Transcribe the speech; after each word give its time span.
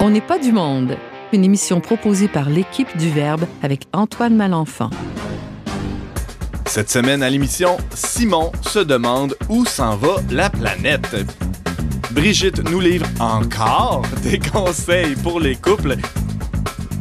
On 0.00 0.10
n'est 0.10 0.20
pas 0.20 0.38
du 0.38 0.52
monde. 0.52 0.96
Une 1.32 1.44
émission 1.44 1.80
proposée 1.80 2.28
par 2.28 2.48
l'équipe 2.48 2.96
du 2.96 3.10
Verbe 3.10 3.44
avec 3.62 3.88
Antoine 3.92 4.36
Malenfant. 4.36 4.90
Cette 6.66 6.90
semaine 6.90 7.22
à 7.22 7.30
l'émission, 7.30 7.76
Simon 7.94 8.52
se 8.62 8.78
demande 8.78 9.34
où 9.48 9.64
s'en 9.64 9.96
va 9.96 10.16
la 10.30 10.50
planète. 10.50 11.16
Brigitte 12.12 12.62
nous 12.70 12.80
livre 12.80 13.06
encore 13.18 14.02
des 14.22 14.38
conseils 14.38 15.16
pour 15.16 15.40
les 15.40 15.56
couples. 15.56 15.96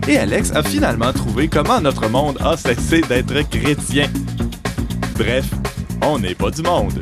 Et 0.08 0.18
Alex 0.18 0.52
a 0.54 0.64
finalement 0.64 1.14
trouvé 1.14 1.48
comment 1.48 1.82
notre 1.82 2.10
monde 2.10 2.38
a 2.42 2.58
cessé 2.58 3.02
d'être 3.02 3.48
chrétien. 3.50 4.08
Bref, 5.18 5.46
on 6.02 6.20
n'est 6.20 6.36
pas 6.36 6.52
du 6.52 6.62
monde. 6.62 7.00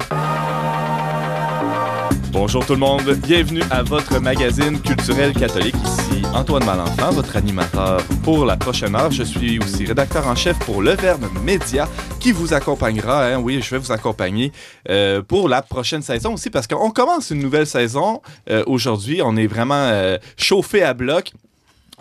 Bonjour 2.34 2.66
tout 2.66 2.74
le 2.74 2.80
monde, 2.80 3.08
bienvenue 3.28 3.62
à 3.70 3.84
votre 3.84 4.20
magazine 4.20 4.82
culturel 4.82 5.34
catholique. 5.34 5.76
Ici 5.86 6.24
Antoine 6.34 6.66
Malenfant, 6.66 7.12
votre 7.12 7.36
animateur 7.36 8.02
pour 8.24 8.44
la 8.44 8.58
prochaine 8.58 8.96
heure. 8.96 9.12
Je 9.12 9.22
suis 9.22 9.60
aussi 9.60 9.86
rédacteur 9.86 10.28
en 10.28 10.34
chef 10.34 10.58
pour 10.66 10.82
Le 10.82 10.94
Verbe 10.94 11.28
Média 11.44 11.88
qui 12.20 12.32
vous 12.32 12.56
accompagnera. 12.56 13.28
Hein, 13.28 13.40
oui, 13.40 13.62
je 13.62 13.70
vais 13.70 13.78
vous 13.78 13.92
accompagner 13.92 14.52
euh, 14.90 15.22
pour 15.22 15.48
la 15.48 15.62
prochaine 15.62 16.02
saison 16.02 16.34
aussi 16.34 16.50
parce 16.50 16.66
qu'on 16.66 16.90
commence 16.90 17.30
une 17.30 17.40
nouvelle 17.40 17.68
saison 17.68 18.20
euh, 18.50 18.64
aujourd'hui. 18.66 19.22
On 19.24 19.38
est 19.38 19.48
vraiment 19.48 19.76
euh, 19.76 20.18
chauffé 20.36 20.82
à 20.82 20.96
bloc. 20.96 21.34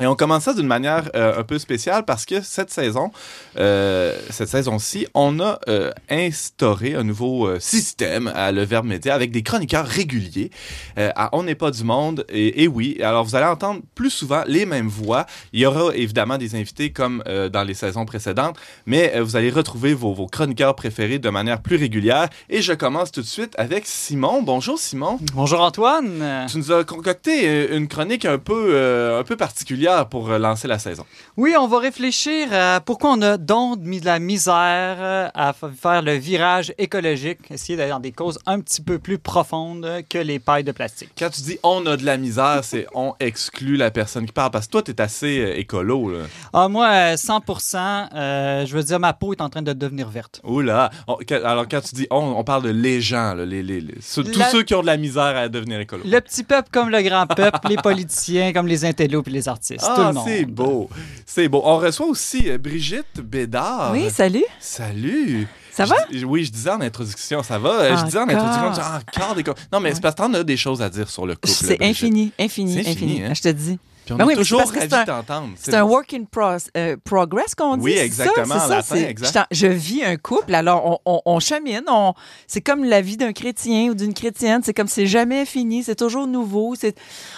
Et 0.01 0.07
on 0.07 0.17
commence 0.17 0.45
ça 0.45 0.55
d'une 0.55 0.67
manière 0.67 1.11
euh, 1.15 1.39
un 1.39 1.43
peu 1.43 1.59
spéciale 1.59 2.05
parce 2.07 2.25
que 2.25 2.41
cette 2.41 2.71
saison, 2.71 3.11
euh, 3.59 4.17
cette 4.31 4.49
saison-ci, 4.49 5.07
on 5.13 5.39
a 5.39 5.59
euh, 5.69 5.93
instauré 6.09 6.95
un 6.95 7.05
nouveau 7.05 7.59
système 7.61 8.33
à 8.35 8.53
Le 8.53 8.63
Verbe 8.63 8.87
Média 8.87 9.15
avec 9.15 9.33
des 9.33 9.43
chroniqueurs 9.43 9.87
réguliers 9.87 10.51
à 10.97 11.29
On 11.33 11.43
n'est 11.43 11.55
pas 11.55 11.71
du 11.71 11.85
monde. 11.85 12.25
Et, 12.31 12.63
et 12.63 12.69
oui, 12.69 12.99
alors 13.03 13.25
vous 13.25 13.37
allez 13.37 13.47
entendre 13.47 13.83
plus 13.95 14.11
souvent 14.11 14.45
les 14.47 14.65
mêmes 14.65 14.89
voix. 14.89 15.27
Il 15.53 15.61
y 15.61 15.67
aura 15.67 15.95
évidemment 15.95 16.39
des 16.39 16.55
invités 16.55 16.91
comme 16.91 17.23
dans 17.27 17.63
les 17.63 17.75
saisons 17.75 18.07
précédentes, 18.07 18.57
mais 18.87 19.21
vous 19.21 19.37
allez 19.37 19.51
retrouver 19.51 19.95
vos, 19.95 20.15
vos 20.15 20.27
chroniqueurs 20.27 20.75
préférés 20.75 21.19
de 21.19 21.29
manière 21.29 21.61
plus 21.61 21.77
régulière. 21.77 22.29
Et 22.49 22.63
je 22.63 22.73
commence 22.73 23.13
tout 23.13 23.21
de 23.21 23.27
suite 23.27 23.55
avec 23.59 23.87
Simon. 23.87 24.43
Bonjour 24.43 24.79
Simon. 24.79 25.19
Bonjour 25.35 25.61
Antoine. 25.61 26.47
Tu 26.51 26.59
nous 26.59 26.73
as 26.73 26.85
concocté 26.85 27.75
une 27.75 27.89
chronique 27.89 28.25
un 28.25 28.39
peu, 28.39 29.19
un 29.19 29.25
peu 29.25 29.37
particulière 29.37 29.82
pour 30.11 30.31
euh, 30.31 30.39
lancer 30.39 30.69
la 30.69 30.79
saison. 30.79 31.05
Oui, 31.37 31.55
on 31.59 31.67
va 31.67 31.79
réfléchir 31.79 32.49
à 32.53 32.81
pourquoi 32.81 33.13
on 33.13 33.23
a 33.23 33.37
donc 33.37 33.79
mis 33.81 34.01
de 34.01 34.07
la 34.07 34.19
misère 34.19 34.97
euh, 34.99 35.29
à 35.35 35.53
faire 35.53 36.03
le 36.03 36.15
virage 36.15 36.73
écologique, 36.79 37.39
essayer 37.51 37.77
d'aller 37.77 37.91
dans 37.91 38.01
des 38.01 38.13
causes 38.13 38.39
un 38.47 38.61
petit 38.61 38.81
peu 38.83 38.99
plus 38.99 39.19
profondes 39.19 39.87
que 40.09 40.19
les 40.19 40.39
pailles 40.39 40.65
de 40.65 40.73
plastique. 40.73 41.11
Quand 41.19 41.31
tu 41.31 41.43
dis 41.43 41.59
on 41.63 41.85
a 41.87 41.97
de 41.97 42.05
la 42.05 42.17
misère, 42.17 42.61
c'est 42.63 42.87
on 42.95 43.15
exclut 43.21 43.77
la 43.77 43.91
personne 43.91 44.27
qui 44.27 44.33
parle. 44.33 44.51
Parce 44.51 44.67
que 44.67 44.73
toi, 44.73 44.83
t'es 44.83 45.01
assez 45.01 45.39
euh, 45.41 45.57
écolo, 45.59 46.11
là. 46.11 46.19
Ah, 46.53 46.69
moi, 46.69 46.89
euh, 46.91 47.15
100%, 47.17 48.09
euh, 48.15 48.67
je 48.67 48.77
veux 48.77 48.83
dire, 48.83 48.99
ma 49.01 49.13
peau 49.13 49.33
est 49.33 49.41
en 49.41 49.49
train 49.49 49.63
de 49.63 49.73
devenir 49.73 50.09
verte. 50.09 50.41
Oula. 50.45 50.91
Alors, 51.31 51.67
quand 51.69 51.81
tu 51.81 51.95
dis 51.95 52.07
on, 52.11 52.17
on 52.37 52.45
parle 52.45 52.63
de 52.65 52.71
les 52.71 53.01
gens, 53.01 53.35
là, 53.35 53.45
les, 53.47 53.63
les- 53.63 53.81
les- 53.81 53.95
ceux- 54.01 54.25
tous 54.25 54.43
ceux 54.51 54.63
qui 54.63 54.75
ont 54.75 54.83
de 54.83 54.87
la 54.87 54.97
misère 54.97 55.37
à 55.37 55.49
devenir 55.49 55.81
écolo. 55.81 56.03
Le 56.05 56.21
petit 56.21 56.43
peuple 56.45 56.69
comme 56.73 56.89
le 56.91 57.01
grand 57.03 57.27
peuple, 57.27 57.59
les 57.69 57.77
politiciens 57.83 58.53
comme 58.53 58.67
les 58.67 58.85
intellos 58.85 59.23
et 59.27 59.31
les 59.31 59.49
artistes, 59.49 59.72
Ah, 59.81 60.09
le 60.09 60.13
monde. 60.15 60.25
c'est 60.27 60.45
beau. 60.45 60.91
C'est 61.27 61.49
beau. 61.49 61.63
On 61.65 61.79
reçoit 61.79 62.07
aussi 62.07 62.51
euh, 62.51 62.59
Brigitte 62.59 63.21
Bédard. 63.23 63.93
Oui, 63.93 64.11
salut. 64.11 64.45
Salut. 64.61 65.47
Ça 65.71 65.87
va? 65.87 65.97
oui, 66.27 66.45
je 66.45 66.51
disais 66.53 66.71
en 66.71 66.81
introduction, 66.83 67.43
ça 67.43 67.59
va? 67.59 67.71
Euh, 67.71 67.97
Je 67.97 68.05
disais 68.05 68.19
en 68.19 68.29
introduction, 68.29 68.73
tu 68.73 68.81
dis, 68.81 69.21
encore 69.23 69.35
des 69.35 69.43
co- 69.43 69.55
Non, 69.73 69.81
mais 69.81 69.95
c'est 69.95 70.03
parce 70.03 70.15
que 70.15 70.21
t'en 70.23 70.35
as 70.35 70.45
des 70.45 70.57
choses 70.59 70.83
à 70.83 70.91
dire 70.91 71.09
sur 71.09 71.27
le 71.27 71.35
couple. 71.35 71.49
C'est 71.49 71.77
Brigitte. 71.79 71.83
infini, 72.05 72.33
infini, 72.39 72.73
C'est 72.75 72.81
infini. 72.91 72.93
infini, 73.13 73.25
hein? 73.25 73.33
Je 73.35 73.41
te 73.41 73.49
dis. 73.49 73.79
Puis 74.05 74.13
on 74.15 74.17
Ben 74.17 74.25
oui, 74.27 74.33
c'est 74.35 74.41
toujours 74.41 74.63
de 74.63 75.05
t'entendre. 75.07 75.51
C'est 75.57 75.75
un 75.75 75.85
work 75.85 76.13
in 76.13 76.25
pros- 76.25 76.69
euh, 76.77 76.97
progress 77.05 77.55
qu'on 77.55 77.77
dit. 77.77 77.85
Oui, 77.85 77.97
ça? 77.97 78.05
exactement, 78.05 78.47
C'est 78.47 78.55
en 78.55 78.69
ça, 78.69 78.77
latin, 78.77 79.09
exact. 79.09 79.47
je 79.53 79.67
vis 79.69 80.03
un 80.05 80.17
couple, 80.17 80.55
alors 80.55 80.85
on, 80.85 80.99
on, 81.15 81.21
on 81.25 81.41
chemine. 81.41 81.83
On, 81.89 82.13
c'est 82.49 82.61
comme 82.61 82.85
la 82.85 83.01
vie 83.01 83.17
d'un 83.17 83.33
chrétien 83.33 83.91
ou 83.91 83.95
d'une 83.95 84.13
chrétienne. 84.15 84.61
C'est 84.65 84.75
comme 84.75 84.89
c'est 84.89 85.07
jamais 85.07 85.47
fini, 85.47 85.85
c'est 85.85 85.95
toujours 85.95 86.27
nouveau. 86.27 86.75
C'est, 86.75 86.97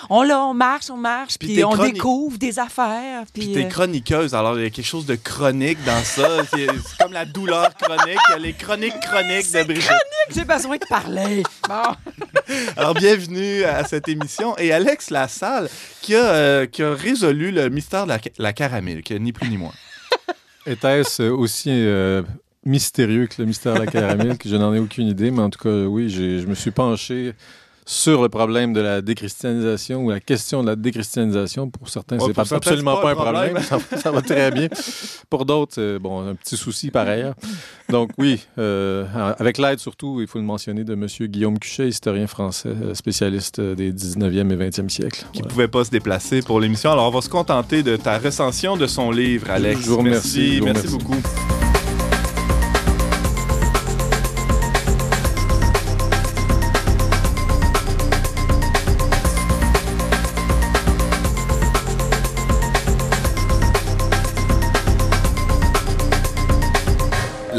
on 0.09 0.23
là, 0.23 0.43
on 0.45 0.55
marche, 0.55 0.89
on 0.91 0.97
marche, 0.97 1.39
Puis 1.39 1.63
on 1.65 1.71
chronique- 1.73 1.95
découvre 1.95 2.39
des 2.39 2.59
affaires. 2.59 3.25
Puis, 3.33 3.43
Puis 3.45 3.53
t'es 3.53 3.65
euh, 3.67 3.69
chroniqueuse, 3.69 4.35
alors 4.35 4.57
il 4.59 4.63
y 4.65 4.67
a 4.67 4.71
quelque 4.71 4.85
chose 4.87 5.07
de 5.07 5.17
chronique 5.17 5.79
dans 5.85 6.03
ça. 6.03 6.29
c'est 6.51 6.67
comme 6.99 7.13
la 7.13 7.27
douleur 7.27 7.75
chronique, 7.77 8.19
il 8.29 8.33
y 8.33 8.35
a 8.35 8.39
les 8.39 8.53
chroniques 8.55 8.99
chroniques 9.01 9.53
de 9.53 9.63
Brigitte. 9.65 9.93
j'ai 10.31 10.45
besoin 10.45 10.77
de 10.77 10.87
parler. 10.89 11.43
Bon. 11.69 11.95
Alors 12.77 12.93
bienvenue 12.95 13.65
à 13.65 13.85
cette 13.85 14.07
émission. 14.09 14.55
Et 14.59 14.71
Alex 14.73 15.09
Lassalle 15.11 15.69
qui 16.03 16.15
a, 16.15 16.19
euh, 16.19 16.54
qui 16.71 16.83
a 16.83 16.95
résolu 16.95 17.51
le 17.51 17.69
mystère 17.69 18.05
de 18.05 18.11
la, 18.11 18.19
la 18.39 18.53
caramel, 18.53 19.03
qui 19.03 19.19
ni 19.21 19.33
plus 19.33 19.49
ni 19.49 19.57
moins. 19.57 19.75
Était-ce 20.67 21.23
aussi 21.25 21.71
euh, 21.71 22.23
mystérieux 22.65 23.27
que 23.27 23.37
le 23.39 23.47
mystère 23.47 23.75
de 23.75 23.81
la 23.81 23.87
caramel, 23.87 24.39
que 24.39 24.49
je 24.49 24.57
n'en 24.57 24.73
ai 24.75 24.79
aucune 24.79 25.07
idée, 25.07 25.31
mais 25.31 25.43
en 25.43 25.51
tout 25.51 25.63
cas, 25.63 25.85
oui, 25.85 26.09
je 26.11 26.47
me 26.47 26.55
suis 26.55 26.71
penché 26.71 27.35
sur 27.87 28.23
le 28.23 28.29
problème 28.29 28.73
de 28.73 28.81
la 28.81 29.03
déchristianisation 29.03 30.05
ou 30.05 30.11
la 30.11 30.21
question 30.21 30.63
de 30.63 30.69
la 30.69 30.77
déchristianisation. 30.77 31.69
Pour 31.71 31.89
certains, 31.89 32.17
Oh, 32.21 32.31
c'est 32.35 32.53
absolument 32.55 32.97
pas, 32.97 33.11
un 33.13 33.15
problème. 33.15 33.59
Ça, 33.63 33.77
va- 33.79 33.97
ça 33.99 34.11
va 34.11 34.23
très 34.23 34.51
bien. 34.51 34.69
Pour 35.29 35.45
d'autres, 35.45 35.79
euh, 35.81 35.99
bon, 35.99 36.27
un 36.27 36.35
petit 36.35 36.57
souci 36.57 36.91
par 36.91 37.07
ailleurs. 37.09 37.35
Donc 37.91 38.11
oui, 38.19 38.41
euh, 38.59 39.05
avec 39.39 39.59
l'aide 39.59 39.79
surtout, 39.79 40.21
il 40.21 40.27
faut 40.27 40.39
le 40.39 40.45
mentionner, 40.45 40.85
de 40.85 40.95
M. 40.95 41.07
Guillaume 41.29 41.59
Cuchet, 41.59 41.89
historien 41.89 42.27
français, 42.27 42.71
euh, 42.71 42.95
spécialiste 42.95 43.61
des 43.61 43.93
19e 43.93 44.51
et 44.53 44.57
20e 44.57 44.89
siècles. 44.89 45.25
qui 45.33 45.41
Voilà. 45.41 45.49
pouvait 45.53 45.69
pas 45.69 45.85
se 45.85 45.91
déplacer 45.91 46.41
pour 46.43 46.61
l'émission. 46.61 46.91
Alors, 46.93 47.09
on 47.09 47.11
va 47.11 47.21
se 47.21 47.29
contenter 47.29 47.83
de 47.83 47.97
ta 47.97 48.19
recension 48.19 48.77
de 48.77 48.87
son 48.87 49.11
livre, 49.11 49.51
Alex. 49.51 49.81
Je 49.83 49.91
vous 49.91 49.99
remercie, 49.99 50.55
je 50.55 50.59
vous 50.61 50.65
Merci, 50.67 50.87
remercie. 50.89 51.05
beaucoup. 51.05 51.54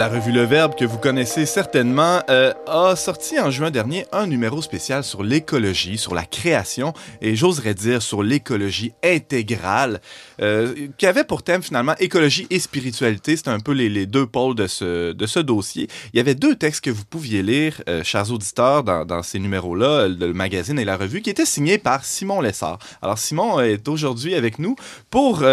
La 0.05 0.11
revue 0.11 0.31
Le 0.31 0.43
Verbe, 0.43 0.75
que 0.75 0.85
vous 0.85 0.99
connaissez 0.99 1.47
certainement, 1.47 2.21
euh, 2.29 2.53
a 2.67 2.95
sorti 2.95 3.39
en 3.39 3.49
juin 3.49 3.71
dernier 3.71 4.05
un 4.11 4.27
numéro 4.27 4.61
spécial 4.61 5.03
sur 5.03 5.23
l'écologie, 5.23 5.97
sur 5.97 6.13
la 6.13 6.25
création, 6.25 6.93
et 7.21 7.35
j'oserais 7.35 7.73
dire 7.73 8.03
sur 8.03 8.21
l'écologie 8.21 8.91
intégrale, 9.03 9.99
euh, 10.43 10.89
qui 10.99 11.07
avait 11.07 11.23
pour 11.23 11.41
thème 11.41 11.63
finalement 11.63 11.95
écologie 11.99 12.45
et 12.51 12.59
spiritualité. 12.59 13.35
C'était 13.35 13.49
un 13.49 13.59
peu 13.59 13.71
les, 13.71 14.05
deux 14.05 14.27
pôles 14.27 14.53
de 14.53 14.67
ce, 14.67 15.11
de 15.11 15.25
ce 15.25 15.39
dossier. 15.39 15.87
Il 16.13 16.17
y 16.17 16.19
avait 16.19 16.35
deux 16.35 16.53
textes 16.53 16.83
que 16.83 16.91
vous 16.91 17.05
pouviez 17.05 17.41
lire, 17.41 17.81
euh, 17.89 18.03
chers 18.03 18.31
auditeurs, 18.31 18.83
dans, 18.83 19.05
dans 19.05 19.23
ces 19.23 19.39
numéros-là, 19.39 20.07
le 20.07 20.33
magazine 20.33 20.77
et 20.77 20.85
la 20.85 20.97
revue, 20.97 21.23
qui 21.23 21.31
étaient 21.31 21.47
signés 21.47 21.79
par 21.79 22.05
Simon 22.05 22.41
Lessard. 22.41 22.77
Alors 23.01 23.17
Simon 23.17 23.59
est 23.59 23.87
aujourd'hui 23.87 24.35
avec 24.35 24.59
nous 24.59 24.75
pour... 25.09 25.43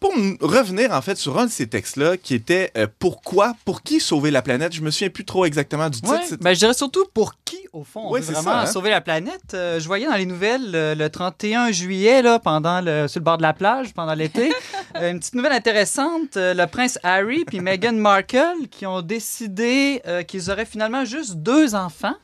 pour 0.00 0.12
revenir 0.40 0.92
en 0.92 1.02
fait 1.02 1.16
sur 1.16 1.38
un 1.38 1.44
de 1.46 1.50
ces 1.50 1.66
textes-là 1.68 2.16
qui 2.16 2.34
était 2.34 2.72
euh, 2.76 2.86
Pourquoi, 2.98 3.54
pour 3.64 3.82
qui 3.82 4.00
sauver 4.00 4.30
la 4.30 4.40
planète 4.42 4.72
Je 4.74 4.80
me 4.80 4.90
souviens 4.90 5.10
plus 5.10 5.24
trop 5.26 5.44
exactement 5.44 5.90
du 5.90 6.00
titre. 6.00 6.12
Ouais, 6.30 6.36
ben, 6.40 6.54
je 6.54 6.58
dirais 6.58 6.74
surtout 6.74 7.04
pour 7.12 7.34
qui, 7.44 7.58
au 7.72 7.84
fond, 7.84 8.04
on 8.06 8.10
Ouais, 8.10 8.20
veut 8.20 8.26
c'est 8.26 8.32
vraiment 8.32 8.50
ça, 8.52 8.60
hein. 8.62 8.66
sauver 8.66 8.90
la 8.90 9.00
planète. 9.02 9.52
Euh, 9.54 9.78
je 9.78 9.86
voyais 9.86 10.06
dans 10.06 10.16
les 10.16 10.24
nouvelles 10.26 10.74
euh, 10.74 10.94
le 10.94 11.10
31 11.10 11.70
juillet, 11.70 12.22
là, 12.22 12.38
pendant 12.38 12.80
le, 12.80 13.06
sur 13.08 13.20
le 13.20 13.24
bord 13.24 13.36
de 13.36 13.42
la 13.42 13.52
plage, 13.52 13.92
pendant 13.92 14.14
l'été, 14.14 14.50
euh, 14.96 15.10
une 15.10 15.20
petite 15.20 15.34
nouvelle 15.34 15.52
intéressante. 15.52 16.30
le 16.36 16.64
prince 16.66 16.98
Harry 17.02 17.44
puis 17.44 17.60
Meghan 17.60 17.92
Markle 17.92 18.66
qui 18.70 18.86
ont 18.86 19.02
décidé 19.02 20.00
qu'ils 20.26 20.50
auraient 20.50 20.64
finalement 20.64 21.04
juste 21.04 21.36
deux 21.36 21.74
enfants. 21.74 22.14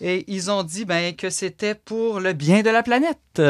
Et 0.00 0.24
ils 0.26 0.50
ont 0.50 0.64
dit 0.64 0.84
ben, 0.84 1.14
que 1.14 1.30
c'était 1.30 1.74
pour 1.76 2.18
le 2.18 2.32
bien 2.32 2.62
de 2.62 2.70
la 2.70 2.82
planète. 2.82 3.40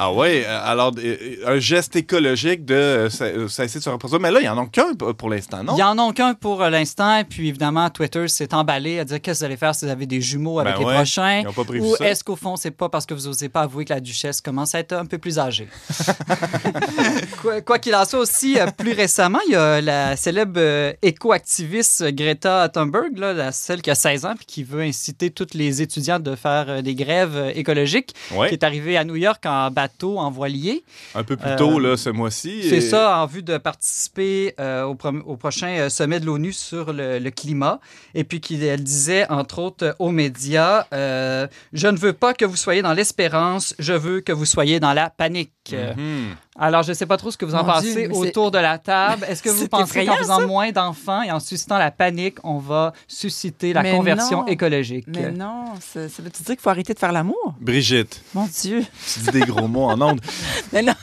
Euh, 0.00 0.02
Ah 0.02 0.12
ouais, 0.12 0.44
euh, 0.46 0.60
alors 0.64 0.92
euh, 0.98 1.16
un 1.46 1.58
geste 1.58 1.94
écologique 1.94 2.64
de 2.64 2.74
euh, 2.74 3.10
ça- 3.10 3.24
euh, 3.26 3.48
cesser 3.48 3.78
de 3.80 3.84
se 3.84 3.90
reproduire. 3.90 4.18
Mais 4.20 4.30
là, 4.30 4.40
il 4.40 4.44
n'y 4.44 4.48
en 4.48 4.56
a 4.58 4.66
qu'un 4.66 4.94
pour 4.94 5.28
l'instant, 5.28 5.62
non? 5.62 5.74
Il 5.76 5.80
y 5.80 5.82
en 5.82 5.98
a 5.98 6.12
qu'un 6.14 6.32
pour 6.34 6.62
euh, 6.62 6.70
l'instant. 6.70 7.18
Et 7.18 7.24
puis, 7.24 7.48
évidemment, 7.48 7.88
Twitter 7.90 8.26
s'est 8.28 8.54
emballé 8.54 8.98
à 8.98 9.04
dire 9.04 9.20
qu'est-ce 9.20 9.40
que 9.40 9.44
vous 9.44 9.44
allez 9.46 9.56
faire 9.58 9.74
si 9.74 9.84
vous 9.84 9.90
avez 9.90 10.06
des 10.06 10.20
jumeaux 10.20 10.58
avec 10.58 10.74
Ben 10.78 10.88
les 10.88 10.94
prochains? 10.94 11.40
Ils 11.40 11.44
n'ont 11.44 11.52
pas 11.52 11.64
prévu 11.64 11.82
Ou 11.84 11.96
est-ce 12.02 12.24
qu'au 12.24 12.36
fond, 12.36 12.56
c'est 12.56 12.70
pas 12.70 12.88
parce 12.88 13.04
que 13.06 13.12
vous 13.14 13.26
n'osez 13.26 13.48
pas 13.50 13.60
avouer 13.62 13.84
que 13.84 13.92
la 13.92 14.00
duchesse 14.00 14.40
commence 14.40 14.74
à 14.74 14.78
être 14.80 14.92
un 14.94 15.04
peu 15.06 15.18
plus 15.18 15.38
âgée? 15.38 15.68
quoi 17.66 17.78
qu'il 17.78 17.94
en 17.94 18.04
soit 18.04 18.20
aussi, 18.20 18.58
euh, 18.58 18.66
plus 18.76 18.92
récemment, 18.92 19.38
il 19.46 19.52
y 19.52 19.56
a 19.56 19.80
la 19.80 20.16
célèbre 20.16 20.54
euh, 20.58 20.92
éco-activiste 21.02 22.04
Greta 22.14 22.68
Thunberg, 22.68 23.18
là, 23.18 23.32
la, 23.32 23.52
celle 23.52 23.82
qui 23.82 23.90
a 23.90 23.94
16 23.94 24.24
ans 24.24 24.34
puis 24.36 24.46
qui 24.46 24.62
veut 24.64 24.82
inciter 24.82 25.30
tous 25.30 25.48
les 25.54 25.82
étudiants 25.82 26.18
de 26.20 26.34
faire 26.36 26.66
euh, 26.68 26.82
des 26.82 26.94
grèves 26.94 27.36
euh, 27.36 27.52
écologiques, 27.54 28.14
Ouais. 28.34 28.48
qui 28.48 28.54
est 28.54 28.64
arrivée 28.64 28.96
à 28.96 29.04
New 29.04 29.16
York 29.16 29.44
en 29.46 29.70
bateau 29.90 30.18
en 30.18 30.30
voilier. 30.30 30.84
Un 31.14 31.24
peu 31.24 31.36
plus 31.36 31.50
Euh, 31.50 31.56
tôt, 31.56 31.78
là, 31.78 31.96
ce 31.96 32.10
mois-ci. 32.10 32.62
C'est 32.68 32.76
et- 32.76 32.80
ça, 32.80 33.18
en 33.18 33.26
vue 33.26 33.42
de 33.42 33.58
participer 33.58 34.54
euh, 34.60 34.84
au, 34.84 35.36
prochain 35.36 35.68
euh, 35.78 35.88
sommet 35.88 36.20
de 36.20 36.26
l'ONU 36.26 36.52
sur 36.52 36.92
le, 36.92 37.18
le 37.18 37.30
climat. 37.30 37.80
Et 38.14 38.24
puis 38.24 38.40
qu'elle 38.40 38.82
disait, 38.82 39.28
entre 39.30 39.58
autres, 39.60 39.86
euh, 39.86 39.92
aux 39.98 40.10
médias, 40.10 40.86
euh, 40.92 41.46
Je 41.72 41.88
ne 41.88 41.96
veux 41.98 42.12
pas 42.12 42.34
que 42.34 42.44
vous 42.44 42.56
soyez 42.56 42.82
dans 42.82 42.92
l'espérance, 42.92 43.74
je 43.78 43.92
veux 43.92 44.20
que 44.20 44.32
vous 44.32 44.44
soyez 44.46 44.80
dans 44.80 44.92
la 44.92 45.10
panique. 45.10 45.52
Mhm. 45.76 46.34
Alors, 46.58 46.82
je 46.82 46.90
ne 46.90 46.94
sais 46.94 47.06
pas 47.06 47.16
trop 47.16 47.30
ce 47.30 47.36
que 47.38 47.44
vous 47.44 47.54
en 47.54 47.64
Mon 47.64 47.72
pensez 47.72 47.94
Dieu, 48.08 48.10
autour 48.12 48.50
de 48.50 48.58
la 48.58 48.76
table. 48.78 49.24
Est-ce 49.28 49.42
que 49.42 49.48
vous 49.50 49.66
pensez 49.68 50.04
qu'en 50.04 50.16
faisant 50.16 50.46
moins 50.46 50.70
d'enfants 50.72 51.22
et 51.22 51.30
en 51.30 51.40
suscitant 51.40 51.78
la 51.78 51.90
panique, 51.90 52.36
on 52.44 52.58
va 52.58 52.92
susciter 53.08 53.72
la 53.72 53.82
Mais 53.82 53.92
conversion 53.92 54.40
non. 54.42 54.46
écologique? 54.46 55.06
Mais 55.08 55.30
non, 55.30 55.64
ça, 55.80 56.08
ça 56.08 56.22
veut-tu 56.22 56.42
dire 56.42 56.54
qu'il 56.54 56.60
faut 56.60 56.70
arrêter 56.70 56.92
de 56.94 56.98
faire 56.98 57.12
l'amour? 57.12 57.54
Brigitte, 57.60 58.22
Mon 58.34 58.46
Dieu. 58.46 58.84
tu 59.14 59.20
dis 59.20 59.30
des 59.30 59.40
gros 59.40 59.68
mots 59.68 59.84
en 59.88 60.00
ondes. 60.00 60.20
Mais 60.72 60.82
non. 60.82 60.94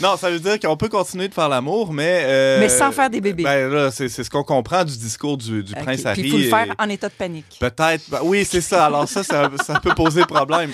Non, 0.00 0.16
ça 0.16 0.30
veut 0.30 0.40
dire 0.40 0.58
qu'on 0.58 0.76
peut 0.76 0.88
continuer 0.88 1.28
de 1.28 1.34
faire 1.34 1.48
l'amour, 1.50 1.92
mais... 1.92 2.22
euh, 2.24 2.60
Mais 2.60 2.70
sans 2.70 2.90
faire 2.92 3.10
des 3.10 3.20
bébés. 3.20 3.42
Ben 3.42 3.70
là, 3.70 3.90
c'est 3.90 4.08
c'est 4.08 4.24
ce 4.24 4.30
qu'on 4.30 4.42
comprend 4.42 4.84
du 4.84 4.96
discours 4.96 5.36
du, 5.36 5.62
prince 5.64 5.98
Puis 6.00 6.06
Harry. 6.08 6.22
il 6.24 6.30
faut 6.30 6.38
le 6.38 6.44
et- 6.44 6.48
faire 6.48 6.74
en 6.78 6.88
état 6.88 7.08
de 7.08 7.12
panique. 7.14 7.58
Peut-être. 7.60 8.02
ben 8.08 8.20
oui, 8.22 8.46
c'est 8.48 8.62
ça. 8.62 8.86
Alors 8.86 9.06
ça, 9.06 9.22
ça, 9.22 9.50
ça 9.62 9.78
peut 9.80 9.94
poser 9.94 10.24
problème. 10.24 10.70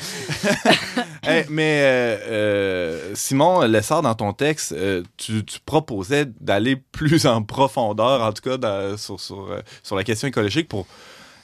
Eh, 1.28 1.44
mais 1.50 1.80
euh, 1.82 2.16
euh, 2.28 3.14
Simon 3.14 3.62
Lessard, 3.62 4.02
dans 4.02 4.14
ton 4.14 4.32
texte, 4.32 4.72
euh, 4.72 5.02
tu, 5.16 5.44
tu 5.44 5.58
proposais 5.64 6.26
d'aller 6.40 6.76
plus 6.92 7.26
en 7.26 7.42
profondeur, 7.42 8.22
en 8.22 8.32
tout 8.32 8.42
cas, 8.42 8.56
dans- 8.56 8.96
sur, 8.96 9.20
sur, 9.20 9.50
euh, 9.50 9.60
sur 9.82 9.96
la 9.96 10.04
question 10.04 10.28
écologique 10.28 10.68
pour 10.68 10.86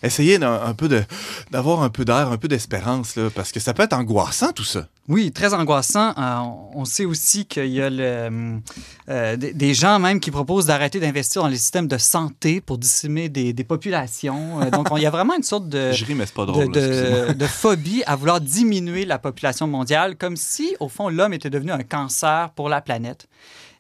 un 0.03 0.75
peu 0.75 0.89
de 0.89 1.03
d'avoir 1.51 1.83
un 1.83 1.91
peu 1.91 2.05
d'air, 2.05 2.31
un 2.31 2.37
peu 2.37 2.49
d'espérance, 2.49 3.17
là, 3.17 3.31
parce 3.35 3.53
que 3.53 3.61
ça 3.61 3.75
peut 3.75 3.83
être 3.83 3.93
angoissant 3.93 4.53
tout 4.53 4.65
ça. 4.65 4.87
Oui, 5.09 5.33
très 5.33 5.53
angoissant. 5.53 6.11
Euh, 6.17 6.37
on- 6.75 6.85
sait 6.85 7.05
aussi 7.05 7.45
qu'il 7.47 7.67
y 7.69 7.81
a 7.83 7.91
le, 7.91 8.61
euh, 9.09 9.37
des, 9.37 9.75
gens 9.75 9.99
même 9.99 10.21
qui 10.21 10.31
proposent 10.31 10.67
d'arrêter 10.67 11.01
d'investir 11.01 11.43
dans 11.43 11.49
les 11.49 11.57
systèmes 11.57 11.89
de 11.89 11.99
santé 11.99 12.61
pour 12.61 12.79
dissimer 12.79 13.29
des, 13.29 13.53
des 13.53 13.65
populations. 13.65 14.61
Euh, 14.63 14.71
donc, 14.71 14.89
on- 14.91 14.97
il 14.97 15.03
y 15.03 15.07
a 15.07 15.11
vraiment 15.11 15.35
une 15.35 15.43
sorte 15.43 15.69
de, 15.69 15.91
Je 15.93 16.05
ris, 16.05 16.15
mais 16.15 16.27
c'est 16.27 16.35
pas 16.35 16.47
de, 16.47 16.53
drôle. 16.53 16.73
là, 16.75 17.35
de 17.35 17.47
phobie 17.47 18.03
à 18.07 18.15
vouloir 18.17 18.41
diminuer 18.41 19.05
la 19.05 19.19
population 19.19 19.67
mondiale, 19.67 20.17
comme 20.17 20.37
si, 20.37 20.77
au 20.81 20.89
fond, 20.89 21.09
l'homme 21.09 21.33
était 21.33 21.51
devenu 21.51 21.73
un 21.73 21.83
cancer 21.83 22.51
pour 22.55 22.69
la 22.69 22.81
planète. 22.81 23.27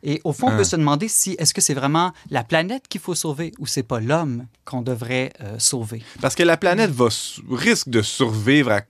Et 0.04 0.20
au 0.24 0.32
fond, 0.32 0.48
on 0.48 0.50
Hein. 0.50 0.56
peut 0.56 0.64
se 0.64 0.76
demander 0.76 1.06
si 1.08 1.36
est-ce 1.38 1.54
que 1.54 1.60
c'est 1.60 1.74
vraiment 1.74 2.12
la 2.30 2.42
planète 2.44 2.88
qu'il 2.88 3.00
faut 3.00 3.14
sauver 3.14 3.52
ou 3.58 3.66
c'est 3.66 3.82
pas 3.84 4.00
l'homme 4.00 4.46
qu'on 4.64 4.82
devrait 4.82 5.32
euh, 5.40 5.54
sauver? 5.58 6.02
Parce 6.20 6.34
que 6.34 6.42
la 6.42 6.56
planète 6.56 6.90
va 6.90 7.08
risque 7.50 7.88
de 7.88 8.02
survivre 8.02 8.72
à 8.72 8.80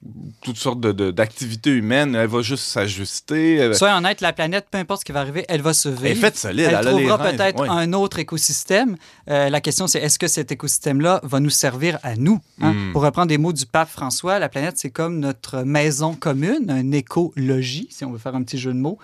toutes 0.43 0.57
sortes 0.57 0.81
de- 0.81 0.93
de- 0.93 1.11
d'activités 1.11 1.71
humaines. 1.71 2.15
Elle 2.15 2.29
va 2.29 2.41
juste 2.43 2.65
s'ajuster. 2.65 3.73
Soyons 3.75 3.97
honnêtes, 3.97 4.21
la 4.21 4.33
planète, 4.33 4.67
peu 4.71 4.79
importe 4.79 5.01
ce 5.01 5.05
qui 5.05 5.13
va 5.13 5.21
arriver, 5.21 5.45
elle 5.49 5.63
va 5.63 5.75
survivre. 5.75 6.07
Elle 6.07 6.13
est 6.13 6.21
faite 6.21 6.37
solide. 6.37 6.71
Elle 6.73 6.85
trouvera 6.87 7.19
peut-être 7.19 7.61
ouais. 7.61 7.69
un 7.69 7.93
autre 7.93 8.19
écosystème. 8.19 8.97
Euh, 9.29 9.49
la 9.51 9.61
question, 9.61 9.87
c'est 9.87 9.99
est-ce 10.01 10.19
que 10.19 10.29
cet 10.29 10.51
écosystème-là 10.53 11.21
va 11.25 11.41
nous 11.41 11.51
servir 11.51 11.99
à 12.03 12.17
nous? 12.17 12.41
hein? 12.61 12.73
Mm. 12.73 12.93
Pour 12.93 13.03
reprendre 13.03 13.29
des 13.29 13.39
mots 13.39 13.53
du 13.53 13.67
pape 13.67 13.91
François, 13.91 14.39
la 14.39 14.49
planète, 14.49 14.75
c'est 14.79 14.91
comme 14.91 15.19
notre 15.21 15.63
maison 15.63 16.15
commune, 16.15 16.71
un 16.71 16.91
écologie, 16.93 17.89
si 17.91 18.05
on 18.05 18.13
veut 18.13 18.19
faire 18.19 18.35
un 18.35 18.43
petit 18.43 18.59
jeu 18.59 18.73
de 18.73 18.79
mots. 18.79 18.99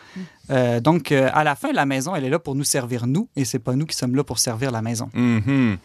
Euh, 0.51 0.81
donc, 0.81 1.13
euh, 1.13 1.29
à 1.33 1.45
la 1.45 1.57
fin, 1.57 1.73
la 1.73 1.87
maison, 1.87 2.15
elle 2.15 2.25
est 2.25 2.31
là 2.31 2.39
pour 2.39 2.55
nous 2.55 2.65
servir 2.65 3.07
nous, 3.07 3.29
et 3.37 3.45
c'est 3.45 3.59
pas 3.59 3.75
nous 3.75 3.87
qui 3.87 3.97
sommes 3.97 4.17
là 4.17 4.25
pour 4.25 4.39
servir 4.39 4.71
la 4.71 4.83
maison. 4.83 5.11
Mhm. 5.15 5.79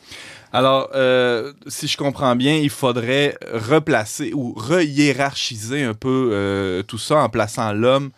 Alors, 0.52 0.90
euh, 0.94 1.54
si 1.68 1.88
je 1.88 1.98
comprends 1.98 2.36
bien, 2.36 2.56
il 2.56 2.70
faudrait 2.70 3.38
replacer 3.52 4.32
ou 4.34 4.54
re-hiérarchiser 4.54 5.84
un 5.84 5.94
peu 5.94 6.84
tout 6.88 7.00
ça 7.00 7.18
en 7.18 7.30
plaçant 7.30 7.74
l'homme 7.74 8.12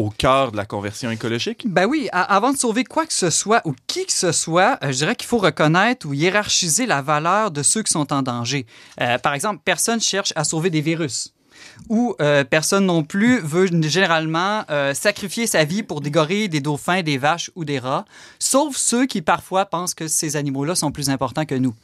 au 0.00 0.10
cœur 0.10 0.52
de 0.52 0.56
la 0.56 0.64
conversion 0.64 1.10
écologique? 1.10 1.64
Ben 1.68 1.86
oui, 1.86 2.08
avant 2.12 2.52
de 2.52 2.56
sauver 2.56 2.84
quoi 2.84 3.06
que 3.06 3.12
ce 3.12 3.30
soit 3.30 3.60
ou 3.64 3.74
qui 3.86 4.06
que 4.06 4.12
ce 4.12 4.32
soit, 4.32 4.78
je 4.82 4.96
dirais 4.96 5.16
qu'il 5.16 5.28
faut 5.28 5.38
reconnaître 5.38 6.06
ou 6.06 6.14
hiérarchiser 6.14 6.86
la 6.86 7.02
valeur 7.02 7.50
de 7.50 7.62
ceux 7.62 7.82
qui 7.82 7.92
sont 7.92 8.12
en 8.12 8.22
danger. 8.22 8.66
Euh, 9.00 9.18
par 9.18 9.34
exemple, 9.34 9.60
personne 9.64 10.00
cherche 10.00 10.32
à 10.36 10.44
sauver 10.44 10.70
des 10.70 10.80
virus. 10.80 11.34
Ou 11.88 12.14
euh, 12.20 12.44
personne 12.44 12.86
non 12.86 13.02
plus 13.02 13.40
veut 13.40 13.68
généralement 13.88 14.62
euh, 14.70 14.94
sacrifier 14.94 15.46
sa 15.46 15.64
vie 15.64 15.82
pour 15.82 16.00
gorilles, 16.10 16.48
des 16.48 16.60
dauphins, 16.60 17.02
des 17.02 17.18
vaches 17.18 17.50
ou 17.56 17.64
des 17.64 17.78
rats, 17.78 18.04
sauf 18.38 18.76
ceux 18.76 19.06
qui 19.06 19.22
parfois 19.22 19.66
pensent 19.66 19.94
que 19.94 20.06
ces 20.08 20.36
animaux-là 20.36 20.74
sont 20.74 20.92
plus 20.92 21.10
importants 21.10 21.44
que 21.44 21.54
nous. 21.54 21.74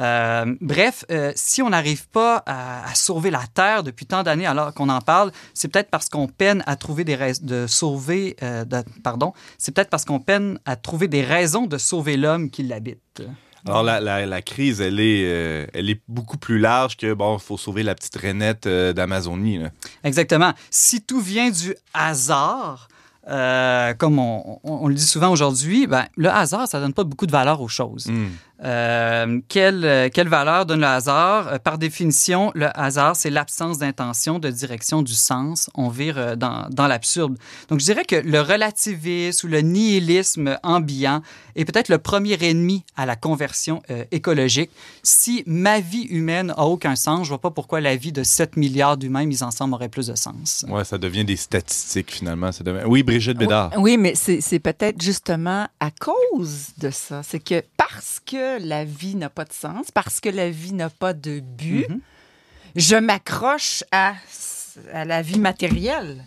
Euh, 0.00 0.54
bref, 0.60 1.04
si 1.34 1.62
on 1.62 1.70
n'arrive 1.70 2.08
pas 2.08 2.42
à, 2.46 2.88
à 2.88 2.94
sauver 2.94 3.30
la 3.30 3.42
Terre 3.52 3.82
depuis 3.82 4.06
tant 4.06 4.22
d'années 4.22 4.46
alors 4.46 4.72
qu'on 4.74 4.88
en 4.88 5.00
parle, 5.00 5.30
c'est 5.52 5.68
peut-être 5.68 5.90
parce 5.90 6.08
qu'on 6.08 6.26
peine 6.28 6.62
à 6.66 6.76
trouver 6.76 7.04
des 7.04 7.14
raisons 7.14 7.42
de 7.44 7.66
sauver, 7.66 8.36
de- 8.40 8.84
pardon, 9.02 9.32
c'est 9.58 9.72
peut-être 9.74 9.90
parce 9.90 10.04
qu'on 10.04 10.20
peine 10.20 10.58
à 10.64 10.76
trouver 10.76 11.08
des 11.08 11.22
raisons 11.22 11.66
de 11.66 11.78
sauver 11.78 12.16
l'homme 12.16 12.50
qui 12.50 12.62
l'habite. 12.62 13.22
Alors, 13.66 13.82
la, 13.82 14.00
la- 14.00 14.26
la 14.26 14.42
crise, 14.42 14.80
elle 14.80 15.00
est, 15.00 15.24
euh, 15.26 15.66
elle 15.72 15.88
est 15.88 16.00
beaucoup 16.08 16.36
plus 16.36 16.58
large 16.58 16.96
que, 16.96 17.14
bon, 17.14 17.36
il 17.38 17.40
faut 17.40 17.56
sauver 17.56 17.82
la 17.82 17.94
petite 17.94 18.16
rainette 18.16 18.66
euh, 18.66 18.92
d'Amazonie. 18.92 19.60
Exactement. 20.02 20.52
Si 20.70 21.00
tout 21.02 21.20
vient 21.20 21.50
du 21.50 21.74
hasard, 21.94 22.88
euh, 23.30 23.94
comme 23.94 24.18
on, 24.18 24.60
on- 24.64 24.80
on 24.84 24.88
le 24.88 24.94
dit 24.94 25.06
souvent 25.06 25.30
aujourd'hui, 25.30 25.86
ben, 25.86 26.04
le 26.16 26.28
hasard, 26.28 26.68
ça 26.68 26.78
donne 26.80 26.92
pas 26.92 27.04
beaucoup 27.04 27.26
de 27.26 27.32
valeur 27.32 27.60
aux 27.62 27.68
choses. 27.68 28.06
Mm. 28.06 28.26
Euh, 28.62 29.40
quelle, 29.48 29.84
euh, 29.84 30.08
quelle 30.12 30.28
valeur 30.28 30.66
donne 30.66 30.80
le 30.80 30.86
hasard? 30.86 31.48
Euh, 31.48 31.58
par 31.58 31.78
définition, 31.78 32.52
le 32.54 32.68
hasard, 32.78 33.16
c'est 33.16 33.30
l'absence 33.30 33.78
d'intention, 33.78 34.38
de 34.38 34.50
direction, 34.50 35.02
du 35.02 35.14
sens. 35.14 35.70
On 35.74 35.88
vire 35.88 36.36
dans, 36.36 36.68
dans 36.70 36.86
l'absurde. 36.86 37.36
Donc, 37.68 37.80
je 37.80 37.84
dirais 37.84 38.04
que 38.04 38.16
le 38.16 38.40
relativisme 38.40 39.46
ou 39.46 39.50
le 39.50 39.60
nihilisme 39.60 40.58
ambiant 40.62 41.22
est 41.56 41.64
peut-être 41.64 41.88
le 41.88 41.98
premier 41.98 42.36
ennemi 42.42 42.84
à 42.96 43.06
la 43.06 43.16
conversion 43.16 43.82
euh, 43.90 44.04
écologique. 44.10 44.70
Si 45.02 45.42
ma 45.46 45.80
vie 45.80 46.04
humaine 46.04 46.52
a 46.56 46.64
aucun 46.64 46.96
sens, 46.96 47.24
je 47.24 47.28
vois 47.28 47.40
pas 47.40 47.50
pourquoi 47.50 47.80
la 47.80 47.96
vie 47.96 48.12
de 48.12 48.22
7 48.22 48.56
milliards 48.56 48.96
d'humains 48.96 49.26
mis 49.26 49.42
ensemble 49.42 49.74
aurait 49.74 49.88
plus 49.88 50.08
de 50.08 50.14
sens. 50.14 50.64
Ouais, 50.68 50.84
ça 50.84 50.98
devient 50.98 51.24
des 51.24 51.36
statistiques, 51.36 52.12
finalement. 52.12 52.52
Ça 52.52 52.64
devient... 52.64 52.84
Oui, 52.86 53.02
Brigitte 53.02 53.38
Bédard. 53.38 53.70
Oui, 53.76 53.82
oui, 53.82 53.96
mais 53.98 54.14
c'est 54.14 54.40
c'est 54.40 54.58
peut-être 54.58 55.00
justement 55.00 55.66
à 55.80 55.90
cause 55.90 56.68
de 56.78 56.90
ça. 56.90 57.22
C'est 57.22 57.42
que 57.42 57.62
parce 57.76 58.20
que 58.24 58.43
la 58.60 58.84
vie 58.84 59.14
n'a 59.16 59.30
pas 59.30 59.44
de 59.44 59.52
sens, 59.52 59.90
parce 59.92 60.20
que 60.20 60.28
la 60.28 60.50
vie 60.50 60.72
n'a 60.72 60.90
pas 60.90 61.12
de 61.12 61.40
but, 61.40 61.88
Mhm. 61.88 62.00
je 62.76 62.96
m'accroche 62.96 63.84
à, 63.92 64.14
à 64.92 65.04
la 65.04 65.22
vie 65.22 65.38
matérielle. 65.38 66.24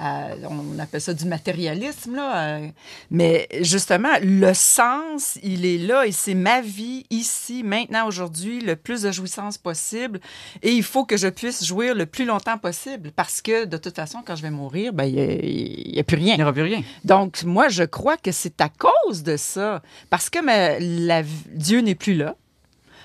À- 0.00 0.28
on 0.48 0.78
appelle 0.78 1.00
ça 1.00 1.12
du 1.12 1.24
matérialisme, 1.24 2.14
là. 2.14 2.58
euh, 2.58 2.68
Mais 3.10 3.48
justement, 3.62 4.10
le 4.22 4.54
sens, 4.54 5.38
il 5.42 5.66
est 5.66 5.78
là 5.78 6.06
et 6.06 6.12
c'est 6.12 6.34
ma 6.34 6.60
vie 6.60 7.04
ici, 7.10 7.64
maintenant, 7.64 8.06
aujourd'hui, 8.06 8.60
le 8.60 8.76
plus 8.76 9.02
de 9.02 9.10
jouissance 9.10 9.58
possible. 9.58 10.20
Et 10.62 10.70
il 10.70 10.84
faut 10.84 11.04
que 11.04 11.16
je 11.16 11.26
puisse 11.26 11.64
jouir 11.64 11.96
le 11.96 12.06
plus 12.06 12.24
longtemps 12.26 12.58
possible 12.58 13.10
parce 13.16 13.40
que, 13.42 13.64
de 13.64 13.76
toute 13.76 13.96
façon, 13.96 14.18
quand 14.24 14.36
je 14.36 14.42
vais 14.42 14.50
mourir, 14.52 14.92
ben, 14.92 15.04
il 15.04 15.90
n'y 15.92 15.98
a, 15.98 16.04
plus 16.04 16.16
rien. 16.16 16.34
Il 16.34 16.38
n'y 16.38 16.42
aura 16.44 16.52
plus 16.52 16.62
rien. 16.62 16.82
Donc, 17.04 17.42
moi, 17.42 17.68
je 17.68 17.82
crois 17.82 18.16
que 18.16 18.30
c'est 18.30 18.60
à 18.60 18.68
cause 18.68 19.24
de 19.24 19.36
ça. 19.36 19.82
Parce 20.10 20.30
que 20.30 20.38
ma- 20.44 20.78
la- 20.78 21.24
Dieu 21.48 21.80
n'est 21.80 21.96
plus 21.96 22.14
là. 22.14 22.36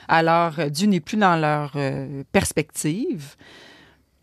Alors, 0.08 0.60
euh, 0.60 0.70
Dieu 0.70 0.86
n'est 0.88 1.00
plus 1.00 1.18
dans 1.18 1.38
leur 1.38 1.72
euh, 1.76 2.24
perspective. 2.32 3.36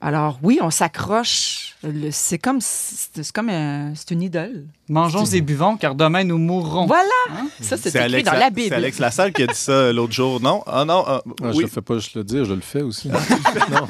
Alors, 0.02 0.38
oui, 0.42 0.58
on 0.62 0.70
s'accroche. 0.70 1.74
Le- 1.82 2.10
C'est 2.10 2.38
comme, 2.38 2.58
c'est 2.60 3.30
comme 3.32 3.50
un- 3.50 3.92
c'est 3.94 4.10
une 4.12 4.22
idole. 4.22 4.64
Mangeons 4.88 5.24
et 5.26 5.40
buvons, 5.42 5.76
car 5.76 5.94
demain 5.94 6.24
nous 6.24 6.38
mourrons. 6.38 6.86
Voilà! 6.86 7.04
Hein? 7.32 7.48
Ça, 7.60 7.76
c'est 7.76 7.90
écrit 7.90 7.98
Alex, 7.98 8.24
dans 8.24 8.32
La- 8.32 8.38
la 8.38 8.44
c'est 8.46 8.50
Bible. 8.54 8.74
Alex 8.74 8.98
Lassalle 8.98 9.32
qui 9.34 9.42
a 9.42 9.46
dit 9.46 9.54
ça 9.54 9.72
euh, 9.72 9.92
l'autre 9.92 10.12
jour. 10.14 10.40
Non? 10.40 10.62
Ah 10.66 10.84
non? 10.86 11.04
ah, 11.06 11.22
Ah, 11.42 11.52
Je 11.52 11.60
ne 11.62 11.66
fais 11.66 11.82
pas 11.82 11.94
juste 11.98 12.14
le 12.14 12.24
dire, 12.24 12.44
je 12.46 12.54
le 12.54 12.60
fais 12.62 12.80
aussi. 12.82 13.08
non, 13.70 13.86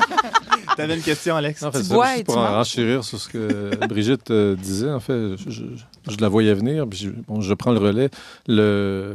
T'avais 0.76 0.96
une 0.96 1.02
question, 1.02 1.36
Alex? 1.36 1.62
en 1.62 1.70
fait, 1.72 1.82
Tu 1.82 1.88
bois 1.88 2.08
pour 2.24 2.34
tu 2.34 2.40
en 2.40 2.42
manges. 2.42 2.54
renchérir 2.54 3.04
sur 3.04 3.20
ce 3.20 3.28
que 3.28 3.86
Brigitte 3.86 4.30
euh, 4.32 4.56
disait, 4.56 4.90
en 4.90 5.00
fait, 5.00 5.36
je, 5.36 5.50
je- 5.50 6.10
je 6.12 6.16
la 6.20 6.28
voyais 6.28 6.54
venir, 6.54 6.86
puis 6.88 6.98
je, 6.98 7.10
bon, 7.28 7.40
je 7.40 7.54
prends 7.54 7.72
le 7.72 7.78
relais. 7.78 8.08
Le, 8.48 9.14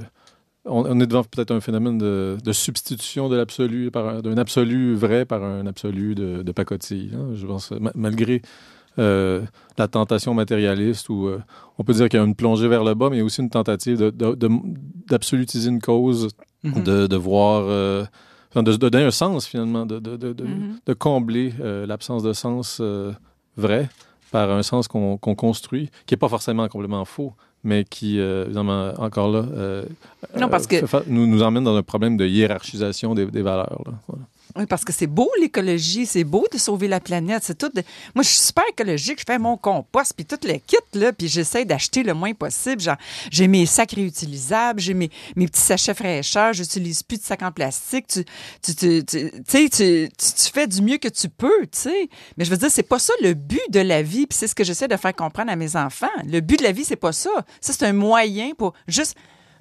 on, 0.65 0.83
on 0.85 0.99
est 0.99 1.07
devant 1.07 1.23
peut-être 1.23 1.51
un 1.51 1.59
phénomène 1.61 1.97
de, 1.97 2.37
de 2.43 2.51
substitution 2.51 3.29
de 3.29 3.35
l'absolu, 3.35 3.91
d'un 3.91 4.37
absolu 4.37 4.95
vrai 4.95 5.25
par 5.25 5.43
un 5.43 5.65
absolu 5.67 6.15
de, 6.15 6.41
de 6.43 6.51
pacotille. 6.51 7.11
hein. 7.15 7.29
Je 7.35 7.45
pense, 7.45 7.71
ma- 7.71 7.91
malgré 7.95 8.41
euh, 8.97 9.41
la 9.77 9.87
tentation 9.87 10.33
matérialiste, 10.33 11.09
où 11.09 11.27
euh, 11.27 11.39
on 11.77 11.83
peut 11.83 11.93
dire 11.93 12.07
qu'il 12.09 12.19
y 12.19 12.21
a 12.23 12.25
une 12.25 12.35
plongée 12.35 12.67
vers 12.67 12.83
le 12.83 12.93
bas, 12.93 13.09
mais 13.09 13.21
aussi 13.21 13.41
une 13.41 13.49
tentative 13.49 14.11
d'absolutiser 15.09 15.69
une 15.69 15.81
cause 15.81 16.29
Mhm. 16.63 16.83
de, 16.83 17.05
de 17.07 17.15
voir, 17.15 17.63
euh, 17.67 18.05
de, 18.55 18.75
donner 18.77 19.03
un 19.03 19.11
sens 19.11 19.45
finalement, 19.45 19.85
de, 19.85 19.99
de, 19.99 20.15
de, 20.17 20.33
de- 20.33 20.43
Mhm. 20.45 20.79
de 20.85 20.93
combler 20.93 21.53
euh, 21.59 21.85
l'absence 21.85 22.23
de 22.23 22.33
sens 22.33 22.81
vrai 23.55 23.87
par 24.31 24.49
un 24.49 24.63
sens 24.63 24.87
qu'on 24.87 25.17
qu'on 25.17 25.35
construit, 25.35 25.89
qui 26.07 26.13
n'est 26.13 26.17
pas 26.17 26.27
forcément 26.29 26.67
complètement 26.67 27.05
faux, 27.05 27.33
mais 27.65 27.83
qui, 27.83 28.19
euh, 28.19 28.45
évidemment, 28.45 28.93
encore 28.97 29.29
là, 29.31 29.43
euh, 29.57 29.83
Non, 30.39 30.47
parce 30.47 30.65
que- 30.67 30.77
fait 30.77 30.87
fa- 30.87 31.03
nous, 31.07 31.27
nous 31.27 31.41
emmène 31.43 31.63
dans 31.65 31.75
un 31.75 31.83
problème 31.83 32.15
de 32.15 32.25
hiérarchisation 32.25 33.13
des, 33.15 33.25
des 33.25 33.41
valeurs. 33.41 33.81
là. 33.85 33.93
Voilà. 34.07 34.23
Oui, 34.57 34.65
parce 34.67 34.85
que 34.85 34.93
c'est 34.93 35.07
beau 35.07 35.29
l'écologie, 35.41 36.05
c'est 36.05 36.23
beau 36.23 36.45
de 36.49 36.57
sauver 36.57 36.87
la 36.87 37.01
planète, 37.01 37.43
c'est 37.43 37.57
tout. 37.57 37.67
de- 37.67 37.83
Moi, 38.13 38.23
je 38.23 38.29
suis 38.29 38.39
super 38.39 38.63
écologique, 38.69 39.19
je 39.19 39.25
fais 39.27 39.37
mon 39.37 39.57
compost, 39.57 40.13
puis 40.15 40.25
tout 40.25 40.37
le 40.43 40.53
kit 40.53 40.77
là, 40.93 41.11
puis 41.11 41.27
j'essaie 41.27 41.65
d'acheter 41.65 42.03
le 42.03 42.13
moins 42.13 42.33
possible. 42.33 42.81
J'ai 43.31 43.47
mes 43.49 43.65
sacs 43.65 43.91
réutilisables, 43.91 44.79
j'ai 44.79 44.93
mes, 44.93 45.09
mes 45.35 45.47
petits 45.47 45.59
sachets 45.59 45.93
fraîcheurs, 45.93 46.53
j'utilise 46.53 47.03
plus 47.03 47.17
de 47.17 47.23
sacs 47.23 47.41
en 47.43 47.51
plastique. 47.51 48.07
Tu, 48.07 48.23
tu, 48.63 48.73
tu, 48.75 49.03
tu, 49.05 49.29
tu 49.31 49.41
sais, 49.45 49.69
tu, 49.69 50.09
tu- 50.17 50.33
tu 50.45 50.51
fais 50.53 50.67
du 50.67 50.81
mieux 50.81 50.99
que 50.99 51.09
tu 51.09 51.27
peux, 51.27 51.63
tu 51.63 51.79
sais. 51.79 52.09
Mais 52.37 52.45
je 52.45 52.49
veux 52.49 52.57
dire, 52.57 52.71
c'est 52.71 52.83
pas 52.83 52.99
ça 52.99 53.11
le 53.21 53.33
but 53.33 53.59
de 53.71 53.81
la 53.81 54.01
vie, 54.03 54.25
puis 54.25 54.37
c'est 54.37 54.47
ce 54.47 54.55
que 54.55 54.63
j'essaie 54.63 54.87
de 54.87 54.95
faire 54.95 55.13
comprendre 55.15 55.51
à 55.51 55.57
mes 55.57 55.75
enfants. 55.75 56.07
Le 56.25 56.39
but 56.39 56.59
de 56.59 56.63
la 56.63 56.71
vie, 56.71 56.85
c'est 56.85 56.95
pas 56.95 57.11
ça. 57.11 57.29
Ça, 57.59 57.73
c'est 57.73 57.83
un 57.85 57.91
moyen 57.93 58.51
pour 58.57 58.71
juste 58.87 59.15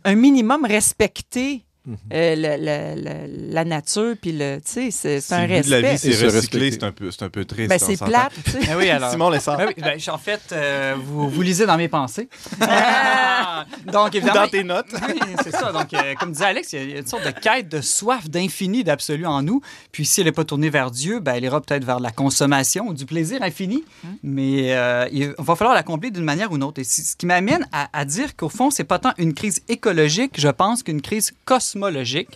un 0.04 0.14
minimum 0.14 0.64
respecter. 0.64 1.64
Euh, 2.12 2.34
la, 2.36 2.56
la- 2.56 2.94
la- 2.96 3.26
la 3.28 3.64
nature, 3.64 4.14
puis 4.20 4.32
le, 4.32 4.56
tu 4.64 4.90
sais, 4.90 5.20
c'est 5.20 5.34
un 5.34 5.46
le 5.46 5.56
but 5.60 5.64
de 5.66 5.70
la 5.70 5.80
vie, 5.80 5.86
respect. 5.88 6.12
c'est 6.12 6.26
respecter. 6.28 6.70
c'est 6.72 6.82
un, 6.84 6.92
peu- 6.92 7.10
c'est 7.10 7.22
un 7.24 7.28
peu 7.28 7.44
triste. 7.44 7.68
Ben, 7.68 7.78
on 7.82 7.86
c'est 7.86 8.02
plate, 8.04 8.32
tu 8.44 8.50
sais. 8.52 8.58
Ah 8.70 8.76
oui, 8.78 8.88
alors. 8.88 9.10
Simon 9.10 9.30
Lessard. 9.30 9.58
Ben 9.58 9.66
oui, 9.68 9.74
ben, 9.82 9.98
en 10.12 10.18
fait, 10.18 10.40
euh, 10.52 10.94
vous, 11.04 11.28
vous 11.28 11.42
lisez 11.42 11.66
dans 11.66 11.76
mes 11.76 11.88
pensées. 11.88 12.28
Donc, 13.92 14.14
évidemment. 14.14 14.42
Dans 14.42 14.48
tes 14.48 14.64
notes. 14.64 14.86
Oui, 15.08 15.20
c'est 15.42 15.50
ça. 15.52 15.72
Donc, 15.72 15.92
euh, 15.94 16.14
comme 16.18 16.32
disait 16.32 16.44
Alex, 16.46 16.72
il 16.72 16.90
y 16.90 16.94
a- 16.94 16.98
une 17.00 17.06
sorte 17.06 17.24
de 17.24 17.30
quête 17.30 17.68
de 17.68 17.80
soif 17.80 18.28
d'infini, 18.28 18.84
d'absolu 18.84 19.26
en 19.26 19.42
nous. 19.42 19.60
Puis, 19.92 20.04
si 20.04 20.20
elle 20.20 20.26
n'est 20.26 20.32
pas 20.32 20.44
tournée 20.44 20.70
vers 20.70 20.90
Dieu, 20.90 21.20
ben, 21.20 21.34
elle 21.34 21.44
ira 21.44 21.60
peut-être 21.60 21.84
vers 21.84 22.00
la 22.00 22.10
consommation 22.10 22.88
ou 22.88 22.94
du 22.94 23.06
plaisir 23.06 23.42
infini. 23.42 23.84
Mais 24.22 24.74
euh, 24.74 25.06
il 25.12 25.34
va 25.38 25.54
falloir 25.56 25.74
l'accomplir 25.74 26.12
d'une 26.12 26.24
manière 26.24 26.50
ou 26.50 26.54
d'une 26.54 26.64
autre. 26.64 26.80
Et 26.80 26.84
ce 26.84 27.16
qui 27.16 27.26
m'amène 27.26 27.66
à, 27.72 27.88
à 27.92 28.04
dire 28.04 28.36
qu'au 28.36 28.48
fond, 28.48 28.70
c'est 28.70 28.84
pas 28.84 28.98
tant 28.98 29.12
une 29.18 29.34
crise 29.34 29.60
écologique, 29.68 30.32
je 30.40 30.48
pense, 30.48 30.82
qu'une 30.82 31.02
crise 31.02 31.32
cosmologique. 31.74 32.28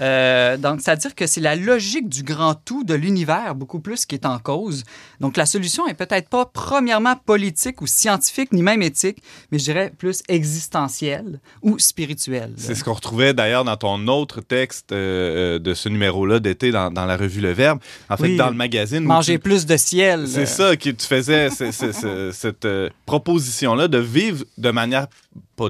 Euh, 0.00 0.56
donc, 0.56 0.80
c'est-à-dire 0.80 1.14
que 1.14 1.26
c'est 1.26 1.40
la 1.42 1.54
logique 1.54 2.08
du 2.08 2.22
grand 2.22 2.54
tout 2.54 2.82
de 2.82 2.94
l'univers 2.94 3.54
beaucoup 3.54 3.78
plus 3.78 4.06
qui 4.06 4.14
est 4.14 4.24
en 4.24 4.38
cause. 4.38 4.84
Donc, 5.20 5.36
la 5.36 5.44
solution 5.44 5.86
est 5.86 5.92
peut-être 5.94 6.30
pas 6.30 6.46
premièrement 6.46 7.14
politique 7.14 7.82
ou 7.82 7.86
scientifique, 7.86 8.52
ni 8.52 8.62
même 8.62 8.80
éthique, 8.82 9.22
mais 9.50 9.58
je 9.58 9.64
dirais 9.64 9.92
plus 9.96 10.22
existentielle 10.28 11.40
ou 11.60 11.78
spirituelle. 11.78 12.54
C'est 12.56 12.74
ce 12.74 12.82
qu'on 12.84 12.94
retrouvait 12.94 13.34
d'ailleurs 13.34 13.64
dans 13.64 13.76
ton 13.76 14.08
autre 14.08 14.40
texte 14.40 14.92
euh, 14.92 15.56
euh, 15.56 15.58
de 15.58 15.74
ce 15.74 15.90
numéro-là 15.90 16.40
d'été 16.40 16.70
dans, 16.70 16.90
dans 16.90 17.04
la 17.04 17.18
revue 17.18 17.42
Le 17.42 17.52
Verbe. 17.52 17.78
En 18.08 18.16
fait, 18.16 18.22
Oui. 18.24 18.36
dans 18.36 18.48
le 18.48 18.56
magazine. 18.56 19.00
Manger 19.00 19.34
tu- 19.34 19.40
plus 19.40 19.66
de 19.66 19.76
ciel. 19.76 20.26
C'est 20.26 20.40
euh, 20.42 20.46
ça 20.46 20.76
que 20.76 20.88
tu 20.90 21.06
faisais, 21.06 21.50
cette 21.50 22.64
euh, 22.64 22.88
proposition-là 23.04 23.88
de 23.88 23.98
vivre 23.98 24.44
de 24.56 24.70
manière 24.70 25.06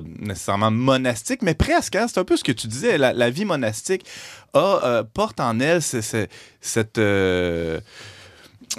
pas 0.00 0.06
nécessairement 0.20 0.70
monastique, 0.70 1.42
mais 1.42 1.54
presque. 1.54 1.96
hein. 1.96 2.06
C'est 2.08 2.18
un 2.20 2.24
peu 2.24 2.36
ce 2.36 2.44
que 2.44 2.52
tu 2.52 2.66
disais. 2.68 2.98
La, 2.98 3.12
la 3.12 3.30
vie 3.30 3.44
monastique 3.44 4.04
a, 4.54 4.80
euh, 4.84 5.02
porte 5.02 5.40
en 5.40 5.58
elle 5.60 5.82
ce- 5.82 6.00
ce- 6.00 6.26
cette. 6.60 6.98
euh, 6.98 7.80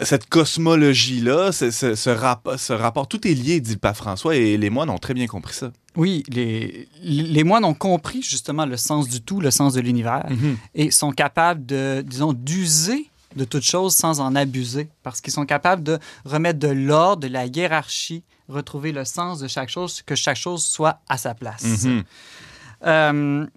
cette 0.01 0.27
cosmologie-là, 0.27 1.51
ce, 1.51 1.70
ce- 1.70 1.93
ce 1.93 2.10
rap- 2.10 2.50
ce 2.58 2.74
rapport, 2.74 3.08
tout 3.08 3.27
est 3.27 3.34
lié, 3.36 3.60
dit 3.60 3.74
le 3.74 3.77
pape 3.77 3.96
François, 3.96 4.36
et 4.36 4.58
les 4.58 4.72
moines 4.72 4.89
ont 4.89 4.98
très 4.98 5.13
bien 5.13 5.27
compris 5.27 5.53
ça. 5.53 5.72
Oui, 5.96 6.24
les, 6.29 6.88
les 7.03 7.43
moines 7.43 7.63
ont 7.63 7.75
compris 7.75 8.24
justement 8.24 8.65
le 8.65 8.75
sens 8.77 9.08
du 9.08 9.22
tout, 9.22 9.39
le 9.39 9.51
sens 9.51 9.74
de 9.75 9.82
l'univers, 9.82 10.25
et 10.74 10.89
sont 10.89 11.12
capables 11.12 11.63
de, 11.67 12.01
disons, 12.01 12.34
d'user 12.34 13.05
de 13.35 13.45
toute 13.45 13.63
chose 13.63 13.95
sans 13.95 14.19
en 14.19 14.35
abuser, 14.35 14.89
parce 15.03 15.21
qu'ils 15.21 15.33
sont 15.33 15.45
capables 15.45 15.83
de 15.83 15.99
remettre 16.25 16.59
de 16.59 16.67
l'ordre, 16.67 17.23
de 17.23 17.27
la 17.27 17.45
hiérarchie, 17.45 18.23
retrouver 18.49 18.91
le 18.91 19.05
sens 19.05 19.39
de 19.39 19.47
chaque 19.47 19.69
chose, 19.69 20.01
que 20.01 20.15
chaque 20.15 20.37
chose 20.37 20.65
soit 20.65 20.99
à 21.09 21.17
sa 21.17 21.33
place. 21.33 21.63
Mhm. 21.63 22.03
Euh, 22.85 23.47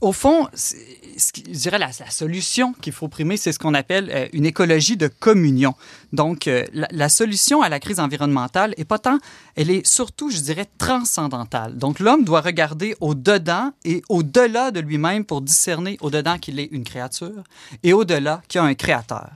au 0.00 0.12
fond, 0.12 0.48
je 0.54 1.52
dirais 1.52 1.78
la, 1.78 1.90
la 1.98 2.10
solution 2.10 2.72
qu'il 2.80 2.92
faut 2.92 3.08
primer, 3.08 3.36
c'est 3.36 3.52
ce 3.52 3.58
qu'on 3.58 3.74
appelle 3.74 4.10
euh, 4.12 4.28
une 4.32 4.46
écologie 4.46 4.96
de 4.96 5.08
communion. 5.08 5.74
Donc, 6.12 6.46
euh, 6.46 6.64
la, 6.72 6.88
la 6.90 7.08
solution 7.08 7.62
à 7.62 7.68
la 7.68 7.80
crise 7.80 8.00
environnementale 8.00 8.74
est 8.76 8.84
pas 8.84 8.98
tant, 8.98 9.18
elle 9.56 9.70
est 9.70 9.86
surtout, 9.86 10.30
je 10.30 10.38
dirais, 10.38 10.66
transcendantale. 10.78 11.76
Donc, 11.76 12.00
l'homme 12.00 12.24
doit 12.24 12.40
regarder 12.40 12.94
au-dedans 13.00 13.72
et 13.84 14.02
au-delà 14.08 14.70
de 14.70 14.80
lui-même 14.80 15.24
pour 15.24 15.42
discerner 15.42 15.98
au-dedans 16.00 16.38
qu'il 16.38 16.58
est 16.58 16.68
une 16.72 16.84
créature 16.84 17.44
et 17.82 17.92
au-delà 17.92 18.42
qu'il 18.48 18.60
y 18.60 18.62
a 18.62 18.66
un 18.66 18.74
créateur. 18.74 19.30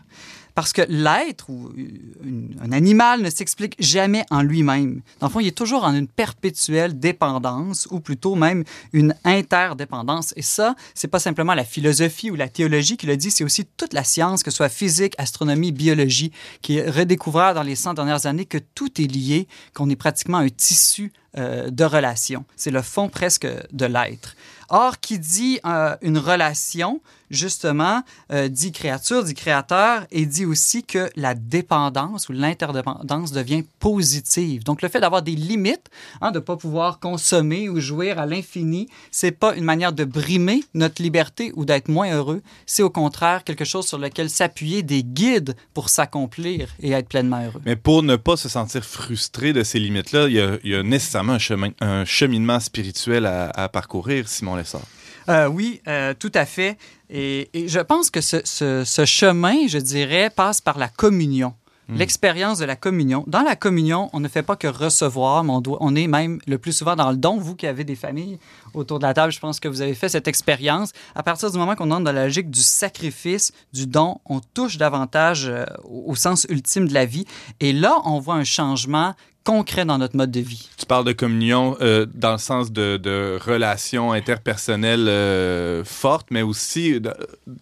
Parce 0.55 0.73
que 0.73 0.83
l'être 0.89 1.51
ou 1.51 1.73
une- 1.77 2.57
un 2.63 2.71
animal 2.71 3.23
ne 3.23 3.31
s'explique 3.31 3.75
jamais 3.81 4.25
en 4.31 4.43
lui-même. 4.43 5.03
Dans 5.19 5.27
le 5.27 5.33
fond, 5.33 5.41
il 5.41 5.49
est 5.49 5.57
toujours 5.57 5.83
en 5.85 5.95
une 5.95 6.07
perpétuelle 6.07 6.99
dépendance 6.99 7.89
ou 7.91 7.99
plutôt 7.99 8.37
même 8.37 8.63
une 8.93 9.15
interdépendance. 9.25 10.33
Et 10.37 10.43
ça, 10.43 10.77
c'est 10.95 11.09
pas 11.09 11.19
simplement 11.19 11.55
la 11.55 11.65
philosophie 11.65 12.31
ou 12.31 12.37
la 12.37 12.49
théologie 12.49 12.97
qui 12.97 13.07
le 13.07 13.17
dit, 13.17 13.31
c'est 13.33 13.45
aussi 13.45 13.65
toute 13.77 13.93
la 13.95 14.05
science, 14.05 14.43
que 14.45 14.51
ce 14.51 14.57
soit 14.59 14.69
physique, 14.69 15.15
astronomie, 15.19 15.73
biologie, 15.73 16.31
qui 16.63 16.77
est 16.79 16.89
redécouvert 16.89 17.55
dans 17.55 17.63
les 17.63 17.75
100 17.75 17.95
dernières 17.95 18.27
années 18.27 18.45
que 18.45 18.59
tout 18.59 19.01
est 19.01 19.07
lié, 19.07 19.49
qu'on 19.75 19.91
est 19.91 19.97
pratiquement 19.97 20.39
un 20.39 20.49
tissu 20.49 21.13
euh, 21.37 21.71
de 21.71 21.85
relations. 21.85 22.45
C'est 22.57 22.71
le 22.71 22.83
fond 22.83 23.09
presque 23.09 23.47
de 23.73 23.87
l'être. 23.87 24.37
Or, 24.69 25.01
qui 25.01 25.19
dit 25.19 25.59
euh, 25.67 25.97
une 26.01 26.19
relation, 26.19 27.01
justement, 27.31 28.03
euh, 28.33 28.49
dit 28.49 28.73
créature, 28.73 29.25
dit 29.25 29.35
créateur, 29.35 30.07
et 30.11 30.27
dit 30.27 30.47
aussi 30.47 30.85
que 30.85 31.11
la 31.17 31.35
dépendance 31.35 32.29
ou 32.29 32.33
l'interdépendance 32.33 33.33
devient 33.33 33.65
positive. 33.81 34.65
Donc, 34.65 34.83
le 34.83 34.89
fait 34.89 35.01
d'avoir 35.01 35.23
des 35.23 35.35
limites, 35.35 35.91
hein, 36.21 36.31
de 36.31 36.39
ne 36.39 36.45
pas 36.45 36.57
pouvoir 36.57 36.99
consommer 36.99 37.69
ou 37.69 37.81
jouir 37.81 38.19
à 38.19 38.27
l'infini, 38.27 38.89
c'est 39.11 39.33
pas 39.33 39.55
une 39.55 39.65
manière 39.65 39.93
de 39.93 40.05
brimer 40.05 40.65
notre 40.75 41.03
liberté 41.03 41.53
ou 41.57 41.65
d'être 41.65 41.89
moins 41.89 42.13
heureux. 42.13 42.43
C'est 42.67 42.83
au 42.83 42.91
contraire 42.91 43.45
quelque 43.45 43.65
chose 43.65 43.87
sur 43.87 43.99
lequel 43.99 44.31
s'appuyer 44.31 44.83
des 44.83 45.03
guides 45.03 45.57
pour 45.75 45.89
s'accomplir 45.89 46.69
et 46.81 46.93
être 46.93 47.09
pleinement 47.09 47.45
heureux. 47.45 47.61
Mais 47.65 47.77
pour 47.77 48.03
ne 48.03 48.17
pas 48.17 48.37
se 48.37 48.49
sentir 48.49 48.85
frustré 48.85 49.53
de 49.53 49.63
ces 49.63 49.79
limites-là, 49.79 50.29
il 50.29 50.35
y 50.35 50.41
a, 50.41 50.59
il 50.63 50.71
y 50.71 50.75
a 50.75 50.83
nécessairement 50.83 51.24
un, 51.33 51.39
chemin, 51.39 51.71
un 51.81 52.05
cheminement 52.05 52.61
spirituel 52.61 53.27
à, 53.27 53.51
à 53.51 53.69
parcourir, 53.69 54.29
Simon 54.29 54.57
Lessard? 54.57 54.83
Euh, 55.29 55.47
oui, 55.49 55.81
euh, 55.89 56.13
tout 56.19 56.33
à 56.35 56.45
fait. 56.45 56.77
Et, 57.09 57.49
et 57.55 57.69
je 57.69 57.81
pense 57.81 58.11
que 58.11 58.21
ce, 58.21 58.39
ce- 58.45 58.85
ce 58.85 59.05
chemin, 59.07 59.67
je 59.67 59.79
dirais, 59.79 60.31
passe 60.31 60.61
par 60.61 60.79
la 60.79 60.89
communion. 60.89 61.55
L'expérience 61.91 62.61
de 62.61 62.65
la 62.65 62.77
communion. 62.77 63.25
Dans 63.27 63.43
la 63.43 63.57
communion, 63.57 64.09
on 64.15 64.21
ne 64.21 64.27
fait 64.29 64.43
pas 64.43 64.57
que 64.57 64.67
recevoir, 64.67 65.45
mais 65.45 65.53
on, 65.53 65.61
doit, 65.61 65.77
on 65.83 65.95
est 65.95 66.07
même 66.07 66.39
le 66.47 66.57
plus 66.57 66.73
souvent 66.73 66.97
dans 66.97 67.11
le 67.11 67.19
don. 67.19 67.37
Vous 67.37 67.55
qui 67.55 67.67
avez 67.67 67.85
des 67.85 67.95
familles 67.95 68.39
autour 68.73 68.99
de 68.99 69.05
la 69.05 69.13
table, 69.13 69.31
je 69.35 69.39
pense 69.39 69.61
que 69.61 69.69
vous 69.69 69.83
avez 69.83 69.93
fait 69.93 70.09
cette 70.09 70.27
expérience. 70.27 70.93
À 71.15 71.23
partir 71.23 71.51
du 71.51 71.59
moment 71.59 71.75
qu'on 71.75 71.91
entre 71.91 72.05
dans 72.05 72.13
la 72.13 72.25
logique 72.25 72.49
du 72.51 72.63
sacrifice, 72.63 73.53
du 73.75 73.87
don, 73.87 74.17
on 74.25 74.41
touche 74.41 74.79
davantage 74.79 75.47
euh, 75.47 75.67
au 75.85 76.15
sens 76.15 76.47
ultime 76.49 76.89
de 76.89 76.95
la 76.95 77.05
vie. 77.05 77.27
Et 77.61 77.75
là, 77.75 77.99
on 78.07 78.19
voit 78.19 78.37
un 78.37 78.45
changement 78.45 79.15
concret 79.45 79.85
dans 79.85 79.99
notre 79.99 80.17
mode 80.17 80.31
de 80.31 80.41
vie. 80.41 80.69
Tu 80.79 80.87
parles 80.87 81.05
de 81.05 81.13
communion 81.13 81.77
euh, 81.81 82.07
dans 82.15 82.33
le 82.33 82.39
sens 82.39 82.73
de, 82.73 82.97
de 82.97 83.39
relations 83.45 84.13
interpersonnelles 84.13 85.07
euh, 85.09 85.85
fortes, 85.85 86.29
mais 86.31 86.43
aussi 86.43 87.01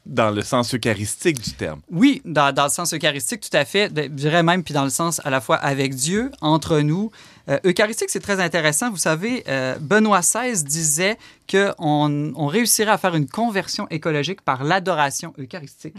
dans 0.07 0.31
le 0.31 0.43
sens 0.43 0.73
eucharistique 0.75 1.41
du 1.41 1.51
terme. 1.53 1.81
Oui, 1.91 2.23
dans, 2.25 2.53
dans 2.55 2.65
le 2.65 2.71
sens 2.71 2.95
eucharistique, 2.95 3.41
tout 3.41 3.57
à 3.57 3.65
fait. 3.65 3.93
De- 3.93 4.03
Je 4.03 4.09
dirais 4.09 4.43
même, 4.43 4.63
puis 4.63 4.75
dans 4.75 4.85
le 4.85 4.91
sens 4.91 5.21
à 5.25 5.31
la 5.31 5.41
fois 5.41 5.57
avec 5.57 5.95
Dieu, 5.95 6.31
entre 6.41 6.79
nous. 6.81 7.11
Euh, 7.49 7.59
eucharistique, 7.65 8.11
c'est 8.11 8.21
très 8.21 8.41
intéressant. 8.41 8.91
Vous 8.91 8.97
savez, 8.97 9.45
euh, 9.49 9.77
Benoît 9.81 10.21
XVI 10.21 10.63
disait 10.63 11.19
qu'on 11.51 12.33
on 12.35 12.47
réussirait 12.47 12.91
à 12.91 12.99
faire 12.99 13.15
une 13.15 13.29
conversion 13.29 13.89
écologique 13.91 14.41
par 14.43 14.65
l'adoration 14.65 15.35
eucharistique. 15.39 15.95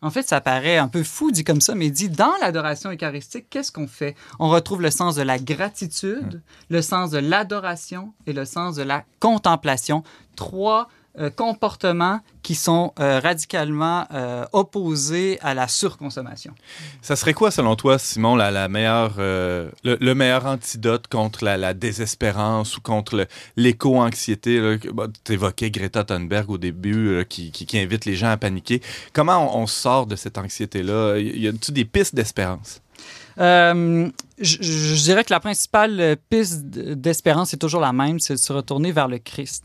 En 0.00 0.10
fait, 0.10 0.22
ça 0.22 0.40
paraît 0.40 0.78
un 0.78 0.88
peu 0.88 1.02
fou 1.02 1.30
dit 1.30 1.44
comme 1.44 1.60
ça, 1.60 1.74
mais 1.74 1.90
dit 1.90 2.08
dans 2.08 2.32
l'adoration 2.40 2.90
eucharistique, 2.90 3.46
qu'est-ce 3.50 3.72
qu'on 3.72 3.88
fait? 3.88 4.14
On 4.38 4.48
retrouve 4.48 4.82
le 4.82 4.90
sens 4.90 5.16
de 5.16 5.22
la 5.22 5.38
gratitude, 5.38 6.40
le 6.70 6.82
sens 6.82 7.10
de 7.10 7.18
l'adoration 7.18 8.12
et 8.26 8.32
le 8.32 8.44
sens 8.44 8.76
de 8.76 8.82
la 8.82 9.04
contemplation. 9.20 10.02
Trois 10.36 10.88
euh, 11.18 11.30
comportements 11.30 12.20
qui 12.42 12.54
sont 12.54 12.92
euh, 13.00 13.18
radicalement 13.20 14.06
euh, 14.12 14.44
opposés 14.52 15.38
à 15.42 15.54
la 15.54 15.66
surconsommation. 15.68 16.54
Ça 17.02 17.16
serait 17.16 17.32
quoi, 17.34 17.50
selon 17.50 17.74
toi, 17.74 17.98
Simon, 17.98 18.36
la, 18.36 18.50
la 18.50 18.68
meilleure, 18.68 19.14
le, 19.18 19.70
le 19.82 20.14
meilleur 20.14 20.46
antidote 20.46 21.06
contre 21.08 21.44
la, 21.44 21.56
la 21.56 21.74
désespérance 21.74 22.76
ou 22.76 22.80
contre 22.80 23.26
l'éco-anxiété? 23.56 24.78
bah, 24.92 25.06
Tu 25.24 25.32
évoquais 25.32 25.70
Greta 25.70 26.04
Thunberg 26.04 26.50
au 26.50 26.58
début, 26.58 27.16
là, 27.16 27.24
qui, 27.24 27.50
qui- 27.50 27.66
qui 27.66 27.78
invite 27.78 28.04
les 28.04 28.16
gens 28.16 28.28
à 28.30 28.36
paniquer. 28.36 28.80
Comment 29.12 29.56
on, 29.56 29.62
on 29.62 29.66
sort 29.66 30.06
de 30.06 30.16
cette 30.16 30.38
anxiété-là? 30.38 31.18
Y 31.18 31.48
a-t-il 31.48 31.74
des 31.74 31.84
pistes 31.84 32.14
d'espérance? 32.14 32.80
Euh, 33.38 34.08
je, 34.38 34.56
je- 34.62 35.02
dirais 35.04 35.24
que 35.24 35.32
la 35.32 35.40
principale 35.40 36.16
piste 36.30 36.64
d'espérance 36.64 37.52
est 37.52 37.58
toujours 37.58 37.80
la 37.80 37.92
même, 37.92 38.18
c'est 38.18 38.34
de 38.34 38.38
se 38.38 38.52
retourner 38.52 38.92
vers 38.92 39.08
le 39.08 39.18
Christ. 39.18 39.64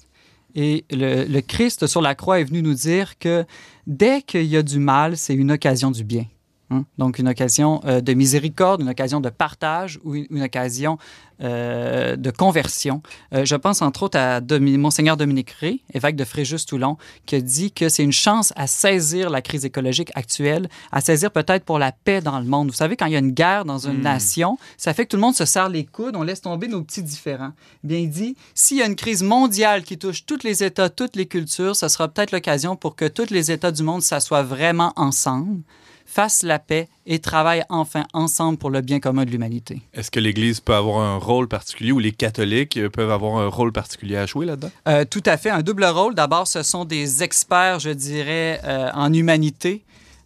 Et 0.55 0.85
le, 0.91 1.39
Christ 1.41 1.87
sur 1.87 2.01
la 2.01 2.15
croix 2.15 2.39
est 2.39 2.43
venu 2.43 2.61
nous 2.61 2.73
dire 2.73 3.17
que 3.17 3.45
dès 3.87 4.21
qu'il 4.21 4.45
y 4.45 4.57
a 4.57 4.63
du 4.63 4.79
mal, 4.79 5.17
c'est 5.17 5.33
une 5.33 5.51
occasion 5.51 5.91
du 5.91 6.03
bien. 6.03 6.25
Hein? 6.71 6.85
Donc, 6.97 7.19
une 7.19 7.27
occasion 7.27 7.81
euh, 7.85 8.01
de 8.01 8.13
miséricorde, 8.13 8.81
une 8.81 8.89
occasion 8.89 9.19
de 9.19 9.29
partage 9.29 9.99
ou 10.03 10.15
une, 10.15 10.25
une 10.29 10.43
occasion 10.43 10.97
euh, 11.43 12.15
de 12.15 12.29
conversion. 12.29 13.01
Euh, 13.33 13.45
je 13.45 13.55
pense 13.55 13.81
entre 13.81 14.03
autres 14.03 14.17
à 14.17 14.41
Monseigneur 14.59 15.17
Dominique 15.17 15.49
Ré, 15.49 15.81
évêque 15.91 16.15
de 16.15 16.23
Fréjus-Toulon, 16.23 16.97
qui 17.25 17.35
a 17.35 17.41
dit 17.41 17.71
que 17.71 17.89
c'est 17.89 18.03
une 18.03 18.11
chance 18.11 18.53
à 18.55 18.67
saisir 18.67 19.29
la 19.31 19.41
crise 19.41 19.65
écologique 19.65 20.11
actuelle, 20.13 20.69
à 20.91 21.01
saisir 21.01 21.31
peut-être 21.31 21.65
pour 21.65 21.79
la 21.79 21.91
paix 21.91 22.21
dans 22.21 22.39
le 22.39 22.45
monde. 22.45 22.67
Vous 22.67 22.75
savez, 22.75 22.95
quand 22.95 23.07
il 23.07 23.13
y 23.13 23.15
a 23.15 23.19
une 23.19 23.31
guerre 23.31 23.65
dans 23.65 23.79
une 23.79 23.97
Mm. 23.97 24.03
nation, 24.03 24.57
ça 24.77 24.93
fait 24.93 25.05
que 25.05 25.09
tout 25.09 25.17
le 25.17 25.21
monde 25.21 25.35
se 25.35 25.45
serre 25.45 25.69
les 25.69 25.83
coudes, 25.83 26.15
on 26.15 26.23
laisse 26.23 26.41
tomber 26.41 26.67
nos 26.67 26.83
petits 26.83 27.03
différends. 27.03 27.53
Bien 27.83 27.97
il 27.97 28.09
dit, 28.09 28.35
s'il 28.53 28.77
y 28.77 28.83
a 28.83 28.85
une 28.85 28.95
crise 28.95 29.23
mondiale 29.23 29.83
qui 29.83 29.97
touche 29.97 30.25
tous 30.25 30.43
les 30.43 30.63
États, 30.63 30.89
toutes 30.89 31.15
les 31.15 31.25
cultures, 31.25 31.75
ce 31.75 31.87
sera 31.87 32.07
peut-être 32.07 32.31
l'occasion 32.31 32.75
pour 32.75 32.95
que 32.95 33.05
tous 33.05 33.31
les 33.31 33.51
États 33.51 33.71
du 33.71 33.81
monde 33.81 34.03
s'assoient 34.03 34.43
vraiment 34.43 34.93
ensemble, 34.95 35.63
fassent 36.11 36.43
la 36.43 36.59
paix 36.59 36.89
et 37.05 37.19
travaillent 37.19 37.63
enfin 37.69 38.05
ensemble 38.13 38.57
pour 38.57 38.69
le 38.69 38.81
bien 38.81 38.99
commun 38.99 39.23
de 39.23 39.31
l'humanité. 39.31 39.81
Est-ce 39.93 40.11
que 40.11 40.19
l'Église 40.19 40.59
peut 40.59 40.75
avoir 40.75 41.01
un 41.01 41.17
rôle 41.17 41.47
particulier 41.47 41.91
ou 41.91 41.99
les 41.99 42.11
catholiques 42.11 42.77
euh, 42.77 42.89
peuvent 42.89 43.11
avoir 43.11 43.37
un 43.37 43.47
rôle 43.47 43.71
particulier 43.71 44.17
à 44.17 44.25
jouer 44.25 44.45
là-dedans? 44.45 44.71
Euh, 44.87 45.05
tout 45.09 45.23
à 45.25 45.37
fait, 45.37 45.49
un 45.49 45.61
double 45.61 45.85
rôle. 45.85 46.13
D'abord, 46.13 46.47
ce 46.47 46.63
sont 46.63 46.83
des 46.83 47.23
experts, 47.23 47.79
je 47.79 47.91
dirais, 47.91 48.59
euh, 48.65 48.89
en 48.93 49.13
humanité, 49.13 49.83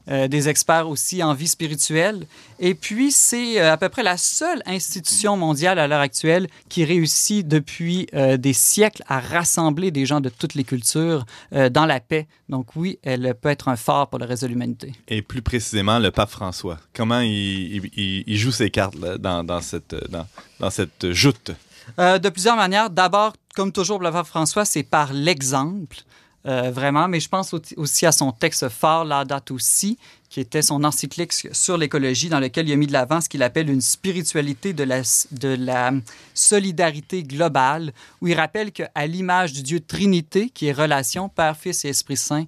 euh, 0.10 0.28
des 0.28 0.50
experts 0.50 0.88
aussi 0.90 1.24
en 1.24 1.34
vie 1.34 1.48
spirituelle. 1.48 2.28
Et 2.60 2.76
puis, 2.76 3.12
c'est 3.12 3.60
euh, 3.60 3.74
à 3.74 3.78
peu 3.78 3.90
près 3.90 4.04
la 4.04 4.18
seule 4.18 4.62
institution 4.66 5.38
mondiale 5.38 5.80
à 5.80 5.88
l'heure 5.88 6.00
actuelle 6.02 6.48
qui 6.70 6.86
réussit 6.86 7.48
depuis 7.48 8.08
euh, 8.14 8.38
des 8.38 8.54
siècles 8.54 9.04
à 9.08 9.20
rassembler 9.20 9.92
des 9.92 10.06
gens 10.06 10.22
de 10.22 10.30
toutes 10.30 10.54
les 10.54 10.64
cultures 10.64 11.26
euh, 11.54 11.70
dans 11.70 11.86
la 11.86 12.00
paix. 12.00 12.28
Donc 12.50 12.76
oui, 12.76 13.00
elle 13.04 13.34
peut 13.40 13.50
être 13.50 13.68
un 13.68 13.76
phare 13.76 14.08
pour 14.10 14.20
le 14.20 14.26
reste 14.26 14.44
de 14.44 14.48
l'humanité. 14.48 14.94
Et 15.08 15.22
plus 15.22 15.42
précisément, 15.42 16.00
le 16.00 16.12
pape 16.12 16.30
François. 16.30 16.78
Comment 16.94 17.20
il, 17.22 17.30
il- 17.32 17.92
il- 17.96 18.24
il 18.28 18.38
joue 18.38 18.52
ses 18.52 18.70
cartes 18.70 18.96
là, 18.96 19.18
dans, 19.18 19.44
dans 19.44 19.62
cette, 19.62 19.96
dans, 20.12 20.28
dans 20.60 20.70
cette 20.70 21.12
joute? 21.12 21.52
Euh, 22.00 22.18
de 22.18 22.30
plusieurs 22.30 22.56
manières. 22.56 22.90
D'abord, 22.90 23.34
comme 23.56 23.72
toujours, 23.72 24.00
le 24.00 24.12
pape 24.12 24.26
François, 24.28 24.66
c'est 24.66 24.82
par 24.84 25.14
l'exemple, 25.14 25.98
euh, 26.46 26.72
vraiment. 26.72 27.08
Mais 27.08 27.20
je 27.20 27.30
pense 27.30 27.54
au- 27.54 27.62
aussi 27.78 28.06
à 28.06 28.12
son 28.12 28.32
texte 28.32 28.70
phare, 28.70 29.06
Laudato 29.06 29.58
Si, 29.60 29.98
qui 30.30 30.40
était 30.40 30.62
son 30.62 30.84
encyclique 30.84 31.34
sur 31.34 31.78
l'écologie, 31.78 32.30
dans 32.30 32.40
lequel 32.40 32.68
il 32.68 32.74
a 32.74 32.75
mis 32.75 32.88
de 32.88 32.94
l'avant 32.94 33.22
ce 33.22 33.30
qu'il 33.30 33.42
appelle 33.44 33.70
une 33.70 33.82
spiritualité 33.82 34.74
de 34.74 34.84
la, 34.84 35.02
de 35.32 35.56
la 35.58 35.92
solidarité 36.34 37.24
globale, 37.24 37.94
où 38.22 38.28
il 38.28 38.36
rappelle 38.36 38.72
qu'à 38.72 39.08
l'image 39.08 39.54
du 39.54 39.64
Dieu 39.64 39.80
Trinité, 39.80 40.50
qui 40.50 40.68
est 40.68 40.74
relation, 40.74 41.30
Père, 41.30 41.58
Fils 41.58 41.86
et 41.86 41.90
Esprit 41.90 42.18
Saint, 42.18 42.46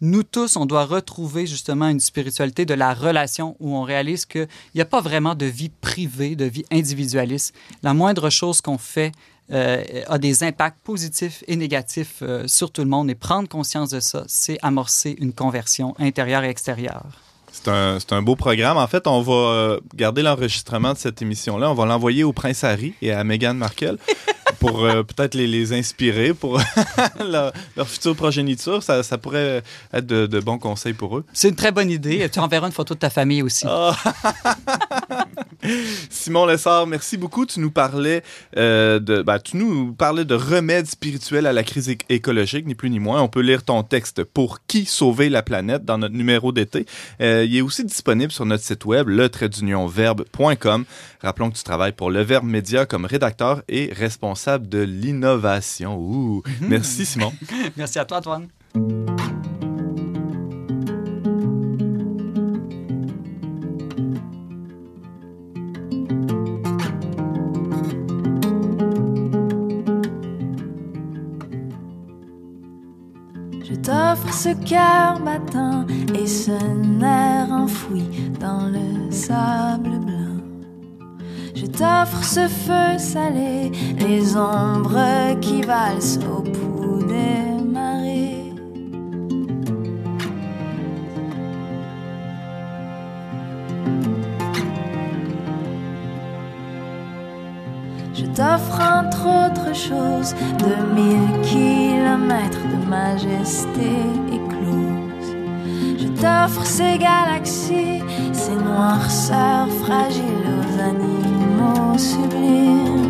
nous 0.00 0.22
tous, 0.22 0.56
on 0.56 0.66
doit 0.66 0.84
retrouver 0.84 1.46
justement 1.46 1.88
une 1.88 2.00
spiritualité 2.00 2.66
de 2.66 2.74
la 2.74 2.92
relation 2.92 3.56
où 3.60 3.76
on 3.76 3.82
réalise 3.82 4.26
qu'il 4.26 4.46
n'y 4.74 4.80
a 4.82 4.84
pas 4.84 5.00
vraiment 5.00 5.34
de 5.34 5.46
vie 5.46 5.70
privée, 5.70 6.36
de 6.36 6.44
vie 6.44 6.66
individualiste. 6.70 7.54
La 7.82 7.94
moindre 7.94 8.28
chose 8.28 8.60
qu'on 8.60 8.76
fait 8.76 9.12
euh, 9.52 9.82
a 10.08 10.18
des 10.18 10.42
impacts 10.42 10.78
positifs 10.82 11.44
et 11.46 11.56
négatifs 11.56 12.18
euh, 12.22 12.46
sur 12.46 12.70
tout 12.70 12.82
le 12.82 12.88
monde 12.88 13.08
et 13.10 13.14
prendre 13.14 13.48
conscience 13.48 13.90
de 13.90 14.00
ça, 14.00 14.24
c'est 14.26 14.58
amorcer 14.62 15.16
une 15.20 15.32
conversion 15.32 15.94
intérieure 15.98 16.42
et 16.44 16.48
extérieure. 16.48 17.06
C'est 17.52 17.68
un, 17.68 17.98
un 18.10 18.22
beau 18.22 18.36
programme. 18.36 18.76
En 18.76 18.86
fait, 18.86 19.06
on 19.06 19.22
va 19.22 19.32
euh, 19.32 19.80
garder 19.94 20.22
l'enregistrement 20.22 20.92
de 20.92 20.98
cette 20.98 21.22
émission-là. 21.22 21.70
On 21.70 21.74
va 21.74 21.86
l'envoyer 21.86 22.22
au 22.22 22.32
prince 22.32 22.64
Harry 22.64 22.94
et 23.00 23.12
à 23.12 23.24
Meghan 23.24 23.54
Markle 23.54 23.96
pour 24.58 24.84
euh, 24.84 25.02
peut-être 25.02 25.34
les, 25.34 25.46
les 25.46 25.72
inspirer 25.72 26.34
pour 26.34 26.60
leur, 27.24 27.52
leur 27.76 27.88
future 27.88 28.14
progéniture. 28.14 28.82
Ça, 28.82 29.02
ça 29.02 29.16
pourrait 29.16 29.62
être 29.92 30.06
de, 30.06 30.26
de 30.26 30.40
bons 30.40 30.58
conseils 30.58 30.92
pour 30.92 31.16
eux. 31.16 31.24
C'est 31.32 31.48
une 31.48 31.56
très 31.56 31.72
bonne 31.72 31.90
idée. 31.90 32.28
Tu 32.30 32.38
enverras 32.40 32.66
une 32.66 32.72
photo 32.72 32.94
de 32.94 33.00
ta 33.00 33.10
famille 33.10 33.42
aussi. 33.42 33.64
Ah. 33.68 33.96
Simon 36.10 36.46
Lessard, 36.46 36.86
merci 36.86 37.16
beaucoup. 37.16 37.46
Tu 37.46 37.60
nous 37.60 37.70
parlais 37.70 38.22
euh, 38.56 38.98
de, 38.98 39.22
ben, 39.22 39.38
tu 39.38 39.56
nous 39.56 39.92
parlais 39.92 40.24
de 40.24 40.34
remèdes 40.34 40.86
spirituels 40.86 41.46
à 41.46 41.52
la 41.52 41.62
crise 41.64 41.88
éc- 41.88 42.02
écologique, 42.08 42.66
ni 42.66 42.74
plus 42.74 42.90
ni 42.90 42.98
moins. 43.00 43.22
On 43.22 43.28
peut 43.28 43.40
lire 43.40 43.62
ton 43.64 43.82
texte 43.82 44.24
pour 44.24 44.64
qui 44.66 44.84
sauver 44.84 45.28
la 45.28 45.42
planète 45.42 45.84
dans 45.84 45.98
notre 45.98 46.14
numéro 46.14 46.52
d'été. 46.52 46.86
Euh, 47.20 47.44
il 47.48 47.56
est 47.56 47.60
aussi 47.62 47.84
disponible 47.84 48.32
sur 48.32 48.46
notre 48.46 48.62
site 48.64 48.84
web 48.84 49.08
le 49.08 49.28
verbe.com. 49.88 50.84
Rappelons 51.20 51.50
que 51.50 51.56
tu 51.56 51.62
travailles 51.64 51.92
pour 51.92 52.10
Le 52.10 52.22
Verbe 52.22 52.44
Média 52.46 52.86
comme 52.86 53.04
rédacteur 53.04 53.62
et 53.68 53.92
responsable 53.92 54.68
de 54.68 54.78
l'innovation. 54.82 55.96
Ouh. 55.98 56.42
Merci 56.60 57.06
Simon. 57.06 57.32
Merci 57.76 57.98
à 57.98 58.04
toi, 58.04 58.18
Antoine. 58.18 58.48
Je 74.06 74.12
t'offre 74.12 74.34
ce 74.34 74.48
cœur 74.64 75.18
battant 75.18 75.84
et 76.14 76.28
ce 76.28 76.52
nerf 76.52 77.50
enfoui 77.50 78.04
dans 78.38 78.68
le 78.68 79.10
sable 79.10 79.98
blanc. 79.98 80.38
Je 81.56 81.66
t'offre 81.66 82.22
ce 82.22 82.46
feu 82.46 82.98
salé, 82.98 83.72
les 83.98 84.36
ombres 84.36 85.36
qui 85.40 85.60
valsent 85.62 86.20
au 86.24 86.40
pouls 86.40 87.02
des 87.08 87.64
marées. 87.64 88.52
Je 98.14 98.26
t'offre 98.26 98.80
entre 98.80 99.26
autres 99.26 99.74
choses 99.74 100.32
de 100.60 100.94
mille 100.94 101.40
kilomètres 101.42 102.75
majesté 102.88 103.90
éclose. 104.32 105.36
Je 105.98 106.06
t'offre 106.20 106.64
ces 106.64 106.98
galaxies, 106.98 108.02
ces 108.32 108.54
noirceurs 108.54 109.68
fragiles 109.82 110.46
aux 110.58 110.80
animaux 110.80 111.98
sublimes. 111.98 113.05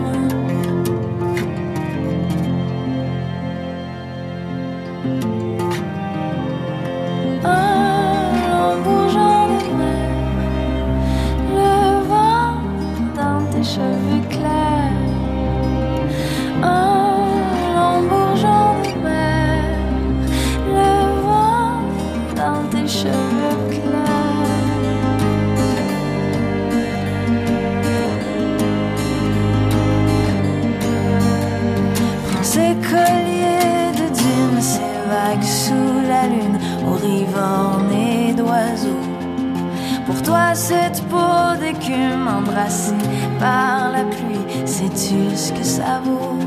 Cette 40.57 41.03
peau 41.11 41.55
d'écume 41.61 42.27
embrassée 42.27 42.95
par 43.39 43.93
la 43.93 44.05
pluie, 44.05 44.67
sais-tu 44.67 45.37
ce 45.37 45.53
que 45.53 45.63
ça 45.63 46.01
vaut? 46.03 46.39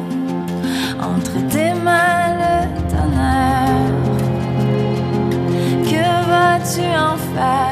Entre 1.00 1.38
tes 1.48 1.74
mains, 1.74 2.34
le 2.42 2.56
tonnerre, 2.90 3.94
que 5.84 6.06
vas-tu 6.28 6.82
en 6.82 7.18
faire? 7.36 7.69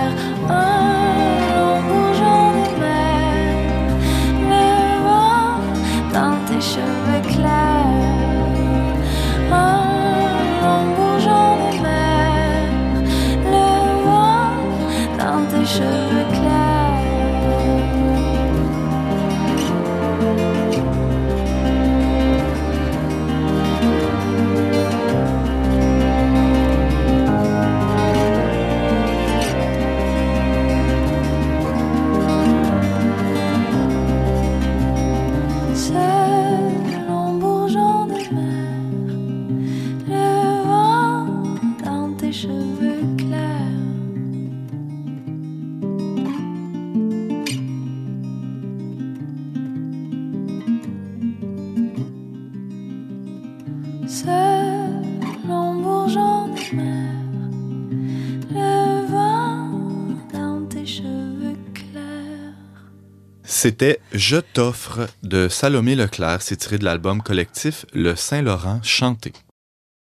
C'était 63.60 64.00
Je 64.14 64.38
t'offre 64.38 65.08
de 65.24 65.50
Salomé 65.50 65.96
Leclerc. 65.96 66.44
C'est 66.44 66.58
tiré 66.58 66.78
de 66.78 66.86
l'album 66.86 67.24
collectif 67.24 67.88
Le 67.92 68.16
Saint-Laurent 68.16 68.82
chanté. 68.84 69.34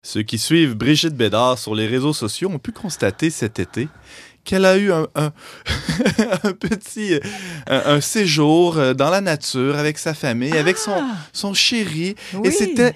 Ceux 0.05 0.21
qui 0.21 0.37
suivent 0.37 0.75
Brigitte 0.75 1.15
Bédard 1.15 1.57
sur 1.57 1.73
les 1.73 1.87
réseaux 1.87 2.13
sociaux 2.13 2.51
ont 2.51 2.59
pu 2.59 2.71
constater 2.71 3.31
cet 3.31 3.57
été 3.57 3.87
qu'elle 4.43 4.63
a 4.63 4.77
eu 4.77 4.91
un, 4.91 5.07
un, 5.15 5.33
un 6.43 6.51
petit 6.53 7.19
un, 7.65 7.81
un 7.95 7.99
séjour 7.99 8.77
euh, 8.77 8.93
dans 8.93 9.09
la 9.09 9.21
nature 9.21 9.75
avec 9.75 9.97
sa 9.97 10.13
famille, 10.13 10.55
avec 10.55 10.77
son, 10.77 10.93
Ah! 10.93 11.17
son 11.33 11.55
chéri. 11.55 12.13
Oui. 12.35 12.47
Et 12.47 12.51
c'était. 12.51 12.93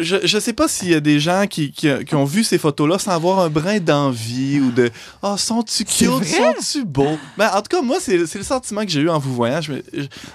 Je 0.00 0.16
ne 0.36 0.40
sais 0.40 0.52
pas 0.52 0.66
s'il 0.68 0.88
y 0.90 0.94
a 0.94 1.00
des 1.00 1.20
gens 1.20 1.46
qui, 1.48 1.70
qui, 1.70 1.88
qui 2.04 2.14
ont 2.14 2.24
vu 2.24 2.42
ces 2.44 2.58
photos-là 2.58 2.98
sans 2.98 3.12
avoir 3.12 3.38
un 3.38 3.48
brin 3.48 3.78
d'envie 3.78 4.60
ou 4.60 4.72
de 4.72 4.90
Oh, 5.22 5.36
sont-tu 5.38 5.84
cute, 5.84 6.06
sont-tu 6.24 6.84
beaux? 6.84 7.16
Ben, 7.38 7.48
en 7.54 7.62
tout 7.62 7.68
cas, 7.76 7.80
moi, 7.80 7.96
c'est 8.00 8.26
c'est 8.26 8.38
le 8.38 8.44
sentiment 8.44 8.82
que 8.84 8.90
j'ai 8.90 9.00
eu 9.00 9.08
en 9.08 9.18
vous 9.18 9.32
voyant. 9.34 9.60
Je 9.60 9.74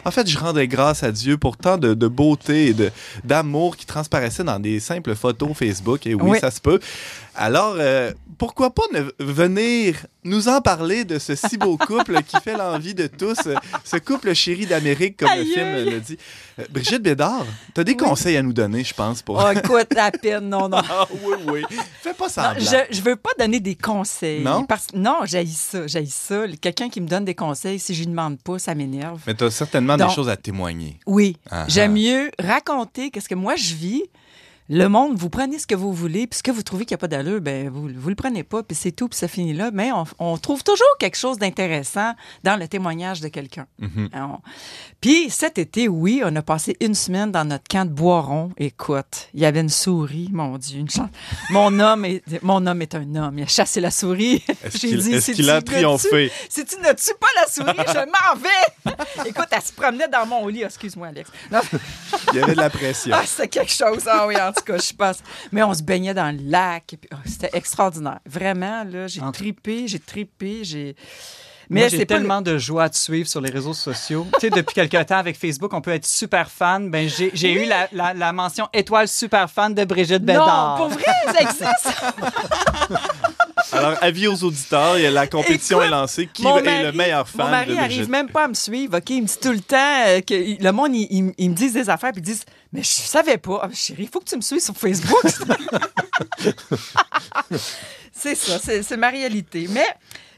en 0.06 0.12
fait, 0.12 0.28
je 0.28 0.38
rendais 0.38 0.68
grâce 0.68 1.04
à 1.04 1.12
Dieu 1.12 1.38
pour 1.38 1.58
tant 1.58 1.78
de, 1.78 1.94
de 1.94 2.08
beauté 2.08 2.68
et 2.68 2.74
de- 2.74 2.92
d'amour 3.24 3.76
qui 3.76 3.86
transparaissait 3.86 4.44
dans 4.44 4.60
des 4.60 4.80
simples 4.80 5.14
photos 5.16 5.50
Facebook. 5.54 6.08
Et 6.08 6.16
oui, 6.16 6.32
Oui. 6.32 6.40
ça 6.40 6.50
se 6.50 6.62
peut. 6.62 6.80
Alors, 7.36 7.76
euh, 7.78 8.14
pourquoi 8.38 8.74
pas 8.74 8.84
ne 8.94 9.02
venir 9.24 10.06
nous 10.24 10.48
en 10.48 10.60
parler 10.62 11.06
de 11.06 11.20
ce 11.20 11.36
si 11.36 11.58
beau 11.58 11.78
couple 11.78 12.22
qui 12.24 12.36
fait 12.44 12.58
l'envie 12.58 12.94
de 12.96 13.08
tous, 13.08 13.38
euh, 13.48 13.56
ce 13.84 13.98
couple 13.98 14.34
chéri 14.34 14.66
d'Amérique, 14.66 15.18
comme 15.18 15.30
le 15.38 15.44
film 15.46 15.92
le 15.92 16.00
dit. 16.00 16.18
Euh, 16.60 16.64
Brigitte 16.70 17.02
Bédard, 17.04 17.46
tu 17.74 17.82
as 17.82 17.84
des 17.84 17.92
Oui. 17.92 17.98
conseils 17.98 18.38
à 18.38 18.42
nous 18.42 18.54
donner, 18.54 18.84
je 18.84 18.94
pense, 18.94 19.22
pour... 19.22 19.38
Oh, 19.44 19.52
écoute, 19.52 19.96
à 19.98 20.12
peine, 20.12 20.50
non, 20.50 20.68
non. 20.70 20.82
Ah 20.90 21.08
oui, 21.24 21.36
oui. 21.72 21.78
Fais 22.02 22.14
pas 22.14 22.26
Non, 22.26 22.30
semblant. 22.30 22.60
je, 22.60 22.96
je 22.96 23.02
veux 23.02 23.16
pas 23.16 23.30
donner 23.38 23.60
des 23.60 23.76
conseils. 23.76 24.42
Non? 24.44 24.64
Parce, 24.66 24.88
non, 24.94 25.20
j'haïs 25.26 25.48
ça, 25.56 25.88
ça. 25.88 26.44
Quelqu'un 26.60 26.90
qui 26.90 27.02
me 27.02 27.08
donne 27.08 27.26
des 27.26 27.36
conseils, 27.36 27.80
si 27.80 27.94
je 27.94 28.00
lui 28.00 28.08
demande 28.08 28.40
pas, 28.40 28.58
ça 28.60 28.74
m'énerve. 28.76 29.22
Mais 29.28 29.36
tu 29.36 29.44
as 29.44 29.52
certainement 29.52 29.98
Donc- 29.98 30.10
des 30.10 30.16
choses 30.16 30.30
à 30.30 30.38
témoigner. 30.38 31.00
Oui, 31.06 31.38
Ah, 31.52 31.66
j'aime 31.68 31.92
ah. 31.92 32.00
mieux 32.00 32.32
raconter 32.40 33.12
qu'est-ce 33.12 33.30
que 33.30 33.36
moi 33.36 33.56
je 33.56 33.74
vis. 33.76 34.04
Le 34.68 34.88
monde, 34.88 35.16
vous 35.16 35.30
prenez 35.30 35.60
ce 35.60 35.68
que 35.68 35.76
vous 35.76 35.94
voulez, 35.94 36.26
puis 36.26 36.40
ce 36.40 36.44
que 36.44 36.50
vous 36.50 36.64
trouvez 36.64 36.86
qu'il 36.86 36.96
n'y 36.96 37.00
a 37.00 37.02
pas 37.02 37.08
d'allure, 37.08 37.40
ben 37.40 37.70
vous, 37.70 37.88
vous 37.96 38.10
le 38.10 38.16
prenez 38.16 38.42
pas, 38.44 38.64
puis 38.64 38.76
c'est 38.76 38.92
tout, 38.92 39.08
puis 39.08 39.16
ça 39.18 39.28
finit 39.28 39.54
là. 39.54 39.70
Mais 39.72 39.92
on, 39.92 40.06
on 40.18 40.38
trouve 40.40 40.64
toujours 40.64 40.88
quelque 41.00 41.18
chose 41.18 41.38
d'intéressant 41.38 42.14
dans 42.44 42.60
le 42.60 42.68
témoignage 42.68 43.22
de 43.22 43.28
quelqu'un. 43.28 43.68
Mhm. 43.78 44.10
Hein, 44.14 44.40
Puis 45.02 45.30
cet 45.30 45.60
été, 45.60 45.88
oui, 45.88 46.24
on 46.26 46.36
a 46.36 46.42
passé 46.42 46.76
une 46.82 46.96
semaine 46.96 47.32
dans 47.32 47.46
notre 47.46 47.66
camp 47.70 47.86
de 47.86 47.92
Boiron. 47.94 48.52
Écoute, 48.58 49.30
il 49.36 49.42
y 49.42 49.46
avait 49.46 49.60
une 49.62 49.70
souris, 49.70 50.30
mon 50.34 50.58
Dieu, 50.58 50.80
une 50.80 50.90
chance. 50.90 51.10
Mon 51.52 51.80
homme 51.80 52.04
est, 52.06 52.24
mon 52.42 52.66
homme 52.66 52.82
est 52.82 52.96
un 52.96 53.16
homme. 53.16 53.38
Il 53.38 53.44
a 53.44 53.48
chassé 53.48 53.80
la 53.80 53.92
souris. 53.92 54.44
Est-ce 54.64 54.78
J'ai 55.28 55.34
qu'il 55.36 55.50
a 55.52 55.58
ne 55.58 55.62
triomphé? 55.62 56.32
si 56.50 56.66
tu 56.66 56.78
ne 56.78 56.92
tues 56.94 57.14
pas 57.20 57.28
la 57.40 57.48
souris, 57.52 57.88
je 57.88 58.00
m'en 58.00 58.42
vais. 58.42 59.30
Écoute, 59.30 59.48
elle 59.52 59.62
se 59.62 59.74
promenait 59.74 60.08
dans 60.08 60.26
mon 60.26 60.48
lit. 60.48 60.64
Excuse-moi, 60.64 61.10
Alex. 61.10 61.30
Non, 61.52 61.60
Il 62.34 62.40
y 62.40 62.42
avait 62.44 62.54
de 62.56 62.60
la 62.60 62.72
pression. 62.72 63.12
ah, 63.16 63.22
c'était 63.28 63.48
quelque 63.48 63.72
chose. 63.72 64.06
Ah 64.08 64.26
oui, 64.26 64.36
en 64.38 64.52
tout 64.56 64.64
cas, 64.66 64.78
je 64.78 64.94
pense. 64.94 65.18
Mais 65.52 65.62
on 65.64 65.74
se 65.74 65.84
baignait 65.84 66.14
dans 66.14 66.36
le 66.36 66.50
lac. 66.50 66.94
et 66.94 66.98
puis, 66.98 67.10
oh, 67.14 67.18
c'était 67.26 67.50
extraordinaire. 67.54 68.20
Vraiment, 68.26 68.84
là, 68.84 69.08
j'ai 69.08 69.22
tripé, 69.34 69.88
j'ai 69.88 70.00
tripé, 70.00 70.64
j'ai. 70.64 70.96
Mais 71.68 71.90
j'ai 71.90 72.06
pas. 72.06 72.16
tellement 72.18 72.44
de 72.44 72.60
joie 72.60 72.84
à 72.84 72.90
te 72.90 72.96
suivre 72.96 73.28
sur 73.28 73.42
les 73.42 73.50
réseaux 73.50 73.74
sociaux. 73.74 74.28
tu 74.36 74.40
sais, 74.42 74.50
depuis 74.52 74.76
quelques 74.76 75.04
temps 75.08 75.18
avec 75.18 75.36
Facebook, 75.36 75.74
on 75.74 75.82
peut 75.82 75.94
être 75.94 76.06
super 76.06 76.52
fan. 76.52 76.92
Ben, 76.92 77.10
j'ai 77.10 77.32
j'ai 77.34 77.54
eu 77.54 77.66
la, 77.68 77.88
la- 77.92 78.14
la 78.14 78.32
mention 78.34 78.68
étoile 78.72 79.08
super 79.08 79.50
fan 79.50 79.74
de 79.74 79.84
Brigitte 79.84 80.24
Bédard. 80.24 80.78
Non, 80.78 80.88
pour 80.88 80.96
vrai, 80.96 81.12
ça 81.34 81.42
existe. 81.42 82.04
Alors, 83.72 83.96
avis 84.02 84.28
aux 84.28 84.44
auditeurs, 84.44 84.96
la 85.12 85.28
compétition 85.28 85.80
Écoute, 85.80 85.88
est 85.88 85.92
lancée. 85.92 86.30
Qui 86.32 86.44
Mon 86.44 86.58
est 86.60 86.64
mari- 86.64 86.84
le 86.84 86.92
meilleur 86.92 87.28
fan 87.28 87.46
Mon 87.46 87.52
mari 87.52 87.72
de 87.74 87.78
arrive 87.80 87.88
Brigitte? 87.96 88.10
même 88.10 88.30
pas 88.30 88.44
à 88.44 88.48
me 88.48 88.54
suivre, 88.54 88.98
OK? 88.98 89.10
Il 89.10 89.24
me 89.24 89.28
dit 89.28 89.38
tout 89.42 89.52
le 89.52 89.60
temps 89.60 90.04
euh, 90.08 90.22
que 90.22 90.64
le 90.64 90.72
monde, 90.72 90.94
il, 90.96 91.08
il- 91.10 91.34
il 91.38 91.50
me 91.50 91.56
dit 91.56 91.72
des 91.72 91.90
affaires, 91.90 92.12
puis 92.12 92.22
ils 92.22 92.26
disent 92.26 92.46
Mais 92.76 92.84
je 92.84 92.90
savais 92.90 93.38
pas. 93.38 93.62
Ah, 93.64 93.70
chérie, 93.74 94.04
il 94.04 94.10
faut 94.10 94.20
que 94.20 94.26
tu 94.26 94.36
me 94.36 94.42
suives 94.42 94.60
sur 94.60 94.76
Facebook. 94.76 95.18
c'est 98.12 98.36
ça, 98.36 98.60
c'est 98.60 98.98
ma 98.98 99.10
réalité. 99.10 99.68
Mais 99.70 99.88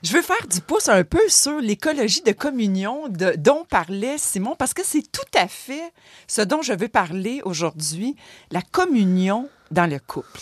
je 0.03 0.13
veux 0.13 0.21
faire 0.21 0.45
du 0.47 0.61
pouce 0.61 0.87
un 0.87 1.03
peu 1.03 1.27
sur 1.29 1.59
l'écologie 1.59 2.21
de 2.21 2.33
communion 2.33 3.05
dont 3.09 3.65
parlait 3.67 4.19
Simon, 4.19 4.55
parce 4.55 4.75
que 4.75 4.83
c'est 4.85 5.11
tout 5.11 5.25
à 5.35 5.47
fait 5.47 5.91
ce 6.27 6.43
dont 6.43 6.61
je 6.61 6.73
veux 6.73 6.89
parler 6.89 7.41
aujourd'hui, 7.43 8.15
la 8.51 8.61
communion 8.61 9.49
dans 9.71 9.87
le 9.87 9.97
couple. 9.97 10.41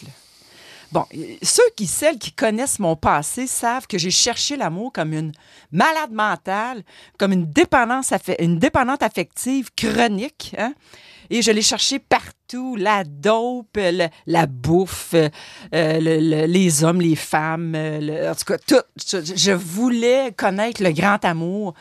Bon, 0.92 1.06
euh, 1.16 1.36
ceux 1.42 1.64
qui, 1.78 1.88
celles 1.88 2.20
qui 2.20 2.34
connaissent 2.34 2.80
mon 2.80 2.98
passé 2.98 3.48
savent 3.48 3.88
que 3.88 3.98
j'ai 3.98 4.12
cherché 4.12 4.58
l'amour 4.58 4.92
comme 4.92 5.14
une 5.14 5.32
malade 5.72 6.12
mentale, 6.12 6.84
comme 7.18 7.32
une 7.32 7.46
dépendance, 7.46 8.12
une 8.40 8.60
dépendante 8.60 9.02
affective 9.02 9.70
chronique. 9.76 10.54
hein. 10.58 10.74
Et 11.30 11.42
je 11.42 11.52
l'ai 11.52 11.62
cherché 11.62 12.00
partout, 12.00 12.76
la 12.76 13.04
dope, 13.04 13.78
la 14.28 14.46
bouffe, 14.46 15.14
euh, 15.14 15.30
le- 15.74 16.20
le- 16.20 16.46
les 16.46 16.84
hommes, 16.84 17.02
les 17.02 17.16
femmes, 17.16 17.74
euh, 17.76 18.32
en 18.32 18.36
tout 18.36 18.46
cas, 18.46 18.58
tout. 18.58 18.82
Je, 19.36 19.52
voulais 19.52 20.32
connaître 20.36 20.84
le 20.84 20.92
grand 20.92 21.24
amour. 21.26 21.74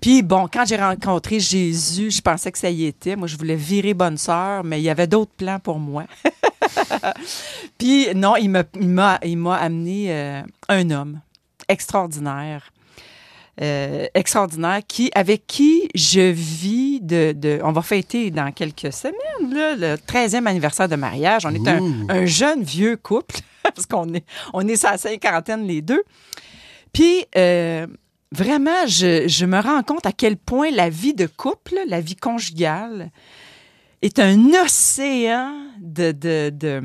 Puis 0.00 0.22
bon, 0.22 0.48
quand 0.52 0.64
j'ai 0.66 0.76
rencontré 0.76 1.40
Jésus, 1.40 2.10
je 2.10 2.22
pensais 2.22 2.50
que 2.50 2.58
ça 2.58 2.70
y 2.70 2.86
était. 2.86 3.16
Moi, 3.16 3.28
je 3.28 3.36
voulais 3.36 3.56
virer 3.56 3.92
bonne 3.94 4.16
sœur, 4.16 4.64
mais 4.64 4.80
il 4.80 4.84
y 4.84 4.90
avait 4.90 5.06
d'autres 5.06 5.32
plans 5.36 5.58
pour 5.60 5.78
moi. 5.78 6.04
Puis 7.78 8.08
non, 8.14 8.34
il 8.36 8.48
m'a 8.50 9.54
amené 9.56 10.06
euh, 10.08 10.42
un 10.68 10.90
homme 10.90 11.20
extraordinaire. 11.68 12.72
Euh, 13.60 14.06
extraordinaire 14.14 14.80
qui 14.86 15.10
avec 15.14 15.46
qui 15.46 15.88
je 15.94 16.20
vis 16.20 17.00
de, 17.00 17.32
de 17.32 17.60
on 17.62 17.72
va 17.72 17.82
fêter 17.82 18.30
dans 18.30 18.52
quelques 18.52 18.92
semaines 18.92 19.52
là, 19.52 19.76
le 19.76 19.96
13e 19.96 20.46
anniversaire 20.46 20.88
de 20.88 20.96
mariage. 20.96 21.44
On 21.44 21.54
est 21.54 21.68
un, 21.68 22.08
un 22.08 22.26
jeune 22.26 22.62
vieux 22.62 22.96
couple 22.96 23.36
parce 23.62 23.86
qu'on 23.86 24.14
est 24.14 24.24
on 24.52 24.66
est 24.66 24.84
à 24.84 24.92
la 24.92 24.98
cinquantaine 24.98 25.66
les 25.66 25.82
deux. 25.82 26.02
Puis 26.92 27.24
euh, 27.36 27.86
vraiment 28.32 28.86
je, 28.86 29.28
je 29.28 29.44
me 29.44 29.60
rends 29.60 29.82
compte 29.82 30.06
à 30.06 30.12
quel 30.12 30.36
point 30.36 30.70
la 30.70 30.88
vie 30.88 31.14
de 31.14 31.26
couple 31.26 31.78
la 31.86 32.00
vie 32.00 32.16
conjugale 32.16 33.10
est 34.02 34.18
un 34.18 34.52
océan 34.64 35.52
de, 35.80 36.12
de, 36.12 36.50
de 36.50 36.82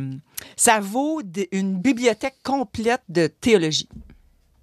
ça 0.56 0.80
vaut 0.80 1.22
une 1.52 1.78
bibliothèque 1.78 2.36
complète 2.44 3.02
de 3.10 3.28
théologie. 3.28 3.90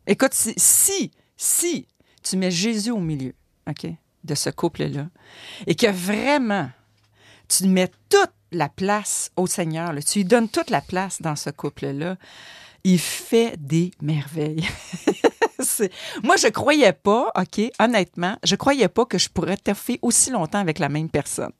Écoute, 0.07 0.35
si, 0.35 0.53
si, 0.57 1.11
si 1.37 1.87
tu 2.23 2.37
mets 2.37 2.51
Jésus 2.51 2.91
au 2.91 3.01
milieu, 3.01 3.35
OK, 3.69 3.87
de 4.25 4.35
ce 4.35 4.51
couple-là, 4.51 5.09
et 5.67 5.75
que 5.75 5.89
vraiment 5.89 6.71
tu 7.49 7.67
mets 7.67 7.91
toute 8.09 8.33
la 8.51 8.69
place 8.69 9.31
au 9.37 9.47
Seigneur, 9.47 9.93
tu 10.05 10.21
lui 10.21 10.25
donnes 10.25 10.49
toute 10.49 10.71
la 10.71 10.81
place 10.81 11.21
dans 11.21 11.37
ce 11.37 11.51
couple-là, 11.51 12.17
il 12.85 12.99
fait 12.99 13.57
des 13.59 13.93
merveilles. 14.01 14.67
Moi, 16.23 16.37
je 16.37 16.49
croyais 16.49 16.93
pas, 16.93 17.33
OK, 17.37 17.61
honnêtement, 17.79 18.37
je 18.45 18.57
croyais 18.57 18.89
pas 18.89 19.05
que 19.05 19.19
je 19.19 19.29
pourrais 19.29 19.57
taffer 19.57 19.99
aussi 20.03 20.31
longtemps 20.31 20.59
avec 20.59 20.79
la 20.79 20.89
même 20.89 21.09
personne. 21.09 21.53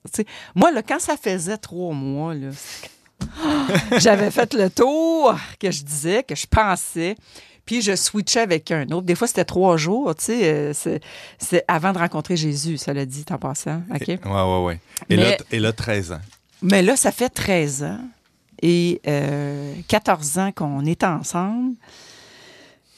Moi, 0.55 0.71
quand 0.83 0.99
ça 0.99 1.17
faisait 1.17 1.57
trois 1.57 1.95
mois, 1.95 2.35
j'avais 3.99 4.31
fait 4.31 4.55
le 4.55 4.71
tour 4.71 5.35
que 5.61 5.71
je 5.71 5.83
disais, 5.83 6.25
que 6.25 6.35
je 6.35 6.47
pensais, 6.47 7.17
puis 7.65 7.81
je 7.83 7.95
switchais 7.97 8.41
avec 8.41 8.71
un 8.71 8.87
autre. 8.91 9.03
Des 9.07 9.15
fois, 9.15 9.27
c'était 9.29 9.45
trois 9.45 9.77
jours, 9.77 10.15
tu 10.15 10.25
sais, 10.27 10.41
euh, 10.53 10.73
c'est- 10.75 11.01
c'est 11.39 11.65
avant 11.69 11.93
de 11.93 11.99
rencontrer 11.99 12.37
Jésus, 12.37 12.77
ça 12.79 12.93
l'a 12.93 13.07
dit 13.07 13.25
en 13.31 13.39
passant, 13.39 13.83
OK? 13.95 14.09
Ouais, 14.09 14.19
ouais, 14.25 14.65
ouais. 14.65 14.81
Et, 15.09 15.17
là, 15.17 15.37
et 15.53 15.59
là, 15.61 15.73
13 15.73 16.13
ans. 16.13 16.21
Mais 16.63 16.83
là, 16.83 16.97
ça 16.97 17.11
fait 17.13 17.29
13 17.29 17.83
ans 17.85 17.99
et 18.63 19.01
euh, 19.07 19.75
14 19.89 20.39
ans 20.39 20.51
qu'on 20.55 20.85
est 20.85 21.03
ensemble. 21.05 21.75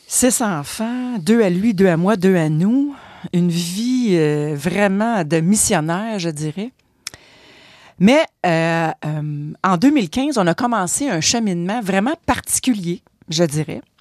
Six 0.06 0.42
enfants, 0.42 1.18
deux 1.18 1.42
à 1.42 1.50
lui, 1.50 1.74
deux 1.74 1.86
à 1.88 1.96
moi, 1.96 2.16
deux 2.16 2.36
à 2.36 2.48
nous. 2.48 2.94
Une 3.32 3.48
vie 3.48 4.10
euh, 4.12 4.54
vraiment 4.56 5.24
de 5.24 5.40
missionnaire, 5.40 6.18
je 6.18 6.28
dirais. 6.28 6.70
Mais 7.98 8.20
euh, 8.44 8.90
euh, 9.06 9.52
en 9.62 9.76
2015, 9.76 10.36
on 10.36 10.46
a 10.46 10.54
commencé 10.54 11.08
un 11.08 11.20
cheminement 11.20 11.80
vraiment 11.80 12.14
particulier, 12.26 13.02
je 13.28 13.44
dirais, 13.44 13.80
euh, 13.80 13.93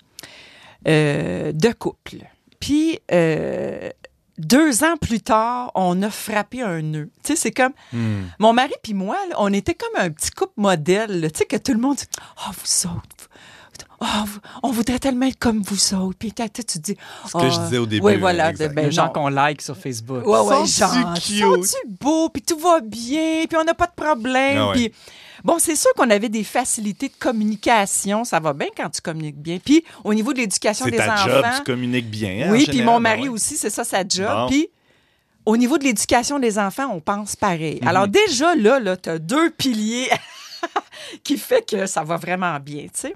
de 0.86 1.72
couple. 1.74 2.17
Puis, 2.60 3.00
euh, 3.12 3.89
deux 4.38 4.84
ans 4.84 4.98
plus 5.00 5.22
tard, 5.22 5.72
on 5.76 6.02
a 6.02 6.10
frappé 6.10 6.62
un 6.62 6.82
nœud. 6.82 7.10
Tu 7.24 7.34
sais, 7.34 7.36
c'est 7.36 7.52
comme 7.52 7.74
Hmm. 7.91 8.24
mon 8.39 8.54
mari 8.54 8.74
puis 8.82 8.93
moi, 8.93 9.17
là, 9.30 9.36
on 9.39 9.52
était 9.54 9.76
comme 9.76 9.96
un 10.02 10.10
petit 10.10 10.32
couple 10.32 10.54
modèle. 10.58 11.30
Tu 11.32 11.39
sais, 11.39 11.46
que 11.46 11.58
tout 11.58 11.74
le 11.74 11.80
monde 11.80 11.98
dit 11.98 12.06
Oh, 12.48 12.52
vous 12.52 12.89
autres, 12.89 13.22
oh, 14.04 14.26
vous- 14.26 14.39
on 14.63 14.72
voudrait 14.72 15.00
tellement 15.00 15.26
être 15.28 15.39
comme 15.39 15.62
vous 15.62 15.94
autres. 15.96 16.18
Puis 16.20 16.32
tu 16.34 16.44
tu 16.50 16.63
te 16.63 16.78
dis 16.80 16.98
Ce 17.28 17.34
que 17.34 17.50
je 17.50 17.60
disais 17.60 17.78
au 17.78 17.86
début, 17.86 18.06
Oui, 18.06 18.18
voilà. 18.18 18.52
de- 18.52 18.68
ben 18.68 18.86
les 18.86 18.92
gens 18.92 19.10
qu'on 19.10 19.28
like 19.30 19.62
sur 19.62 19.78
Facebook. 19.78 20.26
Ouais, 20.28 20.39
ouais, 20.39 20.66
Sont-tu 20.68 20.80
genre, 20.94 21.13
cute? 21.16 21.66
sont-tu 21.66 21.88
beaux, 22.00 22.30
puis 22.30 22.42
tout 22.42 22.58
va 22.60 22.80
bien, 22.82 23.46
puis 23.48 23.58
on 23.58 23.63
n'a 23.63 23.74
pas 23.74 23.88
de 23.88 23.96
problème. 23.96 24.58
Ah 24.58 24.68
ouais. 24.70 24.74
Puis, 24.74 24.92
bon, 25.44 25.58
c'est 25.60 25.76
sûr 25.76 25.92
qu'on 25.96 26.10
avait 26.10 26.30
des 26.30 26.44
facilités 26.44 27.08
de 27.10 27.16
communication. 27.20 28.24
Ça 28.24 28.39
va 28.39 28.54
bien 28.54 28.68
quand 28.76 28.89
tu 28.89 29.02
communiques 29.02 29.38
bien. 29.42 29.60
Puis, 29.63 29.84
au 30.04 30.13
niveau 30.13 30.34
de 30.34 30.39
l'éducation 30.39 30.86
C'est 30.86 30.92
des 30.92 30.98
ta 30.98 31.13
enfants. 31.13 31.30
job, 31.30 31.46
tu 31.58 31.63
communiques 31.63 32.10
bien. 32.10 32.44
hein, 32.46 32.50
en 32.50 32.52
oui, 32.52 32.63
puis 32.66 32.74
général, 32.74 32.86
mon 32.86 32.96
ben 32.96 33.02
mari 33.02 33.22
ouais. 33.24 33.30
aussi, 33.30 33.56
c'est 33.58 33.70
ça 33.70 33.84
sa 33.84 34.08
job. 34.08 34.28
Bon. 34.28 34.48
Puis 34.50 34.68
au 35.46 35.58
niveau 35.58 35.78
de 35.78 35.84
l'éducation 35.84 36.39
des 36.39 36.58
enfants, 36.58 36.89
on 36.94 37.02
pense 37.02 37.36
pareil. 37.36 37.80
Alors 37.86 38.08
déjà, 38.08 38.56
là, 38.56 38.80
là 38.80 38.96
tu 38.96 39.10
as 39.10 39.20
deux 39.20 39.50
piliers 39.50 40.10
qui 41.24 41.38
fait 41.38 41.66
que 41.70 41.86
ça 41.86 42.04
va 42.04 42.16
vraiment 42.18 42.58
bien, 42.60 42.84
tu 42.84 42.89
sais. 43.02 43.16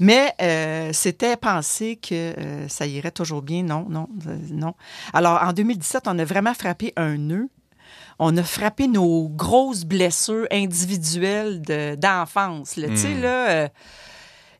Mais 0.00 0.32
euh, 0.40 0.90
c'était 0.92 1.36
pensé 1.36 1.96
que 1.96 2.14
euh, 2.38 2.68
ça 2.68 2.86
irait 2.86 3.10
toujours 3.10 3.42
bien. 3.42 3.62
Non, 3.62 3.86
non, 3.88 4.08
euh, 4.26 4.36
non. 4.50 4.74
Alors, 5.12 5.40
en 5.42 5.52
2017, 5.52 6.04
on 6.06 6.18
a 6.18 6.24
vraiment 6.24 6.54
frappé 6.54 6.92
un 6.96 7.16
nœud. 7.16 7.48
On 8.18 8.36
a 8.36 8.42
frappé 8.42 8.86
nos 8.88 9.28
grosses 9.28 9.84
blessures 9.84 10.46
individuelles 10.50 11.60
de- 11.62 11.94
d'enfance, 11.96 12.74
tu 12.74 12.96
sais, 12.96 13.14
Mm. 13.14 13.20
là. 13.22 13.68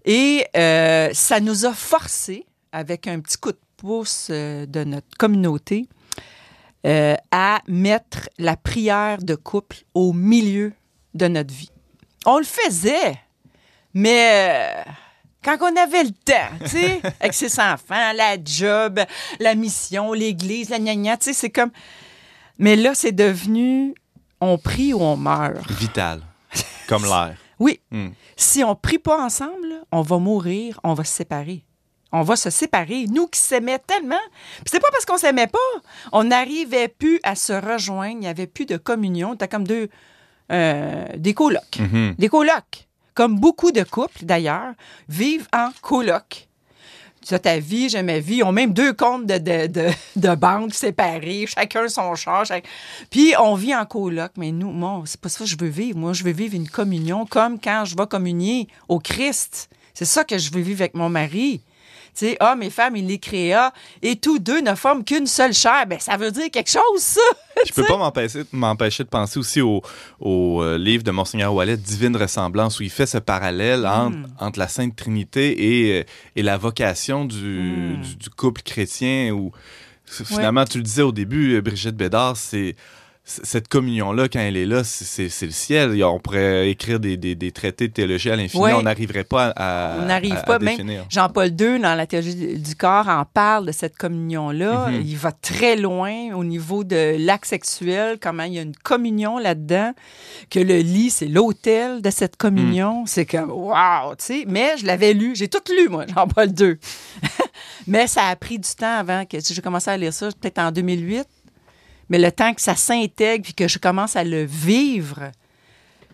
et 0.04 0.46
ça 1.14 1.40
nous 1.40 1.64
a 1.64 1.72
forcé, 1.72 2.46
avec 2.72 3.06
un 3.06 3.20
petit 3.20 3.38
coup 3.38 3.52
de 3.52 3.58
pouce 3.76 4.30
de 4.30 4.84
notre 4.84 5.16
communauté, 5.18 5.88
euh, 6.86 7.14
à 7.30 7.60
mettre 7.66 8.28
la 8.38 8.56
prière 8.56 9.18
de 9.22 9.34
couple 9.36 9.78
au 9.94 10.12
milieu 10.12 10.72
de 11.14 11.28
notre 11.28 11.54
vie. 11.54 11.70
On 12.26 12.38
le 12.38 12.44
faisait, 12.44 13.16
mais 13.94 14.28
euh, 14.86 14.90
quand 15.44 15.56
on 15.60 15.76
avait 15.76 16.04
le 16.04 16.10
temps, 16.10 16.50
tu 16.62 16.68
sais, 16.68 17.00
avec 17.20 17.34
ses 17.34 17.60
enfants, 17.60 18.12
la 18.14 18.36
job, 18.42 19.00
la 19.40 19.54
mission, 19.54 20.12
l'église, 20.12 20.70
la 20.70 20.78
gna 20.78 21.16
tu 21.16 21.24
sais, 21.26 21.32
c'est 21.32 21.50
comme... 21.50 21.70
Mais 22.58 22.76
là, 22.76 22.94
c'est 22.94 23.12
devenu 23.12 23.94
on 24.40 24.58
prie 24.58 24.92
ou 24.94 25.00
on 25.00 25.16
meurt. 25.16 25.68
Vital. 25.70 26.20
Comme 26.88 27.04
l'air. 27.04 27.36
Oui, 27.60 27.80
Hmm. 27.92 28.08
si 28.36 28.64
on 28.64 28.74
prie 28.74 28.98
pas 28.98 29.24
ensemble, 29.24 29.82
on 29.92 30.02
va 30.02 30.18
mourir, 30.18 30.80
on 30.82 30.92
va 30.92 31.04
se 31.04 31.12
séparer. 31.14 31.64
On 32.10 32.22
va 32.22 32.34
se 32.36 32.50
séparer. 32.50 33.06
Nous 33.08 33.28
qui 33.28 33.38
s'aimaient 33.40 33.78
tellement. 33.78 34.18
Puis 34.56 34.64
c'est 34.72 34.80
pas 34.80 34.88
parce 34.90 35.04
qu'on 35.04 35.16
s'aimait 35.18 35.46
pas. 35.46 35.58
On 36.12 36.24
n'arrivait 36.24 36.88
plus 36.88 37.20
à 37.22 37.36
se 37.36 37.52
rejoindre. 37.52 38.14
Il 38.16 38.18
n'y 38.20 38.26
avait 38.26 38.48
plus 38.48 38.66
de 38.66 38.76
communion. 38.76 39.32
C'était 39.32 39.48
comme 39.48 39.66
deux. 39.66 39.88
euh, 40.52 41.06
des 41.16 41.32
colocs. 41.32 41.78
Mhm. 41.78 42.14
Des 42.18 42.28
colocs. 42.28 42.88
Comme 43.14 43.38
beaucoup 43.38 43.72
de 43.72 43.82
couples, 43.82 44.24
d'ailleurs, 44.24 44.74
vivent 45.08 45.48
en 45.52 45.70
coloc. 45.82 46.48
Tu 47.26 47.38
ta 47.38 47.58
vie, 47.58 47.88
j'ai 47.88 48.02
ma 48.02 48.18
vie. 48.18 48.36
Ils 48.36 48.42
ont 48.42 48.52
même 48.52 48.74
deux 48.74 48.92
comptes 48.92 49.24
de, 49.24 49.38
de, 49.38 49.90
de, 50.16 50.34
banque 50.34 50.74
séparés, 50.74 51.46
chacun 51.46 51.88
son 51.88 52.14
char. 52.16 52.44
Puis 53.08 53.32
on 53.40 53.54
vit 53.54 53.74
en 53.74 53.86
coloc. 53.86 54.32
Mais 54.36 54.52
nous, 54.52 54.70
moi, 54.70 55.02
c'est 55.06 55.20
pas 55.20 55.30
ça 55.30 55.44
que 55.44 55.50
je 55.50 55.56
veux 55.58 55.68
vivre. 55.68 55.98
Moi, 55.98 56.12
je 56.12 56.22
veux 56.22 56.32
vivre 56.32 56.54
une 56.54 56.68
communion 56.68 57.24
comme 57.24 57.58
quand 57.58 57.84
je 57.86 57.96
vais 57.96 58.06
communier 58.06 58.68
au 58.88 58.98
Christ. 58.98 59.70
C'est 59.94 60.04
ça 60.04 60.24
que 60.24 60.36
je 60.36 60.52
veux 60.52 60.60
vivre 60.60 60.82
avec 60.82 60.94
mon 60.94 61.08
mari. 61.08 61.62
Tu 62.16 62.26
sais, 62.26 62.36
hommes 62.40 62.62
et 62.62 62.70
femmes, 62.70 62.96
il 62.96 63.06
les 63.06 63.18
créa 63.18 63.72
et 64.02 64.16
tous 64.16 64.38
deux 64.38 64.60
ne 64.60 64.74
forment 64.74 65.04
qu'une 65.04 65.26
seule 65.26 65.52
chair. 65.52 65.86
Ben, 65.88 65.98
ça 65.98 66.16
veut 66.16 66.30
dire 66.30 66.50
quelque 66.50 66.70
chose, 66.70 67.00
ça. 67.00 67.20
Je 67.66 67.72
peux 67.72 67.84
pas 67.84 67.96
m'empêcher, 68.52 69.04
de 69.04 69.08
penser 69.08 69.38
aussi 69.38 69.60
au, 69.60 69.82
au, 70.20 70.62
euh, 70.62 70.76
livre 70.78 71.02
de 71.04 71.10
Monseigneur 71.10 71.54
Wallet, 71.54 71.76
Divine 71.76 72.16
Ressemblance, 72.16 72.78
où 72.80 72.82
il 72.82 72.90
fait 72.90 73.06
ce 73.06 73.18
parallèle 73.18 73.86
entre, 73.86 74.16
entre 74.38 74.58
la 74.58 74.68
Sainte 74.68 74.96
Trinité 74.96 75.88
et, 75.88 76.00
euh, 76.00 76.04
et 76.36 76.42
la 76.42 76.56
vocation 76.56 77.24
du, 77.24 77.64
Mm. 77.64 78.00
du, 78.00 78.16
du 78.16 78.30
couple 78.30 78.62
chrétien. 78.62 79.30
Où, 79.32 79.52
finalement, 80.06 80.64
tu 80.64 80.78
le 80.78 80.84
disais 80.84 81.02
au 81.02 81.12
début, 81.12 81.54
euh, 81.54 81.60
Brigitte 81.60 81.96
Bédard, 81.96 82.36
c'est 82.36 82.76
cette 83.26 83.68
communion-là, 83.68 84.28
quand 84.28 84.38
elle 84.40 84.58
est 84.58 84.66
là, 84.66 84.84
c'est- 84.84 85.30
le 85.46 85.50
ciel. 85.50 86.04
On 86.04 86.18
pourrait 86.20 86.68
écrire 86.68 87.00
des, 87.00 87.16
des- 87.16 87.34
des 87.34 87.52
traités 87.52 87.88
de 87.88 87.92
théologie 87.94 88.30
à 88.30 88.36
l'infini. 88.36 88.62
Ouais. 88.62 88.72
On 88.74 88.82
n'arriverait 88.82 89.24
pas 89.24 89.50
à, 89.56 89.96
On 89.98 90.04
n'arrive 90.04 90.42
pas. 90.44 90.56
à 90.56 90.58
définir. 90.58 91.06
Jean-Paul 91.08 91.48
II, 91.48 91.80
dans 91.80 91.94
la 91.94 92.06
théologie 92.06 92.58
du- 92.58 92.76
corps, 92.76 93.08
en 93.08 93.24
parle 93.24 93.64
de 93.66 93.72
cette 93.72 93.96
communion-là. 93.96 94.88
Mhm. 94.90 95.02
Il 95.06 95.16
va 95.16 95.32
très 95.32 95.76
loin 95.76 96.34
au 96.34 96.44
niveau 96.44 96.84
de 96.84 97.16
l'acte 97.18 97.46
sexuel, 97.46 98.18
comment 98.20 98.42
il 98.42 98.52
y 98.54 98.58
a 98.58 98.62
une 98.62 98.76
communion 98.76 99.38
là-dedans, 99.38 99.92
que 100.50 100.58
le 100.60 100.78
lit, 100.80 101.08
c'est 101.08 101.26
l'autel 101.28 102.02
de 102.02 102.10
cette 102.10 102.36
communion. 102.36 103.04
C'est 103.06 103.24
comme, 103.24 103.50
wow, 103.50 104.14
tu 104.18 104.24
sais. 104.24 104.44
Mais 104.46 104.76
je 104.76 104.84
l'avais 104.84 105.14
lu. 105.14 105.34
J'ai 105.34 105.48
tout 105.48 105.62
lu, 105.70 105.88
moi, 105.88 106.04
Jean-Paul 106.14 106.48
II. 106.60 106.76
Mais 107.86 108.06
ça 108.06 108.26
a 108.26 108.36
pris 108.36 108.58
du 108.58 108.68
temps 108.76 108.98
avant 108.98 109.24
que 109.24 109.38
j'ai 109.40 109.62
commencé 109.62 109.90
à 109.90 109.96
lire 109.96 110.12
ça, 110.12 110.28
peut-être 110.40 110.58
en 110.58 110.70
2008. 110.70 111.24
Mais 112.08 112.18
le 112.18 112.30
temps 112.32 112.54
que 112.54 112.60
ça 112.60 112.76
s'intègre 112.76 113.44
puis 113.44 113.54
que 113.54 113.68
je 113.68 113.78
commence 113.78 114.16
à 114.16 114.24
le 114.24 114.44
vivre, 114.44 115.30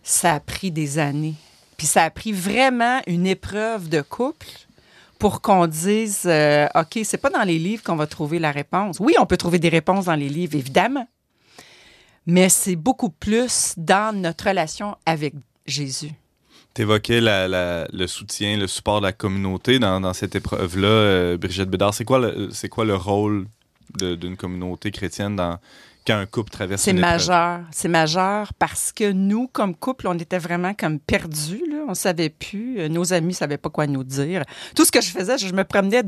ça 0.03 0.35
a 0.35 0.40
pris 0.40 0.70
des 0.70 0.98
années. 0.98 1.35
Puis 1.76 1.87
ça 1.87 2.05
a 2.05 2.11
pris 2.11 2.33
vraiment 2.33 3.00
une 3.07 3.26
épreuve 3.26 3.88
de 3.88 4.00
couple 4.03 4.46
pour 5.18 5.40
qu'on 5.40 5.66
dise 5.66 6.22
euh, 6.26 6.66
OK, 6.74 7.00
c'est 7.05 7.18
pas 7.20 7.31
dans 7.31 7.42
les 7.42 7.59
livres 7.59 7.83
qu'on 7.83 7.96
va 7.96 8.07
trouver 8.07 8.38
la 8.38 8.53
réponse. 8.53 8.98
Oui, 9.00 9.14
on 9.18 9.26
peut 9.26 9.37
trouver 9.37 9.59
des 9.59 9.68
réponses 9.68 10.07
dans 10.07 10.14
les 10.14 10.29
livres, 10.29 10.57
évidemment. 10.57 11.07
Mais 12.26 12.48
c'est 12.48 12.76
beaucoup 12.76 13.11
plus 13.11 13.74
dans 13.76 14.14
notre 14.16 14.48
relation 14.48 14.96
avec 15.07 15.35
Jésus. 15.66 16.12
Tu 16.74 16.83
évoquais 16.83 17.20
le 17.20 18.07
soutien, 18.07 18.57
le 18.57 18.66
support 18.66 19.00
de 19.00 19.07
la 19.07 19.12
communauté 19.12 19.79
dans, 19.79 20.12
cette 20.12 20.37
épreuve-là. 20.37 20.88
euh, 20.88 21.37
Brigitte 21.37 21.68
Bédard, 21.68 21.94
c'est 21.94 22.05
quoi, 22.05 22.18
le- 22.20 22.96
rôle 22.96 23.46
d'une 23.98 24.37
communauté 24.37 24.90
chrétienne 24.90 25.37
dans, 25.37 25.59
quand 26.07 26.16
un 26.16 26.26
couple 26.26 26.50
traverse 26.50 26.83
C'est 26.83 26.92
majeur. 26.92 27.61
C'est 27.72 27.88
majeur 27.88 28.53
parce 28.59 28.90
que 28.92 29.11
nous, 29.12 29.48
comme 29.48 29.74
couple, 29.74 30.09
on 30.09 30.18
était 30.18 30.38
vraiment 30.38 30.72
comme 30.74 30.98
perdus. 30.98 31.62
Là. 31.70 31.76
On 31.88 31.94
savait 31.94 32.31
plus. 32.31 32.81
Euh, 32.81 32.88
Nos 32.88 33.12
amis 33.12 33.35
savaient 33.35 33.59
pas 33.59 33.68
quoi 33.68 33.87
nous 33.87 34.03
dire. 34.05 34.44
Tout 34.74 34.85
ce 34.85 34.90
que 34.92 35.00
je 35.00 35.11
faisais, 35.11 35.37
je 35.38 35.53
me 35.53 35.64
promenais 35.64 36.03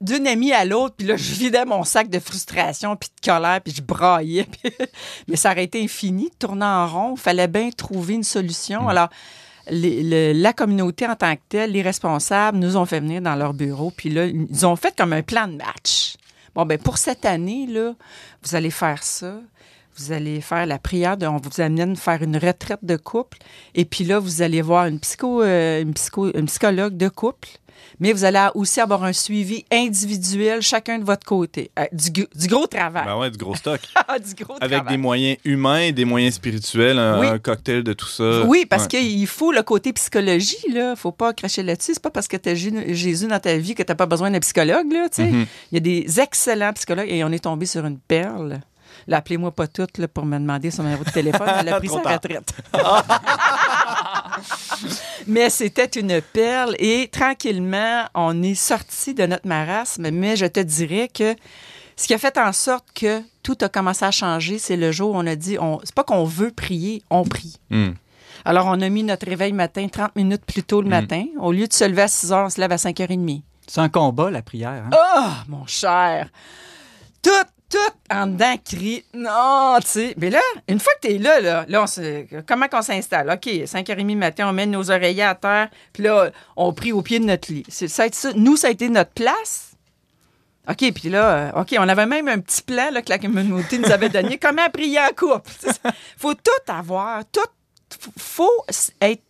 d'une 0.00 0.26
amie 0.26 0.52
à 0.52 0.64
l'autre, 0.64 0.94
puis 0.98 1.06
là, 1.06 1.16
je 1.16 1.32
vidais 1.34 1.64
mon 1.64 1.84
sac 1.84 2.08
de 2.10 2.18
frustration, 2.18 2.96
puis 2.96 3.08
de 3.22 3.26
colère, 3.30 3.60
puis 3.60 3.72
je 3.76 3.82
braillais. 3.82 4.44
puis- 4.62 4.72
Mais 5.28 5.36
ça 5.36 5.52
aurait 5.52 5.64
été 5.64 5.82
infini, 5.82 6.24
de 6.30 6.34
tourner 6.38 6.64
en 6.66 6.86
rond. 6.88 7.14
Il 7.16 7.20
fallait 7.20 7.48
bien 7.48 7.70
trouver 7.70 8.14
une 8.14 8.24
solution. 8.24 8.88
Alors, 8.88 9.08
les- 9.70 10.02
le- 10.02 10.40
la 10.40 10.52
communauté 10.52 11.06
en 11.06 11.14
tant 11.16 11.34
que 11.36 11.40
telle, 11.48 11.72
les 11.72 11.82
responsables, 11.82 12.58
nous 12.58 12.76
ont 12.76 12.86
fait 12.86 13.00
venir 13.00 13.20
dans 13.22 13.34
leur 13.36 13.52
bureau, 13.54 13.92
puis 13.96 14.10
là, 14.10 14.26
ils 14.26 14.66
ont 14.66 14.76
fait 14.76 14.94
comme 14.96 15.12
un 15.12 15.22
plan 15.22 15.46
de 15.48 15.56
match. 15.56 16.16
Bon, 16.56 16.64
ben 16.64 16.78
pour 16.78 16.96
cette 16.96 17.26
année, 17.26 17.66
là, 17.66 17.94
vous 18.42 18.54
allez 18.54 18.70
faire 18.70 19.02
ça. 19.02 19.40
Vous 19.98 20.12
allez 20.12 20.40
faire 20.40 20.64
la 20.64 20.78
prière, 20.78 21.18
de, 21.18 21.26
on 21.26 21.36
vous 21.36 21.60
amène 21.60 21.96
faire 21.96 22.22
une 22.22 22.38
retraite 22.38 22.82
de 22.82 22.96
couple. 22.96 23.36
Et 23.74 23.84
puis 23.84 24.04
là, 24.04 24.18
vous 24.18 24.40
allez 24.40 24.62
voir 24.62 24.86
une, 24.86 24.98
euh, 25.22 25.82
une 25.82 26.46
psychologue 26.46 26.96
de 26.96 27.08
couple. 27.08 27.48
Mais 28.00 28.12
vous 28.12 28.24
allez 28.24 28.46
aussi 28.54 28.80
avoir 28.80 29.04
un 29.04 29.12
suivi 29.12 29.64
individuel, 29.72 30.60
chacun 30.62 30.98
de 30.98 31.04
votre 31.04 31.24
côté. 31.26 31.70
Euh, 31.78 31.84
du, 31.92 32.26
gros 32.48 32.66
travail. 32.66 33.04
Ben 33.06 33.16
ouais, 33.16 33.30
du 33.30 33.38
gros 33.38 33.54
stock. 33.54 33.80
Ah, 34.08 34.18
du 34.18 34.34
gros 34.34 34.54
Avec 34.60 34.76
travail. 34.78 34.96
des 34.96 35.02
moyens 35.02 35.38
humains 35.44 35.90
des 35.92 36.04
moyens 36.04 36.34
spirituels, 36.34 36.98
un, 36.98 37.18
Oui. 37.20 37.26
un 37.26 37.38
cocktail 37.38 37.82
de 37.82 37.92
tout 37.92 38.06
ça. 38.06 38.42
Oui, 38.46 38.66
parce 38.66 38.82
Ouais. 38.84 38.88
qu'il 38.88 39.26
faut 39.26 39.50
le 39.52 39.62
côté 39.62 39.92
psychologie, 39.92 40.70
là. 40.72 40.94
Faut 40.96 41.12
pas 41.12 41.32
cracher 41.32 41.62
là-dessus. 41.62 41.94
C'est 41.94 42.02
pas 42.02 42.10
parce 42.10 42.28
que 42.28 42.36
tu 42.36 42.48
as 42.50 42.54
Jésus 42.54 43.26
dans 43.26 43.40
ta 43.40 43.56
vie 43.56 43.74
que 43.74 43.82
tu 43.82 43.94
pas 43.94 44.06
besoin 44.06 44.30
d'un 44.30 44.40
psychologue, 44.40 44.92
là, 44.92 45.08
tu 45.08 45.16
sais. 45.22 45.24
Mhm. 45.30 45.46
Il 45.72 45.74
y 45.74 45.78
a 45.78 45.80
des 45.80 46.20
excellents 46.20 46.72
psychologues 46.74 47.08
et 47.10 47.24
on 47.24 47.32
est 47.32 47.42
tombé 47.44 47.66
sur 47.66 47.84
une 47.86 47.98
perle. 47.98 48.60
Là, 49.08 49.18
appelez-moi 49.18 49.50
pas 49.52 49.66
toutes 49.66 49.98
là, 49.98 50.08
pour 50.08 50.24
me 50.24 50.38
demander 50.38 50.70
son 50.70 50.82
numéro 50.82 51.04
de 51.04 51.10
téléphone. 51.10 51.48
Elle 51.60 51.68
a 51.68 51.78
pris 51.78 51.88
sa 51.88 51.98
retraite. 52.14 52.52
mais 55.26 55.50
c'était 55.50 55.86
une 56.00 56.20
perle 56.20 56.74
et 56.78 57.08
tranquillement, 57.08 58.04
on 58.14 58.42
est 58.42 58.54
sorti 58.54 59.14
de 59.14 59.26
notre 59.26 59.46
marasme. 59.46 60.10
Mais 60.10 60.36
je 60.36 60.46
te 60.46 60.60
dirais 60.60 61.08
que 61.12 61.34
ce 61.96 62.06
qui 62.06 62.14
a 62.14 62.18
fait 62.18 62.36
en 62.38 62.52
sorte 62.52 62.86
que 62.94 63.22
tout 63.42 63.56
a 63.62 63.68
commencé 63.68 64.04
à 64.04 64.10
changer, 64.10 64.58
c'est 64.58 64.76
le 64.76 64.92
jour 64.92 65.12
où 65.12 65.16
on 65.16 65.26
a 65.26 65.36
dit, 65.36 65.58
on, 65.58 65.80
c'est 65.84 65.94
pas 65.94 66.04
qu'on 66.04 66.24
veut 66.24 66.50
prier, 66.50 67.02
on 67.10 67.24
prie. 67.24 67.56
Hmm. 67.70 67.92
Alors, 68.44 68.66
on 68.66 68.80
a 68.80 68.88
mis 68.88 69.02
notre 69.02 69.26
réveil 69.26 69.52
matin 69.52 69.88
30 69.88 70.14
minutes 70.14 70.44
plus 70.46 70.62
tôt 70.62 70.82
le 70.82 70.88
matin. 70.88 71.24
Au 71.40 71.52
lieu 71.52 71.66
de 71.66 71.72
se 71.72 71.84
lever 71.84 72.02
à 72.02 72.08
6 72.08 72.32
heures, 72.32 72.46
on 72.46 72.50
se 72.50 72.60
lève 72.60 72.70
à 72.70 72.76
5h30. 72.76 73.42
C'est 73.66 73.80
un 73.80 73.88
combat, 73.88 74.30
la 74.30 74.42
prière. 74.42 74.84
hein? 74.86 74.90
Ah, 74.92 75.44
mon 75.48 75.66
cher! 75.66 76.28
Tout, 77.22 77.30
tout 77.68 78.14
en 78.14 78.26
dedans 78.26 78.56
crie 78.64 79.04
non, 79.14 79.76
tu 79.80 79.88
sais. 79.88 80.14
Mais 80.18 80.30
là, 80.30 80.40
une 80.68 80.78
fois 80.78 80.92
que 81.00 81.08
tu 81.08 81.14
es 81.14 81.18
là, 81.18 81.40
là, 81.40 81.64
là 81.68 81.84
on 81.84 82.42
comment 82.46 82.68
qu'on 82.68 82.82
s'installe? 82.82 83.30
OK, 83.30 83.46
5h30 83.46 84.16
matin, 84.16 84.48
on 84.48 84.52
met 84.52 84.66
nos 84.66 84.90
oreillers 84.90 85.22
à 85.22 85.34
terre, 85.34 85.68
puis 85.92 86.04
là, 86.04 86.30
on 86.56 86.72
prie 86.72 86.92
au 86.92 87.02
pied 87.02 87.18
de 87.18 87.24
notre 87.24 87.52
lit. 87.52 87.64
Ça. 87.68 88.06
Nous, 88.34 88.56
ça 88.56 88.68
a 88.68 88.70
été 88.70 88.88
notre 88.88 89.12
place. 89.12 89.72
OK, 90.68 90.92
puis 90.92 91.10
là, 91.10 91.52
euh, 91.54 91.60
OK, 91.60 91.76
on 91.78 91.88
avait 91.88 92.06
même 92.06 92.26
un 92.26 92.40
petit 92.40 92.62
plan 92.62 92.90
là, 92.90 93.00
que 93.00 93.08
la 93.08 93.18
communauté 93.18 93.78
nous 93.78 93.90
avait 93.90 94.08
donné. 94.08 94.38
comment 94.42 94.68
prier 94.70 94.98
en 94.98 95.14
couple? 95.16 95.50
faut 96.16 96.34
tout 96.34 96.72
avoir, 96.72 97.22
tout. 97.26 97.40
faut 98.18 98.64
être 99.00 99.22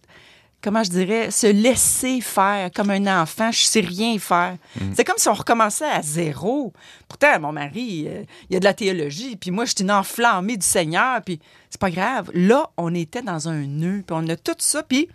comment 0.67 0.83
je 0.83 0.91
dirais, 0.91 1.31
se 1.31 1.47
laisser 1.47 2.21
faire 2.21 2.73
comme 2.75 2.91
un 2.91 3.23
enfant, 3.23 3.53
je 3.53 3.63
sais 3.63 3.79
rien 3.79 4.19
faire. 4.19 4.57
C'est 4.95 5.05
comme 5.05 5.17
si 5.17 5.29
on 5.29 5.33
recommençait 5.33 5.89
à 5.89 6.03
zéro. 6.03 6.73
Pourtant, 7.07 7.39
mon 7.39 7.53
mari, 7.53 8.07
euh, 8.09 8.25
il 8.51 8.55
y 8.55 8.57
a 8.57 8.59
de 8.59 8.65
la 8.65 8.75
théologie, 8.75 9.37
puis 9.37 9.53
moi, 9.53 9.65
je 9.65 9.75
suis 9.77 9.85
une 9.85 9.93
enflammée 9.93 10.57
du 10.57 10.67
Seigneur, 10.67 11.23
puis 11.23 11.39
c'est 11.71 11.81
pas 11.81 11.93
grave. 11.93 12.33
Là, 12.35 12.69
on 12.77 12.93
était 12.97 13.23
dans 13.23 13.49
un 13.49 13.65
nœud, 13.65 14.03
puis 14.05 14.17
on 14.19 14.29
a 14.29 14.35
tout 14.35 14.57
ça, 14.59 14.83
puis 14.83 15.09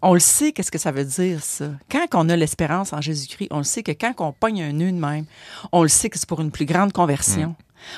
on 0.00 0.14
le 0.14 0.20
sait, 0.20 0.52
qu'est-ce 0.52 0.70
que 0.70 0.78
ça 0.78 0.92
veut 0.92 1.04
dire, 1.04 1.42
ça. 1.42 1.72
Quand 1.90 2.06
on 2.14 2.28
a 2.28 2.36
l'espérance 2.36 2.92
en 2.92 3.00
Jésus-Christ, 3.00 3.48
on 3.50 3.58
le 3.58 3.64
sait 3.64 3.82
que 3.82 3.90
quand 3.90 4.14
on 4.20 4.30
pogne 4.30 4.62
un 4.62 4.72
nœud 4.72 4.92
de 4.92 4.96
même, 4.96 5.24
on 5.72 5.82
le 5.82 5.88
sait 5.88 6.08
que 6.08 6.20
c'est 6.20 6.28
pour 6.28 6.40
une 6.40 6.52
plus 6.52 6.66
grande 6.66 6.92
conversion. 6.92 7.56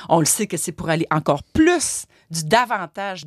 On 0.09 0.17
le 0.17 0.25
sait 0.25 0.47
que 0.47 0.57
c'est 0.57 0.71
pour 0.71 0.89
aller 0.89 1.05
encore 1.11 1.43
plus 1.43 2.05
du 2.31 2.43
davantage, 2.45 3.23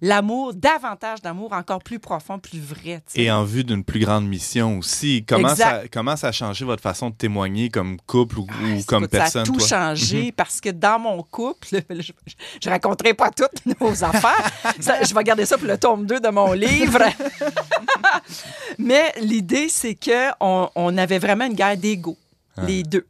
l'amour, 0.00 0.52
davantage 0.54 1.22
d'amour 1.22 1.52
encore 1.52 1.82
plus 1.82 1.98
profond, 2.00 2.38
plus 2.38 2.58
vrai. 2.60 3.00
Et 3.14 3.30
en 3.30 3.44
vue 3.44 3.62
d'une 3.64 3.84
plus 3.84 4.00
grande 4.00 4.26
mission 4.26 4.78
aussi. 4.78 5.24
Comment 5.26 5.50
Exact. 5.50 5.82
ça, 5.82 5.88
comment 5.88 6.16
ça 6.16 6.28
a 6.28 6.32
changé 6.32 6.64
votre 6.64 6.82
façon 6.82 7.10
de 7.10 7.14
témoigner 7.14 7.68
comme 7.70 7.96
couple 8.06 8.40
ou, 8.40 8.46
Ah, 8.50 8.54
ou 8.76 8.82
comme 8.84 9.04
écoute, 9.04 9.12
personne? 9.12 9.44
Ça 9.46 9.50
a 9.50 9.54
tout 9.54 9.58
toi? 9.58 9.66
changé 9.68 10.32
parce 10.32 10.60
que 10.60 10.70
dans 10.70 10.98
mon 10.98 11.22
couple, 11.22 11.68
je, 11.70 11.78
je, 12.00 12.12
je 12.62 12.68
raconterai 12.68 13.14
pas 13.14 13.30
toutes 13.30 13.64
nos 13.80 14.04
affaires. 14.04 14.50
Ça, 14.80 15.02
je 15.02 15.14
vais 15.14 15.24
garder 15.24 15.46
ça 15.46 15.56
pour 15.56 15.68
le 15.68 15.78
tome 15.78 16.04
2 16.06 16.18
de 16.20 16.28
mon 16.28 16.52
livre. 16.52 16.98
Mais 18.78 19.12
l'idée, 19.20 19.68
c'est 19.68 19.94
qu'on 19.94 20.70
on 20.74 20.98
avait 20.98 21.18
vraiment 21.18 21.46
une 21.46 21.54
guerre 21.54 21.76
d'ego, 21.76 22.16
Ah. 22.56 22.62
les 22.66 22.82
deux. 22.82 23.06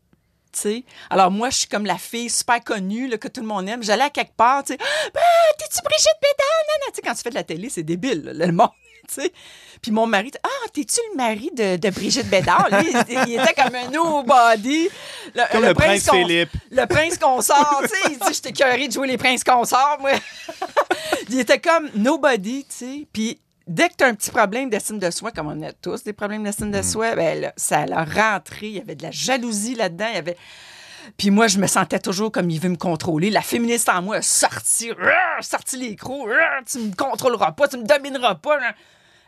Alors 1.11 1.31
moi, 1.31 1.51
je 1.51 1.57
suis 1.59 1.67
comme 1.69 1.87
la 1.87 1.99
fille 1.99 2.31
super 2.31 2.63
connue 2.63 3.09
là, 3.09 3.19
que 3.19 3.29
tout 3.29 3.41
le 3.41 3.47
monde 3.47 3.69
aime. 3.69 3.83
J'allais 3.83 4.05
à 4.05 4.11
quelque 4.11 4.35
part, 4.37 4.65
tu 4.65 4.73
sais, 4.75 4.79
ah, 4.81 5.53
t'es-tu 5.59 5.83
Brigitte 5.83 6.19
Bédard? 6.21 6.61
Non, 6.69 6.87
non, 6.87 6.93
tu 6.93 6.97
sais, 6.97 7.03
quand 7.03 7.15
tu 7.15 7.23
fais 7.23 7.31
de 7.31 7.35
la 7.35 7.45
télé, 7.45 7.69
c'est 7.69 7.83
débile, 7.83 8.23
là, 8.35 8.47
le 8.47 8.53
monde. 8.53 8.71
Puis 9.83 9.91
mon 9.91 10.07
mari, 10.07 10.31
ah, 10.45 10.69
t'es-tu 10.73 11.01
le 11.13 11.17
mari 11.17 11.51
de, 11.57 11.77
de 11.77 11.91
Brigitte 11.91 12.29
Bédard? 12.29 12.69
Lui, 12.71 12.93
il, 13.09 13.19
il 13.29 13.41
était 13.41 13.55
comme 13.55 13.75
un 13.75 13.89
nobody. 13.91 14.89
Le, 15.35 15.53
Comme 15.53 15.65
le, 15.65 15.75
prince 15.75 16.07
qu'on- 16.07 16.17
Philippe. 16.17 16.51
le 16.71 16.87
prince 16.87 17.19
consort, 17.19 17.83
tu 17.83 17.89
sais, 17.89 17.97
il 18.13 18.19
dit 18.19 18.33
j'étais 18.35 18.53
curé 18.53 18.87
de 18.87 18.93
jouer 18.93 19.09
les 19.09 19.19
princes 19.19 19.43
consorts, 19.43 19.99
moi. 20.01 20.13
il 21.29 21.41
était 21.41 21.59
comme 21.61 21.89
nobody, 21.95 22.65
tu 22.69 22.75
sais. 22.77 23.07
Puis 23.13 23.41
dès 23.71 23.89
que 23.89 23.95
tu 23.99 24.05
as 24.05 24.09
un 24.09 24.15
petit 24.15 24.31
problème 24.31 24.69
d'estime 24.69 24.99
de 24.99 25.11
soi, 25.11 25.31
comme 25.31 25.47
on 25.47 25.63
a 25.63 25.73
tous 25.73 26.03
des 26.05 26.13
problèmes 26.13 26.43
d'estime 26.45 26.71
de 26.71 26.83
soi, 26.83 27.15
ben 27.15 27.41
là, 27.41 27.53
ça 27.57 27.87
l'a 27.87 28.05
rentré, 28.05 28.67
il 28.67 28.73
y 28.77 28.81
avait 28.81 28.97
de 28.97 29.03
la 29.05 29.11
jalousie 29.11 29.75
là-dedans, 29.77 30.07
il 30.11 30.15
y 30.17 30.19
avait 30.19 30.37
puis 31.17 31.31
moi, 31.31 31.47
je 31.47 31.59
me 31.59 31.67
sentais 31.67 31.99
toujours 31.99 32.31
comme 32.31 32.51
il 32.51 32.61
veut 32.61 32.69
me 32.69 32.77
contrôler. 32.77 33.31
La 33.31 33.41
féministe 33.41 33.89
en 33.89 34.03
moi 34.03 34.17
a 34.17 34.23
sorti, 34.23 34.93
rrr, 34.93 35.43
sorti 35.43 35.79
les 35.79 35.97
crocs. 35.97 36.29
rrr, 36.29 36.63
Tu 36.71 36.79
me 36.79 36.95
contrôleras 36.95 37.53
pas, 37.53 37.69
tu 37.69 37.79
me 37.79 37.85
domineras 37.85 38.35
pas. 38.35 38.59
là. 38.61 38.75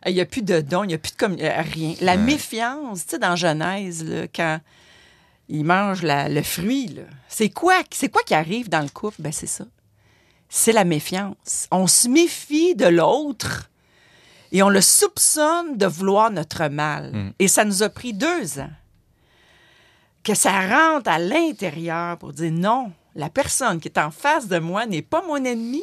Il 0.06 0.14
n'y 0.14 0.20
a 0.20 0.26
plus 0.26 0.42
de 0.42 0.60
don, 0.60 0.84
il 0.84 0.88
n'y 0.88 0.94
a 0.94 0.98
plus 0.98 1.12
de 1.12 1.16
commu- 1.16 1.42
euh, 1.42 1.62
rien. 1.72 1.94
La 2.02 2.16
méfiance, 2.18 3.04
tu 3.06 3.10
sais, 3.12 3.18
dans 3.18 3.36
Genèse, 3.36 4.04
là, 4.04 4.26
quand 4.28 4.58
il 5.48 5.64
mange 5.64 6.02
la- 6.02 6.28
le 6.28 6.42
fruit, 6.42 6.98
c'est 7.26 7.48
quoi, 7.48 7.76
c'est 7.90 8.10
quoi 8.10 8.22
qui 8.22 8.34
arrive 8.34 8.68
dans 8.68 8.82
le 8.82 8.88
couple? 8.90 9.16
Ben, 9.20 9.32
c'est 9.32 9.46
ça. 9.46 9.64
C'est 10.50 10.72
la 10.72 10.84
méfiance. 10.84 11.68
On 11.70 11.86
se 11.86 12.06
méfie 12.06 12.74
de 12.74 12.86
l'autre 12.86 13.70
et 14.52 14.62
on 14.62 14.68
le 14.68 14.80
soupçonne 14.80 15.76
de 15.76 15.86
vouloir 15.86 16.30
notre 16.30 16.68
mal. 16.68 17.32
Et 17.38 17.48
ça 17.48 17.64
nous 17.64 17.82
a 17.82 17.88
pris 17.88 18.12
deux 18.12 18.60
ans 18.60 18.70
que 20.22 20.34
ça 20.34 20.52
rentre 20.68 21.10
à 21.10 21.18
l'intérieur 21.18 22.16
pour 22.18 22.32
dire 22.32 22.52
non, 22.52 22.92
la 23.16 23.28
personne 23.28 23.80
qui 23.80 23.88
est 23.88 23.98
en 23.98 24.10
face 24.10 24.46
de 24.46 24.58
moi 24.58 24.86
n'est 24.86 25.02
pas 25.02 25.22
mon 25.26 25.42
ennemi. 25.44 25.82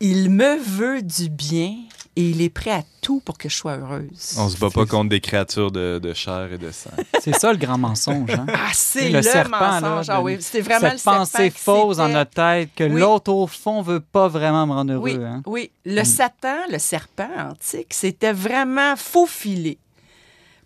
Il 0.00 0.30
me 0.30 0.58
veut 0.58 1.02
du 1.02 1.30
bien 1.30 1.76
et 2.18 2.30
il 2.30 2.42
est 2.42 2.48
prêt 2.48 2.72
à 2.72 2.82
tout 3.00 3.20
pour 3.20 3.38
que 3.38 3.48
je 3.48 3.54
sois 3.54 3.76
heureuse. 3.76 4.34
On 4.38 4.48
se 4.48 4.58
bat 4.58 4.70
pas 4.70 4.86
contre 4.86 5.08
des 5.10 5.20
créatures 5.20 5.70
de, 5.70 6.00
de 6.02 6.12
chair 6.14 6.52
et 6.52 6.58
de 6.58 6.72
sang. 6.72 6.90
C'est 7.22 7.32
ça 7.38 7.52
le 7.52 7.58
grand 7.58 7.78
mensonge. 7.78 8.28
Hein? 8.30 8.44
Ah, 8.52 8.70
c'est 8.72 9.10
le 9.10 9.18
le, 9.18 9.22
serpent, 9.22 9.60
là, 9.60 9.80
mensonge. 9.80 10.06
Ah 10.10 10.20
oui, 10.20 10.36
c'est 10.40 10.60
vraiment 10.60 10.80
Cette 10.80 10.92
le 10.94 10.98
serpent 10.98 11.18
pensée 11.18 11.50
fausse 11.50 11.98
dans 11.98 12.08
notre 12.08 12.32
tête 12.32 12.70
que 12.74 12.82
Oui. 12.82 13.00
l'autre, 13.00 13.32
au 13.32 13.46
fond, 13.46 13.82
veut 13.82 14.00
pas 14.00 14.26
vraiment 14.26 14.66
me 14.66 14.72
rendre 14.72 14.94
heureux. 14.94 15.02
Oui, 15.16 15.24
hein? 15.24 15.42
oui. 15.46 15.70
Le 15.84 16.02
Satan, 16.02 16.56
le 16.72 16.80
serpent 16.80 17.30
antique, 17.38 17.94
c'était 17.94 18.32
vraiment 18.32 18.96
faufilé 18.96 19.78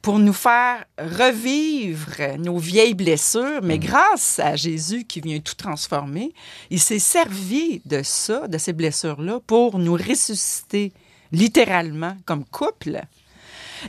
pour 0.00 0.18
nous 0.18 0.32
faire 0.32 0.84
revivre 0.98 2.38
nos 2.38 2.56
vieilles 2.56 2.94
blessures, 2.94 3.60
mais 3.62 3.78
grâce 3.78 4.38
à 4.38 4.56
Jésus 4.56 5.04
qui 5.04 5.20
vient 5.20 5.38
tout 5.38 5.54
transformer, 5.54 6.32
il 6.70 6.80
s'est 6.80 6.98
servi 6.98 7.82
de 7.84 8.00
ça, 8.02 8.48
de 8.48 8.56
ces 8.56 8.72
blessures-là, 8.72 9.40
pour 9.46 9.78
nous 9.78 9.94
ressusciter 9.94 10.92
littéralement 11.32 12.16
comme 12.24 12.44
couple. 12.44 13.00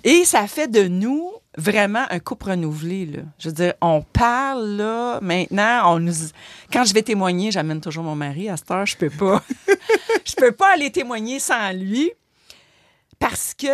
Et 0.03 0.25
ça 0.25 0.47
fait 0.47 0.67
de 0.67 0.87
nous 0.87 1.31
vraiment 1.57 2.05
un 2.09 2.19
couple 2.19 2.49
renouvelé. 2.49 3.09
Je 3.37 3.49
veux 3.49 3.55
dire, 3.55 3.73
on 3.81 4.01
parle 4.01 4.77
là, 4.77 5.19
maintenant, 5.21 5.93
on 5.93 5.99
nous... 5.99 6.13
quand 6.71 6.83
je 6.83 6.93
vais 6.93 7.03
témoigner, 7.03 7.51
j'amène 7.51 7.79
toujours 7.81 8.03
mon 8.03 8.15
mari. 8.15 8.49
À 8.49 8.57
cette 8.57 8.71
heure, 8.71 8.85
je 8.85 8.97
peux 8.97 9.09
pas. 9.09 9.43
je 10.25 10.33
peux 10.35 10.51
pas 10.51 10.73
aller 10.73 10.91
témoigner 10.91 11.39
sans 11.39 11.71
lui 11.73 12.11
parce 13.19 13.53
que 13.53 13.67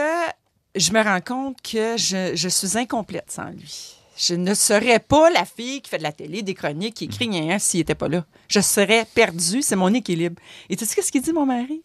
je 0.75 0.91
me 0.91 1.01
rends 1.01 1.21
compte 1.21 1.62
que 1.62 1.97
je, 1.97 2.36
je 2.36 2.49
suis 2.49 2.77
incomplète 2.77 3.32
sans 3.32 3.49
lui. 3.49 3.95
Je 4.17 4.36
ne 4.36 4.53
serais 4.53 4.99
pas 4.99 5.29
la 5.29 5.45
fille 5.45 5.82
qui 5.82 5.89
fait 5.89 5.97
de 5.97 6.03
la 6.03 6.12
télé, 6.12 6.41
des 6.41 6.53
chroniques, 6.53 6.95
qui 6.95 7.05
écrit 7.05 7.29
rien 7.29 7.58
s'il 7.58 7.79
n'était 7.79 7.95
pas 7.95 8.10
là. 8.10 8.25
Je 8.49 8.60
serais 8.60 9.05
perdue. 9.15 9.62
C'est 9.62 9.77
mon 9.77 9.93
équilibre. 9.93 10.41
Et 10.69 10.75
tu 10.75 10.86
sais 10.86 11.01
ce 11.01 11.10
qu'il 11.10 11.21
dit, 11.21 11.32
mon 11.32 11.45
mari? 11.45 11.82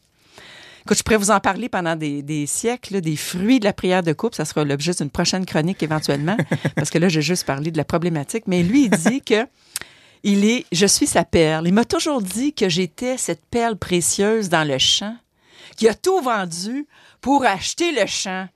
Écoute, 0.87 0.99
je 0.99 1.03
pourrais 1.03 1.17
vous 1.17 1.31
en 1.31 1.41
parler 1.41 1.71
pendant 1.71 1.97
des, 1.97 2.23
des 2.23 2.45
siècles, 2.45 2.95
là, 2.95 3.01
des 3.01 3.17
fruits 3.17 3.59
de 3.59 3.65
la 3.65 3.73
prière 3.73 4.03
de 4.03 4.13
couple. 4.13 4.37
Ça 4.37 4.45
sera 4.45 4.65
l'objet 4.65 4.93
d'une 4.93 5.09
prochaine 5.09 5.47
chronique 5.47 5.83
éventuellement, 5.83 6.37
parce 6.77 6.91
que 6.91 6.99
là, 6.99 7.09
j'ai 7.09 7.23
juste 7.23 7.47
parlé 7.47 7.71
de 7.71 7.79
la 7.79 7.87
problématique. 7.87 8.45
Mais 8.47 8.63
lui, 8.63 8.85
il 8.85 8.91
dit 8.91 9.23
que 9.23 9.47
il 10.25 10.45
est, 10.45 10.67
je 10.73 10.85
suis 10.85 11.07
sa 11.07 11.25
perle. 11.25 11.67
Il 11.67 11.73
m'a 11.73 11.87
toujours 11.87 12.21
dit 12.21 12.53
que 12.53 12.69
j'étais 12.69 13.17
cette 13.17 13.47
perle 13.47 13.77
précieuse 13.77 14.51
dans 14.51 14.67
le 14.67 14.77
champ, 14.77 15.17
qui 15.77 15.89
a 15.89 15.95
tout 15.95 16.21
vendu 16.21 16.87
pour 17.23 17.47
acheter 17.47 17.93
le 17.93 18.07
champ. 18.07 18.47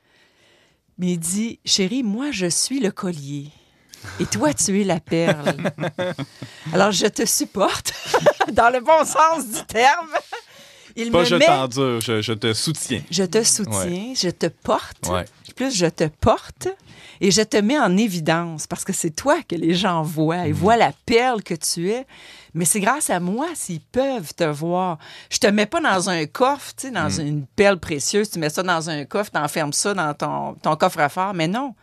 Mais 0.99 1.13
il 1.13 1.19
dit, 1.19 1.61
chérie, 1.65 2.03
moi, 2.03 2.31
je 2.31 2.47
suis 2.47 2.81
le 2.81 2.91
collier. 2.91 3.53
Et 4.21 4.27
toi, 4.27 4.53
tu 4.53 4.81
es 4.81 4.85
la 4.85 5.01
perle. 5.01 5.57
Alors, 6.75 6.93
je 6.93 7.07
te 7.07 7.25
supporte, 7.25 7.95
dans 8.53 8.71
le 8.71 8.81
bon 8.81 9.05
sens 9.07 9.47
du 9.47 9.65
terme. 9.67 10.11
Il 11.01 11.13
Pas 11.13 11.21
me 11.21 11.25
je 11.25 11.37
met 11.37 11.47
t'endure, 11.47 12.01
je, 12.01 12.21
je 12.21 12.33
te 12.33 12.53
soutiens. 12.53 13.03
je 13.11 13.23
te 13.23 13.43
soutiens, 13.45 14.13
je 14.17 14.31
te 14.31 14.47
porte. 14.47 15.09
Ouais. 15.09 15.25
Plus 15.55 15.75
je 15.75 15.87
te 15.87 16.05
porte 16.21 16.69
et 17.21 17.31
je 17.31 17.43
te 17.43 17.57
mets 17.57 17.79
en 17.79 17.97
évidence 17.97 18.67
parce 18.67 18.85
que 18.85 18.93
c'est 18.93 19.11
toi 19.11 19.39
que 19.49 19.55
les 19.55 19.75
gens 19.75 20.03
voient. 20.03 20.47
Ils 20.49 20.55
voient 20.55 20.77
la 20.77 20.93
perle 21.07 21.43
que 21.43 21.55
tu 21.55 21.91
es. 21.91 22.05
Mais 22.55 22.65
c'est 22.65 22.81
grâce 22.81 23.11
à 23.11 23.21
moi 23.21 23.47
s'ils 23.55 23.81
peuvent 23.81 24.35
te 24.35 24.45
voir. 24.45 24.99
Je 25.31 25.39
te 25.39 25.47
mets 25.47 25.67
pas 25.67 25.81
dans 25.81 26.11
un 26.11 26.27
coffre, 26.27 26.73
tu 26.77 26.89
sais, 26.89 26.91
dans 26.93 27.09
une 27.11 27.47
perle 27.47 27.79
précieuse. 27.79 28.31
Tu 28.31 28.39
mets 28.41 28.51
ça 28.51 28.63
dans 28.65 28.91
un 28.91 29.05
coffre, 29.05 29.31
t'enfermes 29.31 29.73
ça 29.73 29.95
dans 29.95 30.15
ton, 30.15 30.55
ton 30.55 30.75
coffre-fort. 30.77 31.35
Mais 31.35 31.47
non, 31.47 31.75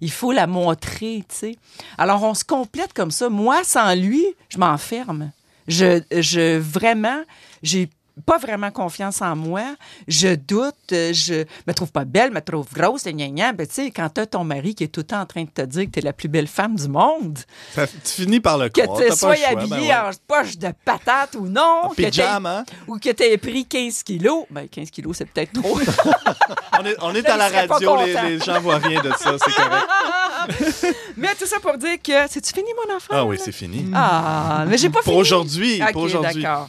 il 0.00 0.10
faut 0.10 0.32
la 0.32 0.46
montrer, 0.46 1.24
tu 1.28 1.34
sais. 1.36 1.56
Alors, 1.98 2.22
on 2.22 2.34
se 2.34 2.44
complète 2.44 2.92
comme 2.94 3.10
ça. 3.10 3.28
Moi, 3.28 3.64
sans 3.64 3.94
lui, 3.94 4.24
je 4.48 4.58
m'enferme. 4.58 5.30
Je, 5.68 6.02
je 6.10 6.58
vraiment, 6.58 7.22
j'ai 7.62 7.88
pas 8.26 8.38
vraiment 8.38 8.70
confiance 8.70 9.22
en 9.22 9.34
moi. 9.36 9.62
Je 10.08 10.34
doute, 10.34 10.74
euh, 10.92 11.12
je 11.12 11.44
me 11.66 11.72
trouve 11.72 11.90
pas 11.92 12.04
belle, 12.04 12.30
me 12.30 12.40
trouve 12.40 12.66
grosse, 12.72 13.04
gna 13.04 13.28
gna. 13.28 13.52
Ben, 13.52 13.66
tu 13.66 13.74
sais, 13.74 13.90
quand 13.90 14.08
t'as 14.08 14.26
ton 14.26 14.44
mari 14.44 14.74
qui 14.74 14.84
est 14.84 14.88
tout 14.88 15.00
le 15.00 15.06
temps 15.06 15.20
en 15.20 15.26
train 15.26 15.44
de 15.44 15.50
te 15.50 15.62
dire 15.62 15.86
que 15.86 15.90
t'es 15.90 16.00
la 16.02 16.12
plus 16.12 16.28
belle 16.28 16.46
femme 16.46 16.74
du 16.76 16.88
monde, 16.88 17.38
Ça- 17.74 17.86
tu 17.86 18.22
finis 18.22 18.40
par 18.40 18.58
le 18.58 18.68
que 18.68 18.80
croire. 18.82 18.98
tu 18.98 19.04
t'as 19.04 19.10
pas 19.10 19.16
sois 19.16 19.34
ben 19.34 19.58
habillée 19.58 19.88
ouais. 19.88 19.94
en 19.94 20.10
poche 20.26 20.58
de 20.58 20.68
patate 20.84 21.34
ou 21.36 21.46
non, 21.46 21.80
En 21.84 21.88
que 21.90 21.94
pyjama. 22.02 22.64
ou 22.86 22.98
que 22.98 23.10
t'aies 23.10 23.38
pris 23.38 23.64
15 23.66 24.02
kilos. 24.02 24.44
Ben, 24.50 24.68
15 24.68 24.90
kilos, 24.90 25.16
c'est 25.16 25.26
peut-être 25.26 25.52
trop. 25.60 25.78
On 26.80 26.84
est, 26.86 26.96
on 27.00 27.14
est 27.14 27.22
Là, 27.22 27.34
à 27.34 27.36
la 27.50 27.66
radio, 27.66 27.96
les, 28.04 28.38
gens 28.40 28.60
voient 28.60 28.78
rien 28.78 29.00
de 29.02 29.10
ça, 29.10 29.36
c'est 29.38 29.54
correct. 29.54 30.96
mais 31.16 31.28
tout 31.38 31.46
ça 31.46 31.60
pour 31.60 31.76
dire 31.78 31.96
que, 32.02 32.12
c'est-tu 32.28 32.52
fini, 32.52 32.68
mon 32.86 32.96
enfant? 32.96 33.12
Ah 33.12 33.24
oui, 33.24 33.38
c'est 33.42 33.52
fini. 33.52 33.86
Ah, 33.94 34.64
mais 34.66 34.76
j'ai 34.78 34.88
pas 34.88 35.00
Pour 35.00 35.12
fini. 35.12 35.16
aujourd'hui, 35.20 35.82
pour 35.92 36.02
aujourd'hui. 36.02 36.42
d'accord. 36.42 36.68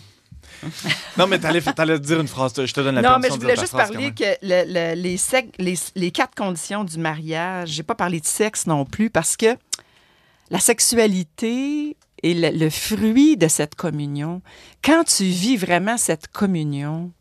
Non, 1.18 1.28
mais 1.28 1.40
t'allais, 1.40 1.62
t'allais 1.62 2.00
dire 2.00 2.20
une 2.22 2.28
phrase, 2.28 2.54
je 2.56 2.74
te 2.74 2.82
donne 2.82 2.96
la 2.96 3.02
Non, 3.02 3.20
mais 3.20 3.30
je 3.30 3.34
voulais 3.36 3.56
juste 3.56 3.72
parler 3.74 4.12
que 4.14 4.24
le- 4.42 4.66
le- 4.96 5.02
les, 5.02 5.18
sec- 5.18 5.54
les, 5.60 5.76
les 5.96 6.12
quatre 6.12 6.36
conditions 6.36 6.84
du 6.84 6.98
mariage, 6.98 7.70
j'ai 7.70 7.84
pas 7.84 7.96
parlé 7.96 8.20
de 8.20 8.26
sexe 8.26 8.66
non 8.68 8.86
plus 8.86 9.10
parce 9.10 9.36
que 9.38 9.56
la 10.50 10.60
sexualité 10.60 11.96
est 12.24 12.34
le, 12.34 12.58
le 12.58 12.70
fruit 12.70 13.38
de 13.38 13.48
cette 13.48 13.76
communion. 13.76 14.42
Quand 14.84 15.04
tu 15.04 15.24
vis 15.26 15.58
vraiment 15.58 15.98
cette 15.98 16.28
communion, 16.30 17.12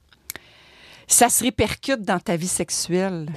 ça 1.06 1.28
se 1.28 1.42
répercute 1.44 2.02
dans 2.02 2.18
ta 2.20 2.36
vie 2.36 2.48
sexuelle. 2.48 3.28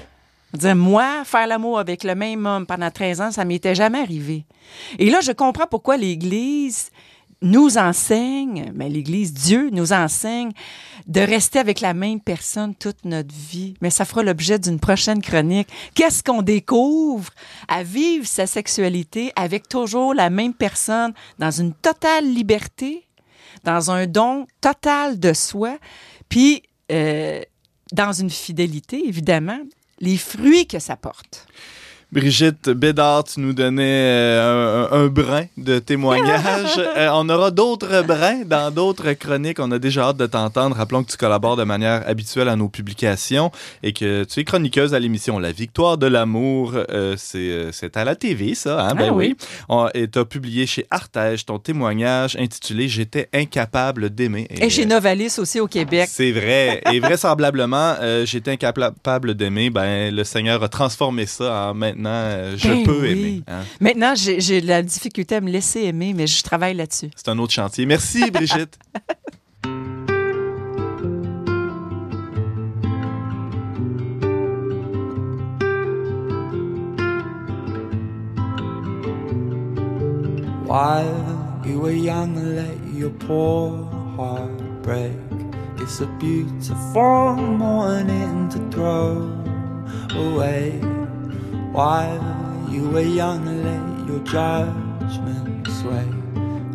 Dire, 0.54 0.76
moi, 0.76 1.24
faire 1.26 1.48
l'amour 1.48 1.80
avec 1.80 2.04
le 2.04 2.16
même 2.16 2.46
homme 2.46 2.66
pendant 2.66 2.90
13 2.90 3.22
ans, 3.22 3.32
ça 3.32 3.44
m'était 3.44 3.76
jamais 3.76 4.00
arrivé. 4.00 4.46
Et 5.00 5.10
là, 5.10 5.20
je 5.22 5.34
comprends 5.34 5.68
pourquoi 5.68 5.98
l'Église 5.98 6.92
nous 7.42 7.78
enseigne, 7.78 8.72
mais 8.74 8.90
l'Église, 8.90 9.34
Dieu 9.34 9.70
nous 9.72 9.94
enseigne 9.94 10.52
de 11.08 11.22
rester 11.22 11.60
avec 11.60 11.82
la 11.82 11.94
même 11.94 12.20
personne 12.20 12.74
toute 12.76 13.06
notre 13.06 13.34
vie. 13.34 13.76
Mais 13.82 13.90
ça 13.90 14.06
fera 14.06 14.24
l'objet 14.24 14.58
d'une 14.58 14.80
prochaine 14.80 15.22
chronique. 15.22 15.68
Qu'est-ce 15.94 16.24
qu'on 16.24 16.42
découvre 16.42 17.32
à 17.68 17.84
vivre 17.84 18.26
sa 18.26 18.48
sexualité 18.48 19.32
avec 19.36 19.68
toujours 19.68 20.14
la 20.14 20.30
même 20.30 20.54
personne 20.54 21.14
dans 21.40 21.52
une 21.52 21.74
totale 21.74 22.26
liberté, 22.26 23.06
dans 23.64 23.92
un 23.92 24.08
don 24.08 24.48
total 24.62 25.20
de 25.20 25.34
soi, 25.34 25.78
puis 26.30 26.64
euh, 26.92 27.42
dans 27.92 28.12
une 28.12 28.30
fidélité, 28.30 29.08
évidemment, 29.08 29.60
les 30.00 30.18
fruits 30.18 30.68
que 30.68 30.80
ça 30.80 30.96
porte? 30.96 31.48
Brigitte 32.16 32.70
Bédard, 32.70 33.26
tu 33.26 33.42
nous 33.42 33.52
donnais 33.52 33.84
euh, 33.84 34.88
un, 34.90 35.02
un 35.04 35.08
brin 35.08 35.44
de 35.58 35.80
témoignage. 35.80 36.80
Euh, 36.98 37.10
on 37.14 37.28
aura 37.28 37.52
d'autres 37.52 38.04
brins 38.04 38.44
dans 38.46 38.72
d'autres 38.72 39.12
chroniques. 39.14 39.60
On 39.60 39.70
a 39.72 39.80
déjà 39.80 40.04
hâte 40.10 40.18
de 40.18 40.26
t'entendre. 40.26 40.76
Rappelons 40.78 41.04
que 41.04 41.12
tu 41.12 41.18
collabores 41.18 41.58
de 41.58 41.64
manière 41.66 42.08
habituelle 42.08 42.48
à 42.48 42.56
nos 42.56 42.70
publications 42.70 43.52
et 43.84 43.92
que 43.92 44.24
tu 44.24 44.40
es 44.40 44.44
chroniqueuse 44.46 44.94
à 44.94 45.00
l'émission 45.00 45.40
La 45.40 45.52
Victoire 45.52 45.98
de 45.98 46.08
l'amour. 46.08 46.74
Euh, 46.90 47.16
c'est 47.18 47.98
à 47.98 48.06
la 48.06 48.16
TV, 48.16 48.56
ça. 48.56 48.82
Hein? 48.88 48.96
Ben 48.96 49.08
Ah 49.10 49.14
oui. 49.14 49.36
oui. 49.40 49.48
On- 49.68 49.90
et 49.94 50.08
tu 50.08 50.20
as 50.20 50.26
publié 50.26 50.66
chez 50.68 50.86
Artege 50.90 51.46
ton 51.46 51.60
témoignage 51.60 52.38
intitulé 52.38 52.88
J'étais 52.88 53.28
incapable 53.34 54.10
d'aimer. 54.10 54.48
Et 54.50 54.70
chez 54.70 54.84
euh, 54.84 54.88
Novalis 54.88 55.36
aussi 55.38 55.60
au 55.60 55.68
Québec. 55.68 56.08
c'est 56.10 56.32
vrai. 56.32 56.82
Et 56.94 57.00
vraisemblablement, 57.02 57.96
j'étais 58.24 58.52
incapable 58.52 59.34
d'aimer. 59.34 59.70
Ben, 59.70 60.16
le 60.16 60.24
Seigneur 60.24 60.64
a 60.64 60.70
transformé 60.70 61.26
ça 61.26 61.70
en 61.72 61.74
maintenant, 61.74 62.05
euh, 62.10 62.58
je 62.58 62.68
Ben 62.68 62.84
peux 62.86 63.02
oui. 63.02 63.10
aimer. 63.12 63.42
hein. 63.48 63.62
Maintenant, 63.80 64.14
j'ai 64.16 64.40
j'ai 64.40 64.62
de 64.62 64.68
la 64.68 64.82
difficulté 64.84 65.36
à 65.36 65.42
me 65.42 65.50
laisser 65.50 65.82
aimer, 65.84 66.14
mais 66.14 66.28
je 66.28 66.42
travaille 66.44 66.76
là-dessus. 66.76 67.10
C'est 67.16 67.30
un 67.30 67.38
autre 67.40 67.54
chantier. 67.54 67.86
Merci, 67.86 68.30
Brigitte. 68.32 68.78
While 80.66 81.62
you 81.66 81.80
were 81.80 81.92
young, 81.92 82.56
let 82.56 82.78
your 82.94 83.12
poor 83.12 83.86
heart 84.18 84.82
break. 84.82 85.12
It's 85.78 86.02
a 86.02 86.08
beautiful 86.20 87.36
morning 87.36 88.50
to 88.50 88.60
throw 88.72 89.32
away. 90.12 90.80
While 91.76 92.70
you 92.70 92.88
were 92.88 93.02
young, 93.02 93.44
let 93.66 94.08
your 94.08 94.20
judgment 94.20 95.68
sway. 95.68 96.08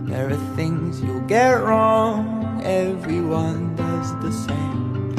There 0.05 0.29
are 0.29 0.55
things 0.57 1.01
you'll 1.01 1.23
get 1.23 1.53
wrong, 1.53 2.61
everyone 2.63 3.75
does 3.77 4.13
the 4.21 4.31
same. 4.31 5.15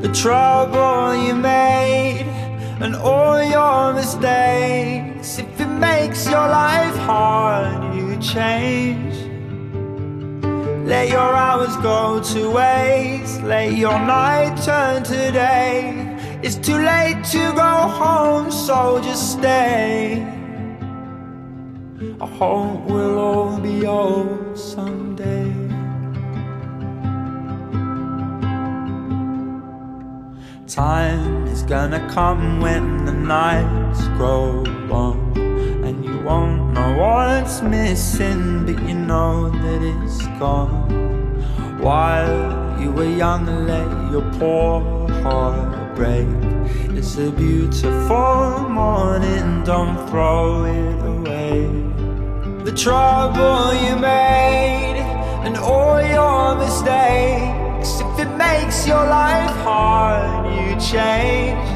The 0.00 0.10
trouble 0.14 1.22
you 1.22 1.34
made 1.34 2.24
and 2.80 2.96
all 2.96 3.42
your 3.42 3.92
mistakes. 3.92 5.38
If 5.38 5.60
it 5.60 5.66
makes 5.66 6.24
your 6.24 6.48
life 6.48 6.96
hard, 6.96 7.94
you 7.94 8.16
change. 8.20 9.16
Let 10.88 11.10
your 11.10 11.34
hours 11.36 11.76
go 11.82 12.22
to 12.32 12.50
waste, 12.52 13.42
let 13.42 13.74
your 13.74 13.98
night 13.98 14.56
turn 14.64 15.02
to 15.02 15.30
day. 15.30 16.09
It's 16.42 16.56
too 16.56 16.78
late 16.78 17.22
to 17.32 17.52
go 17.52 17.72
home, 18.00 18.50
so 18.50 18.98
just 19.02 19.32
stay. 19.32 20.26
I 22.18 22.26
hope 22.26 22.80
we'll 22.86 23.18
all 23.18 23.60
be 23.60 23.86
old 23.86 24.58
someday. 24.58 25.52
Time 30.66 31.46
is 31.48 31.62
gonna 31.62 32.00
come 32.08 32.62
when 32.62 33.04
the 33.04 33.12
nights 33.12 34.06
grow 34.16 34.62
long 34.88 35.36
And 35.84 36.02
you 36.04 36.20
won't 36.20 36.72
know 36.72 36.96
what's 36.96 37.60
missing 37.60 38.64
But 38.64 38.80
you 38.88 38.94
know 38.94 39.50
that 39.50 39.82
it's 39.82 40.26
gone 40.38 40.88
While 41.80 42.80
you 42.80 42.92
were 42.92 43.10
young, 43.24 43.44
let 43.66 44.12
your 44.12 44.22
poor 44.38 45.08
heart 45.22 45.79
break. 46.00 46.26
It's 46.96 47.18
a 47.18 47.30
beautiful 47.30 48.66
morning, 48.70 49.62
don't 49.64 49.98
throw 50.08 50.64
it 50.64 50.98
away. 51.14 51.68
The 52.64 52.72
trouble 52.72 53.74
you 53.84 53.96
made 53.96 54.98
and 55.44 55.58
all 55.58 56.00
your 56.00 56.54
mistakes 56.64 57.90
If 58.00 58.16
it 58.24 58.32
makes 58.46 58.86
your 58.86 59.04
life 59.04 59.54
hard, 59.66 60.46
you 60.56 60.68
change. 60.92 61.68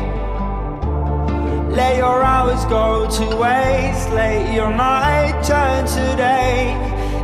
Let 1.80 1.96
your 1.98 2.22
hours 2.22 2.64
go 2.76 2.86
to 3.18 3.24
waste 3.36 4.08
Let 4.10 4.54
your 4.54 4.70
night 4.70 5.36
turn 5.50 5.80
to 5.96 6.04
day. 6.16 6.72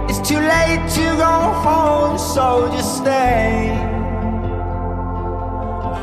It's 0.08 0.20
too 0.28 0.42
late 0.54 0.84
to 0.98 1.06
go 1.26 1.34
home, 1.64 2.18
so 2.18 2.68
just 2.76 2.98
stay 2.98 3.89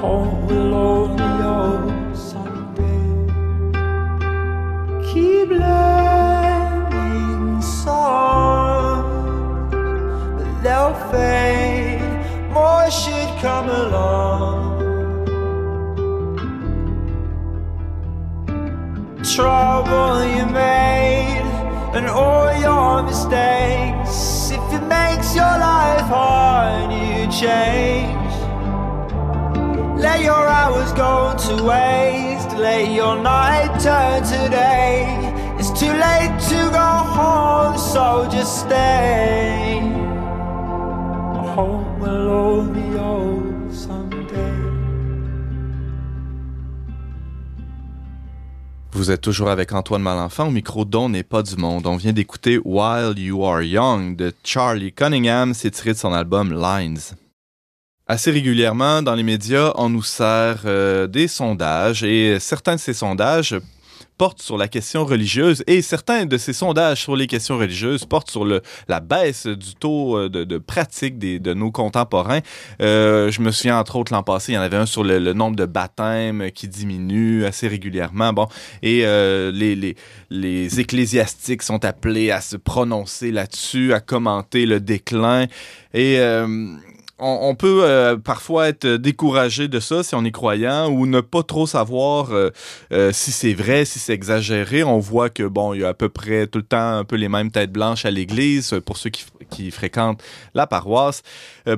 I 0.08 0.10
hope 0.10 0.50
we'll 0.50 0.74
only 0.74 1.44
old 1.44 2.16
someday 2.16 3.10
Keep 5.12 5.50
learning 5.50 7.62
songs 7.62 9.74
But 10.38 10.50
they'll 10.64 10.96
fade 11.12 12.00
More 12.54 12.90
should 12.90 13.32
come 13.42 13.68
along 13.70 14.78
trouble 19.36 20.24
you 20.24 20.46
made 20.48 21.44
and 21.94 22.08
all 22.08 22.52
your 22.60 23.04
mistakes. 23.04 24.52
If 24.52 24.74
it 24.74 24.84
makes 24.88 25.36
your 25.36 25.44
life 25.44 26.08
hard, 26.10 26.92
you 26.94 27.28
change. 27.30 28.17
Your 30.16 30.48
hours 30.48 30.92
go 30.94 31.36
to 31.48 31.64
waste, 31.64 32.52
your 32.94 33.18
night. 33.22 33.72
It's 35.60 35.72
too 35.80 35.94
late 35.94 36.40
to 36.50 36.70
go 36.72 36.90
home, 37.18 37.78
so 37.78 38.28
just 38.30 38.66
stay. 38.66 39.28
Vous 48.98 49.12
êtes 49.12 49.22
toujours 49.22 49.50
avec 49.50 49.74
Antoine 49.74 50.02
Malenfant 50.02 50.48
au 50.48 50.52
micro 50.52 50.84
d'On 50.84 51.10
n'est 51.10 51.24
pas 51.24 51.44
du 51.44 51.56
monde. 51.56 51.86
On 51.86 51.98
vient 51.98 52.14
d'écouter 52.14 52.60
While 52.66 53.14
You 53.18 53.46
Are 53.46 53.62
Young 53.62 54.16
de 54.16 54.34
Charlie 54.44 54.92
Cunningham. 54.92 55.54
C'est 55.54 55.72
tiré 55.72 55.94
de 55.94 55.98
son 55.98 56.14
album 56.14 56.52
Lines. 56.52 57.16
Assez 58.10 58.32
régulièrement, 58.32 59.02
dans 59.02 59.16
les 59.16 59.24
médias, 59.24 59.74
on 59.76 59.90
nous 59.90 60.02
sert 60.02 60.62
euh, 60.64 61.08
des 61.08 61.28
sondages 61.28 62.06
et 62.06 62.40
certains 62.40 62.76
de 62.76 62.80
ces 62.80 62.94
sondages 62.94 63.58
portent 64.18 64.42
sur 64.42 64.58
la 64.58 64.70
question 64.70 65.04
religieuse 65.04 65.62
et 65.68 65.82
certains 65.82 66.26
de 66.26 66.38
ces 66.38 66.54
sondages 66.54 67.02
sur 67.02 67.18
les 67.18 67.28
questions 67.28 67.58
religieuses 67.58 68.06
portent 68.06 68.32
sur 68.32 68.46
le, 68.46 68.62
la 68.88 69.02
baisse 69.02 69.46
du 69.46 69.76
taux 69.76 70.18
euh, 70.18 70.30
de, 70.30 70.58
pratique 70.58 71.20
de 71.20 71.54
nos 71.54 71.70
contemporains. 71.70 72.40
Euh, 72.82 73.30
je 73.30 73.42
me 73.42 73.52
souviens 73.52 73.78
entre 73.78 73.98
autres 73.98 74.14
l'an 74.14 74.24
passé, 74.24 74.54
il 74.54 74.56
y 74.56 74.58
en 74.58 74.62
avait 74.62 74.78
un 74.78 74.86
sur 74.86 75.04
le, 75.04 75.34
nombre 75.34 75.58
de 75.58 75.66
baptêmes 75.66 76.50
qui 76.52 76.70
diminue 76.70 77.44
assez 77.44 77.68
régulièrement. 77.68 78.32
Bon, 78.32 78.48
et 78.84 79.02
les, 79.52 80.80
ecclésiastiques 80.80 81.62
sont 81.62 81.84
appelés 81.84 82.32
à 82.32 82.40
se 82.40 82.56
prononcer 82.56 83.34
là-dessus, 83.34 83.92
à 83.92 84.00
commenter 84.00 84.66
le 84.66 84.80
déclin. 84.80 85.48
Et 85.94 86.22
on, 87.20 87.50
on 87.50 87.56
peut 87.56 87.82
euh, 87.84 88.18
parfois 88.18 88.70
être 88.70 88.88
découragé 88.88 89.68
de 89.68 89.80
ça 89.80 90.04
si 90.04 90.16
on 90.16 90.24
est 90.24 90.32
croyant 90.32 90.90
ou 90.90 91.06
ne 91.06 91.22
pas 91.22 91.44
trop 91.44 91.66
savoir 91.66 92.32
euh, 92.32 92.50
euh, 92.92 93.12
si 93.12 93.32
c'est 93.32 93.54
vrai, 93.54 93.86
si 93.86 94.00
c'est 94.00 94.14
exagéré. 94.14 94.84
On 94.84 95.00
voit 95.00 95.30
que 95.30 95.44
bon, 95.44 95.74
il 95.74 95.82
y 95.82 95.84
a 95.84 95.90
à 95.90 95.94
peu 95.94 96.10
près 96.10 96.48
tout 96.48 96.60
le 96.60 96.66
temps 96.66 96.98
un 96.98 97.04
peu 97.04 97.16
les 97.16 97.30
mêmes 97.30 97.52
têtes 97.52 97.72
blanches 97.72 98.06
à 98.06 98.12
l'église 98.12 98.76
pour 98.86 98.98
ceux 98.98 99.10
qui, 99.10 99.26
qui 99.50 99.72
fréquentent 99.72 100.22
la 100.54 100.68
paroisse. 100.68 101.24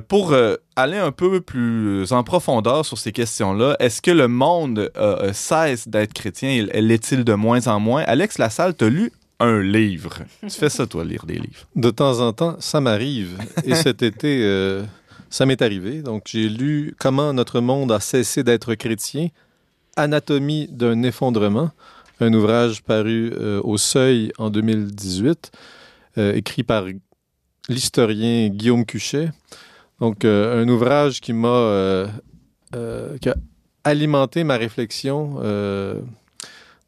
Pour 0.08 0.34
aller 0.76 0.98
un 0.98 1.10
peu 1.10 1.40
plus 1.40 2.12
en 2.12 2.22
profondeur 2.22 2.84
sur 2.84 2.96
ces 2.96 3.12
questions-là, 3.12 3.76
est-ce 3.80 4.00
que 4.00 4.10
le 4.10 4.28
monde 4.28 4.92
cesse 5.32 5.88
d'être 5.88 6.12
chrétien? 6.12 6.66
L'est-il 6.74 7.24
de 7.24 7.34
moins 7.34 7.66
en 7.66 7.80
moins? 7.80 8.02
Alex 8.02 8.38
Lassalle, 8.38 8.74
t'as 8.74 8.88
lu 8.88 9.10
un 9.40 9.60
livre. 9.62 10.18
tu 10.42 10.50
fais 10.50 10.68
ça, 10.68 10.86
toi, 10.86 11.04
lire 11.04 11.24
des 11.26 11.36
livres? 11.36 11.66
De 11.74 11.90
temps 11.90 12.20
en 12.20 12.32
temps, 12.32 12.56
ça 12.60 12.80
m'arrive. 12.80 13.38
Et 13.64 13.74
cet 13.74 14.02
été, 14.02 14.42
euh, 14.44 14.84
ça 15.30 15.46
m'est 15.46 15.62
arrivé. 15.62 16.02
Donc, 16.02 16.24
j'ai 16.26 16.48
lu 16.48 16.94
Comment 16.98 17.32
notre 17.32 17.60
monde 17.60 17.92
a 17.92 18.00
cessé 18.00 18.42
d'être 18.42 18.74
chrétien, 18.74 19.28
Anatomie 19.96 20.68
d'un 20.68 21.02
effondrement, 21.02 21.70
un 22.20 22.34
ouvrage 22.34 22.82
paru 22.82 23.32
euh, 23.34 23.60
au 23.64 23.78
Seuil 23.78 24.32
en 24.38 24.50
2018, 24.50 25.52
euh, 26.18 26.34
écrit 26.34 26.64
par 26.64 26.84
l'historien 27.68 28.48
Guillaume 28.48 28.84
Cuchet. 28.84 29.30
Donc, 30.00 30.24
euh, 30.24 30.62
un 30.62 30.68
ouvrage 30.68 31.20
qui 31.20 31.32
m'a 31.32 32.06
alimenté 33.84 34.44
ma 34.44 34.56
réflexion 34.56 35.40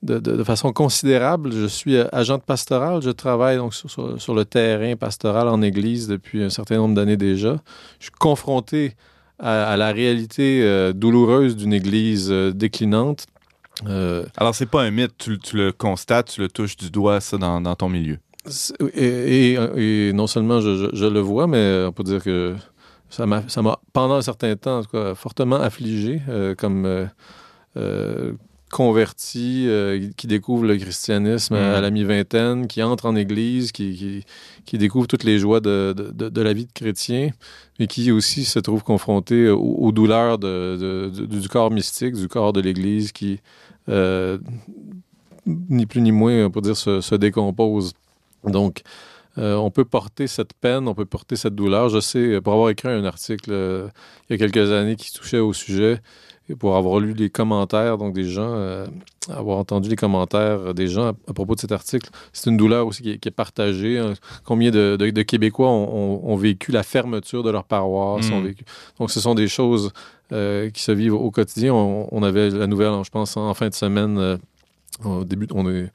de, 0.03 0.19
de- 0.19 0.37
de 0.37 0.45
façon 0.45 0.73
considérable. 0.73 1.53
Je 1.53 1.67
suis 1.67 1.97
euh, 1.97 2.07
agent 2.13 2.39
de 2.39 2.43
pastoral. 2.43 3.03
Je 3.03 3.11
travaille 3.11 3.57
donc 3.59 3.75
sur, 3.75 3.91
sur- 3.91 4.21
sur 4.21 4.35
le 4.35 4.45
terrain 4.45 4.97
pastoral 4.97 5.49
en 5.49 5.63
Église 5.63 6.09
depuis 6.09 6.43
un 6.43 6.51
certain 6.51 6.77
nombre 6.77 6.95
d'années 6.95 7.17
déjà. 7.17 7.57
Je 7.99 8.05
suis 8.07 8.13
confronté 8.19 8.95
à, 9.39 9.65
à 9.73 9.77
la 9.77 9.93
réalité 9.93 10.63
euh, 10.63 10.93
douloureuse 10.93 11.57
d'une 11.57 11.73
Église 11.73 12.29
euh, 12.31 12.53
déclinante 12.53 13.27
Euh, 13.89 14.25
Alors, 14.37 14.55
c'est 14.55 14.67
pas 14.71 14.83
un 14.83 14.91
mythe, 14.91 15.15
tu, 15.19 15.39
tu 15.39 15.57
le 15.57 15.73
constates, 15.73 16.29
tu 16.35 16.41
le 16.43 16.49
touches 16.49 16.77
du 16.77 16.91
doigt, 16.91 17.21
ça, 17.21 17.39
dans, 17.39 17.61
dans 17.61 17.75
ton 17.75 17.89
milieu. 17.89 18.19
et, 18.95 19.55
et- 19.55 20.09
et 20.09 20.13
non 20.13 20.27
seulement 20.27 20.61
je, 20.61 20.77
je- 20.77 20.91
je 20.93 21.07
le 21.07 21.21
vois, 21.21 21.47
mais 21.47 21.85
on 21.89 21.93
peut 21.93 22.05
dire 22.05 22.23
que 22.23 22.55
ça 23.09 23.25
m'a, 23.27 23.43
pendant 23.93 24.15
un 24.17 24.23
certain 24.23 24.55
temps, 24.57 24.79
en 24.79 24.83
tout 24.85 24.91
cas, 24.91 25.15
fortement 25.15 25.57
affligé, 25.57 26.21
comme 26.59 26.85
euh, 27.77 28.33
euh, 28.73 28.77
converti, 28.77 29.65
euh, 29.67 30.11
qui 30.17 30.27
découvre 30.27 30.65
le 30.65 30.77
christianisme 30.77 31.55
à, 31.55 31.77
à 31.77 31.81
la 31.81 31.91
mi-vingtaine, 31.91 32.67
qui 32.67 32.83
entre 32.83 33.07
en 33.07 33.17
église, 33.17 33.73
qui, 33.73 33.95
qui, 33.97 34.25
qui 34.65 34.79
découvre 34.79 35.07
toutes 35.07 35.25
les 35.25 35.39
joies 35.39 35.61
de, 35.61 35.95
de, 35.97 36.11
de- 36.11 36.29
de 36.29 36.43
la 36.43 36.53
vie 36.53 36.67
de 36.67 36.73
chrétien, 36.73 37.31
mais 37.79 37.87
qui 37.87 38.11
aussi 38.11 38.45
se 38.45 38.59
trouve 38.59 38.83
confronté 38.83 39.49
aux, 39.49 39.61
aux 39.61 39.93
douleurs 39.93 40.39
de, 40.39 41.11
du 41.27 41.49
corps 41.49 41.71
mystique, 41.71 42.15
du 42.15 42.29
corps 42.29 42.53
de 42.53 42.61
l'Église, 42.61 43.13
qui, 43.13 43.41
euh, 43.89 44.39
ni 45.47 45.87
plus 45.87 46.01
ni 46.01 46.13
moins, 46.13 46.51
pour 46.51 46.63
dire, 46.63 46.77
se, 46.77 47.01
se 47.01 47.15
décompose. 47.15 47.93
Donc, 48.45 48.83
euh, 49.39 49.55
on 49.55 49.71
peut 49.71 49.85
porter 49.87 50.27
cette 50.27 50.53
peine, 50.61 50.87
on 50.89 50.95
peut 50.95 51.07
porter 51.07 51.37
cette 51.37 51.55
douleur. 51.55 51.89
Je 51.89 52.01
sais, 52.01 52.41
pour 52.41 52.53
avoir 52.53 52.69
écrit 52.71 52.89
un 52.89 53.05
article 53.05 53.51
il 54.29 54.33
y 54.33 54.35
a 54.35 54.39
quelques 54.39 54.71
années 54.73 54.97
qui 54.97 55.13
touchait 55.13 55.39
au 55.39 55.53
sujet, 55.53 55.95
et 55.95 56.32
pour 56.59 56.77
avoir 56.77 57.01
lu 57.01 57.13
les 57.15 57.31
commentaires, 57.31 57.99
donc 57.99 58.15
des 58.15 58.25
gens, 58.25 58.53
euh, 58.55 58.87
avoir 59.29 59.59
entendu 59.59 59.89
les 59.89 59.97
commentaires 59.97 60.75
des 60.75 60.89
gens 60.89 61.07
à, 61.07 61.13
à 61.29 61.33
propos 61.33 61.55
de 61.55 61.61
cet 61.61 61.73
article, 61.73 62.11
c'est 62.33 62.51
une 62.51 62.57
douleur 62.57 62.87
aussi 62.87 63.03
qui 63.03 63.11
est, 63.13 63.19
qui 63.19 63.29
est 63.29 63.33
partagée. 63.33 63.99
hein. 63.99 64.15
Combien 64.45 64.71
de, 64.71 64.97
de- 64.99 65.11
de 65.11 65.23
Québécois 65.23 65.69
ont, 65.69 65.89
ont- 66.25 66.33
ont 66.33 66.37
vécu 66.37 66.73
la 66.73 66.83
fermeture 66.83 67.43
de 67.43 67.51
leur 67.51 67.65
paroisse? 67.65 68.29
Mm. 68.31 68.35
ont 68.35 68.41
vécu... 68.43 68.65
Donc, 68.99 69.11
ce 69.11 69.21
sont 69.21 69.35
des 69.35 69.49
choses 69.49 69.93
euh, 70.33 70.71
qui 70.71 70.83
se 70.83 70.93
vivent 70.93 71.15
au 71.15 71.31
quotidien. 71.31 71.73
On, 71.75 72.09
on 72.11 72.23
avait 72.23 72.51
la 72.51 72.67
nouvelle, 72.67 72.93
je 73.05 73.11
pense, 73.11 73.37
en 73.37 73.55
fin 73.55 73.69
de 73.69 73.75
semaine, 73.75 74.19
euh, 74.19 74.37
au 75.05 75.25
début, 75.25 75.47
on 75.55 75.69
est 75.71 75.91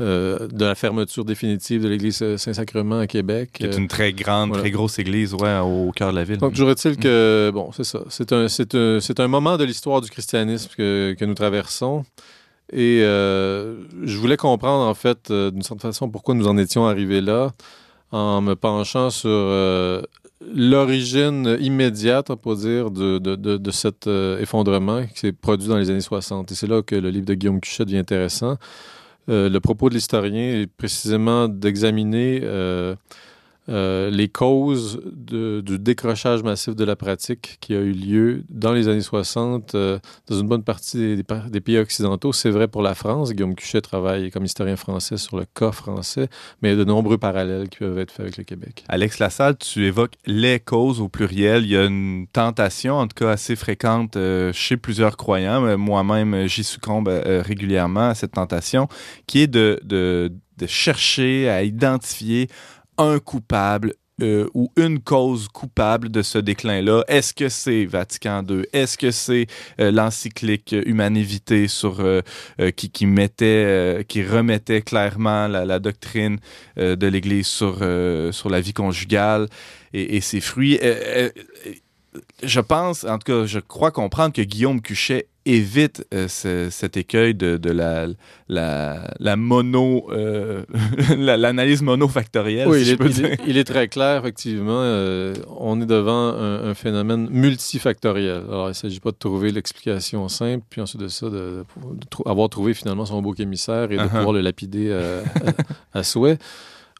euh, 0.00 0.46
de 0.48 0.64
la 0.64 0.74
fermeture 0.74 1.24
définitive 1.24 1.82
de 1.82 1.88
l'église 1.88 2.36
Saint-Sacrement 2.36 2.98
à 3.00 3.06
Québec. 3.06 3.50
Qui 3.54 3.64
est 3.64 3.74
Euh, 3.74 3.78
une 3.78 3.88
très 3.88 4.12
grande, 4.12 4.48
voilà. 4.48 4.62
très 4.62 4.70
grosse 4.70 4.98
église 4.98 5.32
ouais, 5.34 5.58
au 5.60 5.90
cœur 5.92 6.10
de 6.10 6.16
la 6.16 6.24
ville. 6.24 6.36
donc, 6.38 6.52
toujours 6.52 6.70
est-il 6.70 6.96
que, 6.96 7.50
bon, 7.54 7.70
c'est 7.72 7.84
ça. 7.84 8.00
C'est 8.10 8.32
un, 8.32 8.48
c'est 8.48 8.74
un, 8.74 9.00
c'est 9.00 9.20
un 9.20 9.28
moment 9.28 9.56
de 9.56 9.64
l'histoire 9.64 10.00
du 10.00 10.10
christianisme 10.10 10.70
que, 10.76 11.14
que 11.18 11.24
nous 11.24 11.34
traversons. 11.34 12.04
Et 12.72 13.00
euh, 13.02 13.76
je 14.02 14.16
voulais 14.18 14.36
comprendre, 14.36 14.84
en 14.84 14.94
fait, 14.94 15.30
euh, 15.30 15.50
d'une 15.50 15.62
certaine 15.62 15.92
façon, 15.92 16.10
pourquoi 16.10 16.34
nous 16.34 16.48
en 16.48 16.58
étions 16.58 16.86
arrivés 16.86 17.20
là, 17.20 17.52
en 18.10 18.40
me 18.40 18.54
penchant 18.54 19.08
sur 19.10 19.30
euh, 19.30 20.02
l'origine 20.54 21.56
immédiate, 21.60 22.28
on 22.30 22.36
peut 22.36 22.56
dire, 22.56 22.90
de, 22.90 23.18
de, 23.18 23.36
de, 23.36 23.56
de 23.56 23.70
cet 23.70 24.06
euh, 24.06 24.38
effondrement 24.40 25.04
qui 25.06 25.20
s'est 25.20 25.32
produit 25.32 25.68
dans 25.68 25.76
les 25.78 25.90
années 25.90 26.00
60. 26.00 26.50
Et 26.52 26.54
c'est 26.54 26.66
là 26.66 26.82
que 26.82 26.94
le 26.96 27.10
livre 27.10 27.26
de 27.26 27.34
Guillaume 27.34 27.60
Cuchet 27.60 27.84
devient 27.84 27.98
intéressant. 27.98 28.56
Euh, 29.28 29.48
le 29.48 29.60
propos 29.60 29.88
de 29.88 29.94
l'historien 29.94 30.60
est 30.60 30.66
précisément 30.66 31.48
d'examiner 31.48 32.40
euh, 33.68 34.10
les 34.10 34.28
causes 34.28 35.00
du 35.04 35.78
décrochage 35.78 36.42
massif 36.42 36.76
de 36.76 36.84
la 36.84 36.94
pratique 36.96 37.58
qui 37.60 37.74
a 37.74 37.80
eu 37.80 37.92
lieu 37.92 38.44
dans 38.48 38.72
les 38.72 38.86
années 38.88 39.00
60 39.00 39.74
euh, 39.74 39.98
dans 40.28 40.38
une 40.38 40.46
bonne 40.46 40.62
partie 40.62 40.98
des, 40.98 41.16
des 41.16 41.22
pa- 41.24 41.44
des 41.50 41.60
pays 41.60 41.78
occidentaux. 41.78 42.32
C'est 42.32 42.50
vrai 42.50 42.68
pour 42.68 42.82
la 42.82 42.94
France. 42.94 43.32
Guillaume 43.32 43.54
Cuchet 43.54 43.80
travaille 43.80 44.30
comme 44.30 44.44
historien 44.44 44.76
français 44.76 45.16
sur 45.16 45.36
le 45.38 45.44
cas 45.54 45.72
français, 45.72 46.28
mais 46.62 46.68
il 46.68 46.72
y 46.72 46.74
a 46.74 46.78
de 46.78 46.84
nombreux 46.88 47.18
parallèles 47.18 47.68
qui 47.68 47.78
peuvent 47.78 47.98
être 47.98 48.12
faits 48.12 48.20
avec 48.20 48.36
le 48.36 48.44
Québec. 48.44 48.84
Alex 48.88 49.18
Lassalle, 49.18 49.56
tu 49.58 49.84
évoques 49.84 50.14
les 50.26 50.60
causes 50.60 51.00
au 51.00 51.08
pluriel. 51.08 51.64
Il 51.64 51.70
y 51.70 51.76
a 51.76 51.84
une 51.84 52.26
tentation, 52.32 52.94
en 52.96 53.06
tout 53.08 53.14
cas 53.16 53.30
assez 53.30 53.56
fréquente 53.56 54.16
euh, 54.16 54.52
chez 54.52 54.76
plusieurs 54.76 55.16
croyants. 55.16 55.76
Moi-même, 55.76 56.46
j'y 56.46 56.62
succombe 56.64 57.08
régulièrement 57.24 58.10
à 58.10 58.14
cette 58.14 58.32
tentation, 58.32 58.88
qui 59.26 59.40
est 59.40 59.46
de 59.48 60.30
chercher 60.66 61.48
à 61.48 61.62
identifier 61.62 62.48
un 62.98 63.18
coupable. 63.18 63.94
euh, 64.22 64.48
ou 64.54 64.72
une 64.76 65.00
cause 65.00 65.46
coupable 65.48 66.08
de 66.10 66.22
ce 66.22 66.38
déclin-là? 66.38 67.04
Est-ce 67.06 67.34
que 67.34 67.50
c'est 67.50 67.84
Vatican 67.84 68.42
II? 68.48 68.64
Est-ce 68.72 68.96
que 68.96 69.10
c'est 69.10 69.46
euh, 69.78 69.90
l'encyclique 69.90 70.74
Humanité 70.86 71.68
sur, 71.68 72.00
euh, 72.00 72.22
qui, 72.76 72.90
qui, 72.90 73.04
mettait, 73.04 74.04
qui 74.08 74.24
remettait 74.24 74.80
clairement 74.80 75.48
la, 75.48 75.78
doctrine 75.78 76.38
de 76.78 77.06
l'Église 77.06 77.46
sur, 77.46 77.76
sur 78.30 78.48
la 78.48 78.60
vie 78.60 78.72
conjugale 78.72 79.48
et 79.92 80.20
ses 80.22 80.40
fruits? 80.40 80.78
Je 82.42 82.60
pense, 82.60 83.04
en 83.04 83.18
tout 83.18 83.32
cas, 83.32 83.46
je 83.46 83.58
crois 83.58 83.90
comprendre 83.90 84.32
que 84.32 84.42
Guillaume 84.42 84.80
Cuchet 84.80 85.26
évite 85.48 86.04
euh, 86.12 86.26
ce- 86.26 86.70
cet 86.70 86.96
écueil 86.96 87.34
de, 87.34 87.56
de 87.56 87.70
la, 87.70 88.06
la, 88.48 89.14
la 89.20 89.36
mono, 89.36 90.06
euh, 90.10 90.64
la- 91.16 91.36
l'analyse 91.36 91.82
monofactorielle. 91.82 92.66
Oui, 92.68 92.82
si 92.82 92.90
il 92.90 92.92
est, 92.94 92.96
peux 92.96 93.06
il 93.06 93.12
dire. 93.14 93.26
est- 93.26 93.38
il 93.46 93.56
est 93.56 93.64
très 93.64 93.86
clair, 93.88 94.18
effectivement. 94.20 94.80
euh, 94.80 95.34
on 95.58 95.80
est 95.80 95.86
devant 95.86 96.34
un, 96.34 96.68
un 96.70 96.74
phénomène 96.74 97.28
multifactoriel. 97.30 98.42
Alors, 98.48 98.66
il 98.66 98.70
ne 98.70 98.74
s'agit 98.74 99.00
pas 99.00 99.10
de 99.12 99.16
trouver 99.16 99.52
l'explication 99.52 100.28
simple, 100.28 100.64
puis 100.68 100.80
ensuite 100.80 101.00
de 101.02 101.08
ça, 101.08 101.28
de, 101.30 101.64
avoir 102.24 102.48
trouvé 102.48 102.74
finalement 102.74 103.06
son 103.06 103.22
bouc 103.22 103.38
émissaire 103.40 103.92
et 103.92 103.96
de 103.96 104.02
Uh-huh. 104.02 104.08
pouvoir 104.08 104.32
le 104.32 104.40
lapider 104.40 104.92
à, 104.92 105.98
à 105.98 106.02
souhait. 106.02 106.38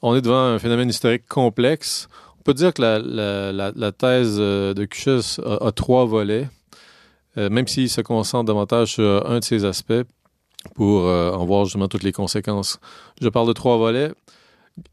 On 0.03 0.15
est 0.15 0.21
devant 0.21 0.39
un 0.39 0.59
phénomène 0.59 0.89
historique 0.89 1.27
complexe. 1.29 2.09
On 2.47 2.53
peut 2.53 2.55
dire 2.55 2.73
que 2.73 2.81
la, 2.81 3.93
thèse 3.93 4.37
euh, 4.39 4.73
de 4.73 4.85
Cuchet 4.85 5.19
a, 5.45 5.73
trois 5.73 6.05
volets, 6.05 6.49
euh, 7.39 7.51
même 7.51 7.67
s'il 7.67 7.91
se 7.91 8.01
concentre 8.03 8.45
davantage 8.45 8.93
sur 8.93 9.29
un 9.29 9.41
de 9.41 9.45
ces 9.45 9.65
aspects 9.65 10.05
pour 10.77 11.07
euh, 11.07 11.33
en 11.33 11.45
voir 11.45 11.65
justement 11.65 11.89
toutes 11.89 12.05
les 12.05 12.13
conséquences. 12.13 12.79
Je 13.21 13.29
parle 13.31 13.49
de 13.49 13.53
trois 13.53 13.79
volets. 13.79 14.13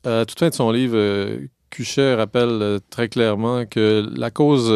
À 0.03 0.25
toute 0.25 0.39
fin 0.39 0.49
de 0.49 0.53
son 0.55 0.71
livre, 0.71 0.95
euh, 0.97 1.45
Cuchet 1.69 2.15
rappelle 2.15 2.79
très 2.89 3.07
clairement 3.07 3.67
que 3.67 4.09
la 4.15 4.31
cause 4.31 4.73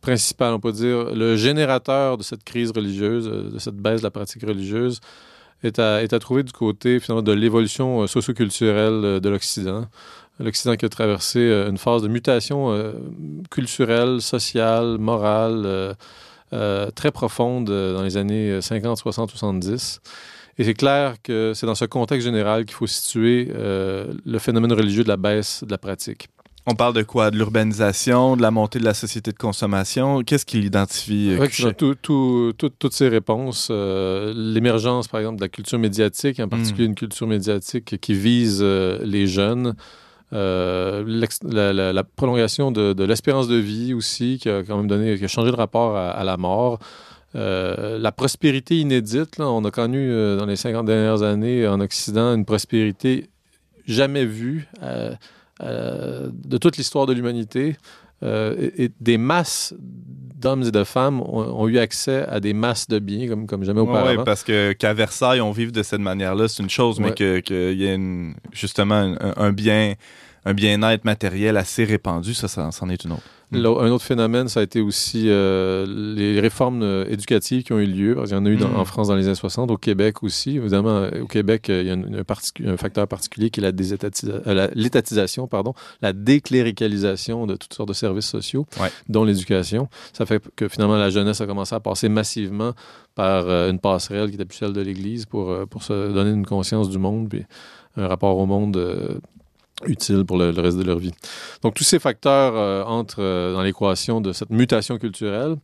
principale, 0.00 0.54
on 0.54 0.58
peut 0.58 0.72
dire, 0.72 1.14
le 1.14 1.36
générateur 1.36 2.18
de 2.18 2.24
cette 2.24 2.42
crise 2.42 2.72
religieuse, 2.72 3.26
de 3.28 3.58
cette 3.60 3.76
baisse 3.76 4.00
de 4.00 4.06
la 4.06 4.10
pratique 4.10 4.42
religieuse, 4.42 4.98
est 5.62 5.78
à, 5.78 6.02
est 6.02 6.12
à 6.14 6.18
trouver 6.18 6.42
du 6.42 6.50
côté 6.52 6.98
finalement 6.98 7.22
de 7.22 7.32
l'évolution 7.32 8.08
socioculturelle 8.08 9.20
de 9.20 9.28
l'Occident. 9.28 9.86
L'Occident 10.40 10.74
qui 10.76 10.84
a 10.86 10.88
traversé 10.88 11.38
euh, 11.38 11.68
une 11.70 11.78
phase 11.78 12.02
de 12.02 12.08
mutation 12.08 12.72
euh, 12.72 12.92
culturelle, 13.50 14.20
sociale, 14.22 14.96
morale, 14.98 15.94
euh, 16.52 16.90
très 16.94 17.10
profonde 17.12 17.66
dans 17.66 18.02
les 18.02 18.16
années 18.16 18.60
50, 18.60 18.96
60, 18.96 19.30
70. 19.30 20.00
Et 20.58 20.64
c'est 20.64 20.74
clair 20.74 21.16
que 21.22 21.52
c'est 21.54 21.66
dans 21.66 21.74
ce 21.74 21.84
contexte 21.84 22.26
général 22.26 22.64
qu'il 22.64 22.74
faut 22.74 22.86
situer 22.86 23.48
le 23.54 24.38
phénomène 24.38 24.72
religieux 24.72 25.04
de 25.04 25.08
la 25.08 25.16
baisse 25.16 25.62
de 25.64 25.70
la 25.70 25.78
pratique. 25.78 26.28
On 26.66 26.74
parle 26.74 26.92
de 26.94 27.02
quoi? 27.02 27.30
De 27.30 27.36
l'urbanisation, 27.38 28.36
de 28.36 28.42
la 28.42 28.50
montée 28.50 28.78
de 28.78 28.84
la 28.84 28.92
société 28.92 29.32
de 29.32 29.38
consommation? 29.38 30.22
Qu'est-ce 30.22 30.44
qu'il 30.44 30.64
identifie? 30.64 31.30
euh, 31.30 31.38
Ouais, 31.38 31.48
Cuchet? 31.48 31.72
tout- 31.72 31.94
tout- 31.94 32.52
tout- 32.58 32.68
toutes 32.78 32.92
ces 32.92 33.08
réponses, 33.08 33.68
euh, 33.70 34.34
l'émergence, 34.36 35.08
par 35.08 35.20
exemple, 35.20 35.36
de 35.38 35.42
la 35.44 35.48
culture 35.48 35.78
médiatique, 35.78 36.38
en 36.40 36.48
particulier 36.48 36.84
une 36.86 36.94
culture 36.94 37.26
médiatique 37.26 37.98
qui 37.98 38.12
vise 38.12 38.58
euh, 38.60 38.98
les 39.02 39.26
jeunes, 39.26 39.74
la, 40.32 41.92
la- 41.92 42.04
prolongation 42.04 42.70
de, 42.70 43.04
l'espérance 43.04 43.48
de 43.48 43.56
vie 43.56 43.94
aussi, 43.94 44.38
qui 44.40 44.48
a 44.48 44.62
quand 44.62 44.76
même 44.76 44.86
donné, 44.86 45.18
qui 45.18 45.24
a 45.24 45.28
changé 45.28 45.50
le 45.50 45.56
rapport 45.56 45.96
à, 45.96 46.22
la 46.24 46.36
mort. 46.36 46.78
Euh, 47.36 47.98
la 47.98 48.12
prospérité 48.12 48.78
inédite, 48.78 49.38
on 49.38 49.64
a 49.64 49.70
connu 49.70 50.10
euh, 50.10 50.36
dans 50.36 50.46
les 50.46 50.56
50 50.56 50.84
dernières 50.86 51.22
années 51.22 51.66
en 51.66 51.80
Occident 51.80 52.34
une 52.34 52.44
prospérité 52.44 53.30
jamais 53.86 54.24
vue 54.24 54.66
euh, 54.82 55.14
euh, 55.62 56.28
de 56.32 56.58
toute 56.58 56.76
l'histoire 56.76 57.06
de 57.06 57.12
l'humanité. 57.12 57.76
Euh, 58.22 58.70
et 58.76 58.90
des 59.00 59.16
masses 59.16 59.72
d'hommes 60.40 60.62
et 60.62 60.70
de 60.70 60.84
femmes 60.84 61.20
ont, 61.20 61.42
ont 61.62 61.68
eu 61.68 61.78
accès 61.78 62.24
à 62.28 62.40
des 62.40 62.52
masses 62.54 62.88
de 62.88 62.98
biens 62.98 63.28
comme, 63.28 63.46
comme 63.46 63.62
jamais 63.64 63.80
auparavant. 63.80 64.18
ouais, 64.18 64.24
parce 64.24 64.42
que 64.42 64.72
qu'à 64.72 64.92
Versailles, 64.94 65.40
on 65.40 65.52
vive 65.52 65.70
de 65.72 65.82
cette 65.82 66.00
manière-là, 66.00 66.48
c'est 66.48 66.62
une 66.62 66.70
chose, 66.70 66.98
mais 66.98 67.08
Ouais. 67.08 67.14
que 67.14 67.38
qu'il 67.40 67.78
y 67.80 67.86
ait 67.86 67.98
justement 68.52 68.94
un, 68.96 69.16
un 69.36 69.52
bien 69.52 69.94
un 70.44 70.54
bien-être 70.54 71.04
matériel 71.04 71.56
assez 71.56 71.84
répandu, 71.84 72.34
ça, 72.34 72.48
ça 72.48 72.70
c'en 72.72 72.88
est 72.88 73.04
une 73.04 73.12
autre. 73.12 73.22
Un 73.52 73.90
autre 73.90 74.04
phénomène, 74.04 74.46
ça 74.46 74.60
a 74.60 74.62
été 74.62 74.80
aussi 74.80 75.24
euh, 75.26 75.84
les 76.14 76.38
réformes 76.38 76.82
euh, 76.84 77.04
éducatives 77.08 77.64
qui 77.64 77.72
ont 77.72 77.80
eu 77.80 77.84
lieu. 77.86 78.14
Parce 78.14 78.28
qu'il 78.28 78.38
y 78.38 78.40
en 78.40 78.46
a 78.46 78.48
eu 78.48 78.54
dans- 78.56 78.68
Mm. 78.68 78.76
en 78.76 78.84
France 78.84 79.08
dans 79.08 79.16
les 79.16 79.26
années 79.26 79.34
60, 79.34 79.72
au 79.72 79.76
Québec 79.76 80.22
aussi. 80.22 80.56
Évidemment, 80.56 80.90
euh, 80.98 81.22
au 81.22 81.26
Québec, 81.26 81.66
il 81.68 81.82
y 81.84 81.90
a 81.90 81.94
un, 81.94 82.76
facteur 82.76 83.08
particulier 83.08 83.50
qui 83.50 83.58
est 83.58 83.64
la 83.64 83.72
l'étatisation, 84.76 85.48
pardon, 85.48 85.74
la 86.00 86.12
décléricalisation 86.12 87.46
de 87.48 87.56
toutes 87.56 87.74
sortes 87.74 87.88
de 87.88 87.94
services 87.94 88.28
sociaux, 88.28 88.66
Ouais. 88.80 88.90
dont 89.08 89.24
l'éducation. 89.24 89.88
Ça 90.12 90.26
fait 90.26 90.40
que 90.54 90.68
finalement, 90.68 90.96
la 90.96 91.10
jeunesse 91.10 91.40
a 91.40 91.46
commencé 91.46 91.74
à 91.74 91.80
passer 91.80 92.08
massivement 92.08 92.72
par 93.16 93.48
une 93.50 93.80
passerelle 93.80 94.28
qui 94.28 94.36
était 94.36 94.44
plus 94.44 94.58
celle 94.58 94.72
de 94.72 94.80
l'Église 94.80 95.26
pour, 95.26 95.52
pour 95.68 95.82
se 95.82 96.12
donner 96.12 96.30
une 96.30 96.46
conscience 96.46 96.88
du 96.88 96.98
monde, 96.98 97.28
puis 97.28 97.44
un 97.96 98.06
rapport 98.06 98.36
au 98.36 98.46
monde 98.46 99.20
euh, 99.82 99.88
utile 99.88 100.24
pour 100.24 100.38
le, 100.38 100.50
reste 100.50 100.78
de 100.78 100.82
leur 100.82 100.98
vie. 100.98 101.12
Donc, 101.62 101.74
tous 101.74 101.84
ces 101.84 101.98
facteurs 101.98 102.56
euh, 102.56 102.82
entrent 102.84 103.22
euh, 103.22 103.52
dans 103.52 103.62
l'équation 103.62 104.20
de 104.20 104.32
cette 104.32 104.50
mutation 104.50 104.98
culturelle. 104.98 105.56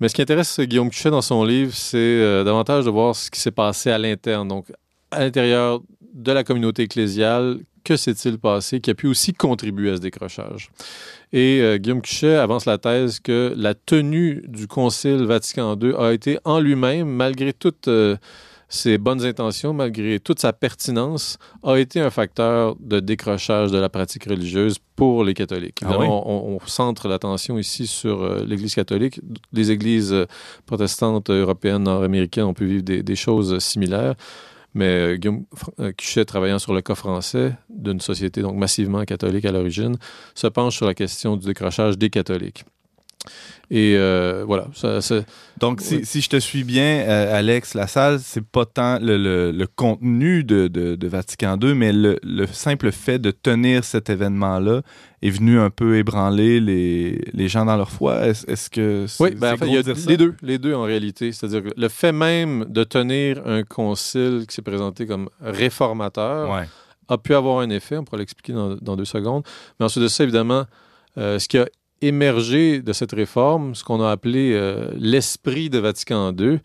Mais 0.00 0.08
ce 0.08 0.14
qui 0.14 0.22
intéresse 0.22 0.60
Guillaume 0.60 0.90
Cuchet 0.90 1.10
dans 1.10 1.22
son 1.22 1.44
livre, 1.44 1.72
c'est 1.74 1.96
euh, 1.96 2.44
davantage 2.44 2.84
de 2.84 2.90
voir 2.90 3.16
ce 3.16 3.30
qui 3.30 3.40
s'est 3.40 3.50
passé 3.50 3.90
à 3.90 3.98
l'interne. 3.98 4.48
Donc, 4.48 4.66
à 5.10 5.20
l'intérieur 5.20 5.80
de 6.12 6.32
la 6.32 6.44
communauté 6.44 6.82
ecclésiale, 6.82 7.60
que 7.84 7.96
s'est-il 7.96 8.38
passé 8.38 8.80
qui 8.80 8.90
a 8.90 8.94
pu 8.94 9.06
aussi 9.06 9.32
contribuer 9.32 9.92
à 9.92 9.96
ce 9.96 10.00
décrochage? 10.00 10.70
Et 11.32 11.78
Guillaume 11.78 12.02
Cuchet 12.02 12.34
avance 12.34 12.66
la 12.66 12.78
thèse 12.78 13.20
que 13.20 13.54
la 13.56 13.74
tenue 13.74 14.42
du 14.48 14.66
Concile 14.66 15.24
Vatican 15.24 15.76
II 15.80 15.92
a 15.96 16.12
été 16.12 16.38
en 16.44 16.58
lui-même, 16.58 17.08
malgré 17.08 17.52
toutes 17.52 17.88
euh, 17.88 18.16
ses 18.68 18.98
bonnes 18.98 19.24
intentions, 19.24 19.72
malgré 19.72 20.18
toute 20.18 20.40
sa 20.40 20.52
pertinence, 20.52 21.38
a 21.62 21.76
été 21.76 22.00
un 22.00 22.10
facteur 22.10 22.76
de 22.80 23.00
décrochage 23.00 23.70
de 23.70 23.78
la 23.78 23.88
pratique 23.88 24.24
religieuse 24.24 24.78
pour 24.96 25.24
les 25.24 25.34
catholiques. 25.34 25.80
Ah 25.84 25.98
on, 25.98 26.56
on 26.56 26.66
centre 26.66 27.06
l'attention 27.08 27.58
ici 27.58 27.86
sur 27.86 28.22
euh, 28.22 28.44
l'Église 28.44 28.74
catholique. 28.74 29.20
Les 29.52 29.70
églises 29.70 30.12
euh, 30.12 30.26
protestantes 30.66 31.30
européennes, 31.30 31.84
nord-américaines, 31.84 32.44
on 32.44 32.54
peut 32.54 32.64
vivre 32.64 32.82
des, 32.82 33.02
des 33.02 33.16
choses 33.16 33.58
similaires. 33.60 34.14
Mais 34.74 34.84
euh, 34.86 35.16
Guillaume 35.16 35.44
Cuchet, 35.96 36.24
travaillant 36.24 36.58
sur 36.58 36.74
le 36.74 36.82
cas 36.82 36.94
français 36.94 37.54
d'une 37.70 38.00
société 38.00 38.42
donc 38.42 38.56
massivement 38.56 39.04
catholique 39.04 39.44
à 39.44 39.52
l'origine, 39.52 39.96
se 40.34 40.48
penche 40.48 40.76
sur 40.76 40.86
la 40.86 40.94
question 40.94 41.36
du 41.36 41.46
décrochage 41.46 41.96
des 41.96 42.10
catholiques. 42.10 42.64
Et 43.68 43.94
euh, 43.96 44.44
voilà, 44.46 44.68
ça, 44.74 45.00
ça- 45.00 45.22
Donc, 45.58 45.80
si, 45.80 46.20
je 46.20 46.28
te 46.28 46.38
suis 46.38 46.62
bien, 46.62 47.00
euh, 47.08 47.36
Alex 47.36 47.74
Lassalle, 47.74 48.20
c'est 48.20 48.44
pas 48.46 48.64
tant 48.64 48.98
le, 49.00 49.16
le- 49.18 49.50
le 49.50 49.66
contenu 49.66 50.44
de, 50.44 50.68
de- 50.68 50.94
de 50.94 51.08
Vatican 51.08 51.58
II, 51.60 51.74
mais 51.74 51.92
le, 51.92 52.16
le 52.22 52.46
simple 52.46 52.92
fait 52.92 53.18
de 53.18 53.32
tenir 53.32 53.82
cet 53.82 54.08
événement-là 54.08 54.82
est 55.22 55.30
venu 55.30 55.58
un 55.58 55.70
peu 55.70 55.96
ébranler 55.96 56.60
les, 56.60 57.20
les 57.32 57.48
gens 57.48 57.64
dans 57.64 57.76
leur 57.76 57.90
foi. 57.90 58.26
Est-ce 58.28 58.70
que 58.70 59.06
c'est 59.08 59.22
Oui, 59.24 59.30
ben, 59.34 59.54
en 59.54 59.56
fait, 59.56 59.66
il 59.66 59.74
y 59.74 59.78
a 59.78 59.82
les 60.08 60.16
deux, 60.16 60.34
les 60.42 60.58
deux 60.58 60.74
en 60.74 60.82
réalité. 60.82 61.32
C'est-à-dire 61.32 61.64
que 61.64 61.70
le 61.76 61.88
fait 61.88 62.12
même 62.12 62.66
de 62.68 62.84
tenir 62.84 63.42
un 63.46 63.64
concile 63.64 64.44
qui 64.48 64.54
s'est 64.54 64.62
présenté 64.62 65.06
comme 65.06 65.28
réformateur 65.40 66.50
Ouais. 66.50 66.68
a 67.08 67.18
pu 67.18 67.34
avoir 67.34 67.60
un 67.60 67.70
effet, 67.70 67.96
on 67.96 68.04
pourra 68.04 68.18
l'expliquer 68.18 68.52
dans, 68.52 68.76
dans 68.76 68.96
deux 68.96 69.04
secondes. 69.04 69.42
Mais 69.78 69.86
ensuite 69.86 70.02
de 70.04 70.08
ça, 70.08 70.22
évidemment, 70.24 70.64
euh, 71.18 71.38
ce 71.38 71.48
qui 71.48 71.58
a 71.58 71.66
émergé 72.02 72.82
de 72.82 72.92
cette 72.92 73.12
réforme, 73.12 73.74
ce 73.74 73.84
qu'on 73.84 74.02
a 74.02 74.10
appelé 74.10 74.52
euh, 74.52 74.90
l'esprit 74.96 75.70
de 75.70 75.78
Vatican 75.78 76.32
II, 76.36 76.58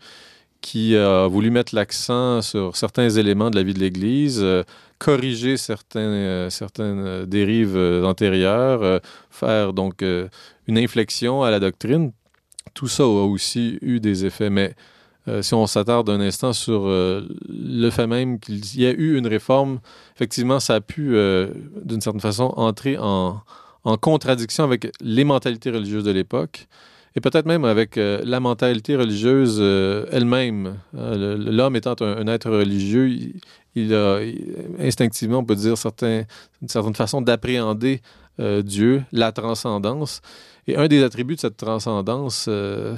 qui 0.60 0.96
a 0.96 1.26
voulu 1.26 1.50
mettre 1.50 1.74
l'accent 1.74 2.40
sur 2.40 2.76
certains 2.76 3.10
éléments 3.10 3.50
de 3.50 3.56
la 3.56 3.62
vie 3.62 3.74
de 3.74 3.80
l'Église, 3.80 4.40
euh, 4.42 4.62
corriger 4.98 5.56
certains, 5.56 6.00
euh, 6.00 6.50
certaines 6.50 7.24
dérives 7.26 7.76
antérieures, 8.04 9.00
faire 9.30 9.72
donc 9.72 10.02
une 10.02 10.78
inflexion 10.78 11.42
à 11.42 11.50
la 11.50 11.58
doctrine. 11.58 12.12
Tout 12.74 12.86
ça 12.86 13.02
a 13.02 13.06
aussi 13.06 13.78
eu 13.82 13.98
des 13.98 14.24
effets. 14.24 14.50
Mais 14.50 14.74
si 15.40 15.54
on 15.54 15.66
s'attarde 15.66 16.08
un 16.10 16.20
instant 16.20 16.52
sur 16.52 16.84
le 16.86 17.90
fait 17.90 18.06
même 18.06 18.38
qu'il 18.38 18.80
y 18.80 18.86
a 18.86 18.92
eu 18.92 19.18
une 19.18 19.26
réforme, 19.26 19.80
effectivement, 20.14 20.60
ça 20.60 20.76
a 20.76 20.80
pu, 20.80 21.16
d'une 21.84 22.00
certaine 22.00 22.20
façon, 22.20 22.52
entrer 22.56 22.96
en, 22.98 23.42
en 23.84 23.96
contradiction 23.96 24.64
avec 24.64 24.90
les 25.00 25.24
mentalités 25.24 25.70
religieuses 25.70 26.04
de 26.04 26.10
l'époque 26.12 26.66
et 27.14 27.20
peut-être 27.20 27.46
même 27.46 27.64
avec 27.64 27.98
euh, 27.98 28.20
la 28.24 28.40
mentalité 28.40 28.96
religieuse 28.96 29.58
euh, 29.60 30.06
elle-même. 30.10 30.78
Le- 30.94 31.36
le- 31.36 31.50
L'homme 31.50 31.76
étant 31.76 31.94
un, 32.00 32.26
être 32.26 32.50
religieux, 32.50 33.08
il, 33.74 33.94
a 33.94 34.20
instinctivement, 34.78 35.38
on 35.38 35.44
peut 35.44 35.54
dire, 35.56 35.76
certains, 35.76 36.22
une 36.62 36.68
certaine 36.68 36.94
façon 36.94 37.20
d'appréhender 37.20 38.00
euh, 38.40 38.62
Dieu, 38.62 39.02
la 39.12 39.30
transcendance. 39.32 40.22
Et 40.66 40.76
un 40.76 40.88
des 40.88 41.02
attributs 41.02 41.34
de 41.34 41.40
cette 41.40 41.56
transcendance, 41.58 42.46
euh, 42.48 42.94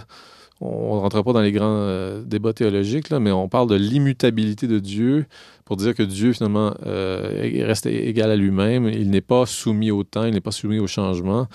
on 0.61 0.97
ne 0.97 1.01
rentre 1.01 1.23
pas 1.23 1.33
dans 1.33 1.41
les 1.41 1.53
grands 1.53 1.67
euh, 1.67 2.23
débats 2.25 2.53
théologiques, 2.53 3.11
là, 3.11 3.21
mais 3.21 3.33
on 3.33 3.49
parle 3.49 3.69
de 3.69 3.75
l'immutabilité 3.75 4.67
de 4.67 4.79
Dieu 4.79 5.27
pour 5.65 5.77
dire 5.77 5.95
que 5.95 6.03
Dieu, 6.03 6.33
finalement, 6.33 6.75
euh, 6.87 7.51
reste 7.67 7.87
égal 7.87 8.31
à 8.31 8.37
lui-même. 8.37 8.89
Il 8.89 9.11
n'est 9.11 9.21
pas 9.21 9.47
soumis 9.47 9.91
au 9.91 10.05
temps, 10.05 10.25
il 10.25 10.35
n'est 10.35 10.41
pas 10.41 10.53
soumis 10.53 10.79
au 10.79 10.87
changement. 10.87 11.49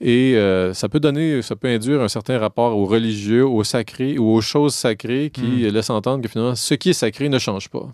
Et 0.00 0.36
euh, 0.36 0.74
ça 0.74 0.88
peut 0.88 1.00
donner, 1.00 1.40
ça 1.40 1.56
peut 1.56 1.68
induire 1.68 2.02
un 2.02 2.08
certain 2.08 2.38
rapport 2.38 2.76
au 2.76 2.84
religieux, 2.84 3.46
au 3.46 3.64
sacré 3.64 4.18
ou 4.18 4.34
aux 4.34 4.40
choses 4.40 4.74
sacrées 4.74 5.30
qui 5.30 5.70
laissent 5.70 5.90
entendre 5.90 6.22
que 6.22 6.28
finalement, 6.28 6.54
ce 6.54 6.74
qui 6.74 6.90
est 6.90 6.94
sacré 6.94 7.28
ne 7.28 7.38
change 7.38 7.68
pas. 7.70 7.88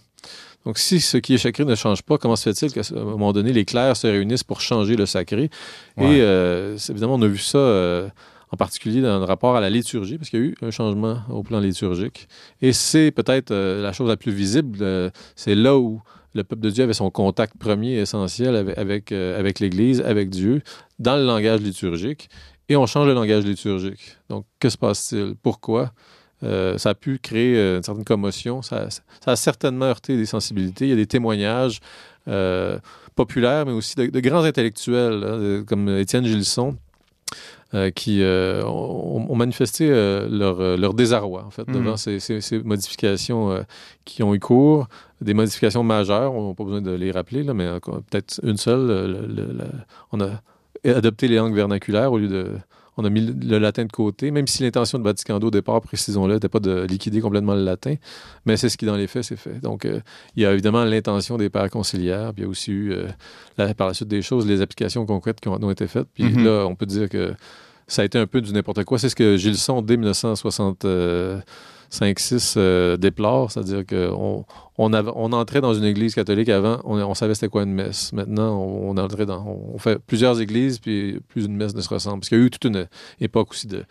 Donc, 0.67 0.79
si 0.79 1.01
ce 1.01 1.17
qui 1.17 1.35
est 1.35 1.39
sacré 1.39 1.65
ne 1.65 1.75
change 1.75 2.03
pas, 2.03 2.19
comment 2.19 2.37
se 2.37 2.51
fait-il 2.53 2.73
qu'à 2.73 2.83
un 2.95 3.05
moment 3.05 3.33
donné, 3.33 3.53
les 3.53 3.65
clercs 3.65 3.97
se 3.97 4.07
réunissent 4.07 4.45
pour 4.45 4.61
changer 4.61 4.95
le 4.95 5.07
sacré? 5.07 5.51
Ouais. 5.97 6.17
Et 6.17 6.21
euh, 6.21 6.77
évidemment, 6.91 7.15
on 7.15 7.23
a 7.23 7.27
vu 7.27 7.39
ça 7.39 7.59
euh, 7.59 8.09
en 8.53 8.57
particulier 8.57 9.01
dans 9.01 9.19
le 9.19 9.25
rapport 9.25 9.57
à 9.57 9.61
la 9.61 9.71
liturgie, 9.71 10.19
parce 10.19 10.31
qu'il 10.31 10.41
y 10.41 10.43
a 10.43 10.47
eu 10.47 10.55
un 10.63 10.71
changement 10.71 11.23
au 11.31 11.43
plan 11.43 11.61
liturgique. 11.61 12.29
Et 12.61 12.73
c'est 12.73 13.13
peut-être 13.13 13.53
euh, 13.53 13.83
la 13.83 13.93
chose 13.93 14.09
la 14.09 14.17
plus 14.17 14.33
visible. 14.33 14.79
euh, 14.83 15.11
c'est 15.37 15.55
là 15.55 15.79
où 15.79 16.03
le 16.35 16.45
peuple 16.45 16.63
de 16.63 16.71
Dieu 16.71 16.85
avait 16.85 16.95
son 16.95 17.11
contact 17.11 17.57
premier 17.59 17.93
et 17.95 18.01
essentiel 18.01 18.55
euh, 18.55 19.39
avec 19.39 19.61
l'Église, 19.61 20.01
avec 20.01 20.31
Dieu, 20.31 20.63
dans 20.99 21.17
le 21.17 21.25
langage 21.25 21.61
liturgique. 21.61 22.29
Et 22.69 22.77
on 22.77 22.87
change 22.87 23.07
le 23.07 23.15
langage 23.15 23.45
liturgique. 23.45 24.17
Donc, 24.29 24.47
que 24.59 24.69
se 24.69 24.77
passe-t-il? 24.77 25.35
Pourquoi? 25.43 25.93
Ça 26.43 26.91
a 26.91 26.95
pu 26.95 27.19
créer 27.19 27.77
une 27.77 27.83
certaine 27.83 28.05
commotion. 28.05 28.63
Ça, 28.63 28.89
a 29.27 29.37
certainement 29.37 29.87
heurté 29.87 30.17
des 30.17 30.25
sensibilités. 30.25 30.87
Il 30.87 30.91
y 30.91 30.93
a 30.93 30.97
des 30.97 31.07
témoignages 31.07 31.81
populaires, 33.17 33.67
mais 33.67 33.73
aussi 33.73 33.97
de, 33.97 34.21
grands 34.21 34.45
intellectuels, 34.45 35.25
hein, 35.25 35.65
comme 35.67 35.89
Étienne 35.89 36.25
Gilson, 36.25 36.77
euh, 37.75 37.91
qui 37.91 38.23
euh, 38.23 38.65
ont, 38.65 39.27
ont 39.31 39.37
manifesté 39.37 39.89
euh, 39.91 40.27
leur, 40.29 40.77
leur 40.77 40.95
désarroi, 40.95 41.45
en 41.47 41.51
fait, 41.51 41.67
Mhm. 41.69 41.75
devant 41.75 41.97
ces, 41.97 42.19
ces- 42.21 42.41
ces 42.41 42.59
modifications 42.63 43.65
qui 44.05 44.23
ont 44.23 44.35
eu 44.35 44.41
cours, 44.41 44.89
des 45.21 45.35
modifications 45.35 45.83
majeures, 45.85 46.33
on 46.35 46.49
n'a 46.49 46.55
pas 46.55 46.65
besoin 46.65 46.81
de 46.83 46.91
les 46.93 47.11
rappeler, 47.13 47.43
là, 47.43 47.55
mais 47.55 47.69
peut-être 47.81 48.41
une 48.43 48.57
seule. 48.57 48.87
le- 48.87 49.27
le- 49.27 49.53
la- 49.53 49.65
on 50.13 50.21
a 50.21 50.31
adopté 50.85 51.29
les 51.29 51.37
langues 51.37 51.55
vernaculaires 51.55 52.11
au 52.13 52.19
lieu 52.19 52.29
de... 52.29 52.47
On 53.01 53.05
a 53.05 53.11
mis 53.11 53.21
le, 53.23 53.59
latin 53.59 53.85
de 53.85 53.91
côté, 53.93 54.31
même 54.31 54.47
si 54.47 54.63
l'intention 54.63 54.99
de 54.99 55.05
Vatican 55.05 55.39
II 55.41 55.47
au 55.47 55.51
départ, 55.51 55.81
précisons-le, 55.81 56.35
n'était 56.35 56.49
pas 56.49 56.61
de 56.61 56.83
liquider 56.89 57.21
complètement 57.21 57.55
le 57.55 57.65
latin, 57.65 57.95
mais 58.47 58.57
c'est 58.57 58.69
ce 58.69 58.77
qui, 58.77 58.85
dans 58.87 58.97
les 58.97 59.07
faits, 59.07 59.25
s'est 59.25 59.37
fait. 59.37 59.61
Donc, 59.61 59.85
euh, 59.85 60.01
il 60.37 60.43
y 60.43 60.47
a 60.47 60.53
évidemment 60.53 60.85
l'intention 60.85 61.37
des 61.39 61.49
pères 61.51 61.71
conciliaires, 61.71 62.33
puis 62.35 62.43
il 62.43 62.45
y 62.45 62.47
a 62.47 62.51
aussi 62.51 62.71
eu, 62.73 62.93
euh, 62.93 63.09
la- 63.59 63.75
par 63.75 63.89
la 63.89 63.95
suite 63.95 64.09
des 64.09 64.23
choses, 64.23 64.47
les 64.47 64.61
applications 64.61 65.07
concrètes 65.07 65.41
qui 65.41 65.49
ont, 65.49 65.55
ont 65.63 65.71
été 65.71 65.87
faites. 65.87 66.07
Puis 66.15 66.25
Mhm. 66.25 66.45
là, 66.45 66.67
on 66.67 66.75
peut 66.77 66.87
dire 66.87 67.09
que 67.09 67.33
ça 67.87 68.03
a 68.03 68.05
été 68.05 68.19
un 68.19 68.27
peu 68.27 68.41
du 68.41 68.53
n'importe 68.53 68.85
quoi. 68.85 68.99
C'est 68.99 69.09
ce 69.09 69.17
que 69.17 69.37
Gilson, 69.37 69.83
dès 69.83 69.97
1965-6, 69.97 70.85
euh, 70.85 71.41
déplore, 72.97 73.51
c'est-à-dire 73.51 73.85
qu'on 73.87 74.45
on, 74.79 74.93
on 74.95 75.33
entrait 75.33 75.61
dans 75.61 75.75
une 75.75 75.85
église 75.85 76.15
catholique 76.15 76.49
avant, 76.49 76.81
on, 76.85 77.15
savait 77.15 77.35
c'était 77.35 77.49
quoi 77.49 77.65
une 77.65 77.75
messe. 77.75 78.13
Maintenant, 78.13 78.59
on, 78.59 78.91
on 78.91 78.97
entrait 78.97 79.27
dans, 79.27 79.45
on 79.47 79.79
fait 79.79 79.99
plusieurs 79.99 80.41
églises, 80.41 80.79
puis 80.79 81.21
plus 81.29 81.47
une 81.47 81.57
messe 81.57 81.75
ne 81.75 81.81
se 81.81 81.89
ressemble. 81.89 82.21
Parce 82.21 82.29
qu'il 82.29 82.39
y 82.39 82.41
a 82.41 82.45
eu 82.45 82.51
toute 82.51 82.65
une 82.65 82.87
époque 83.21 83.51
aussi 83.51 83.67
de, 83.67 83.85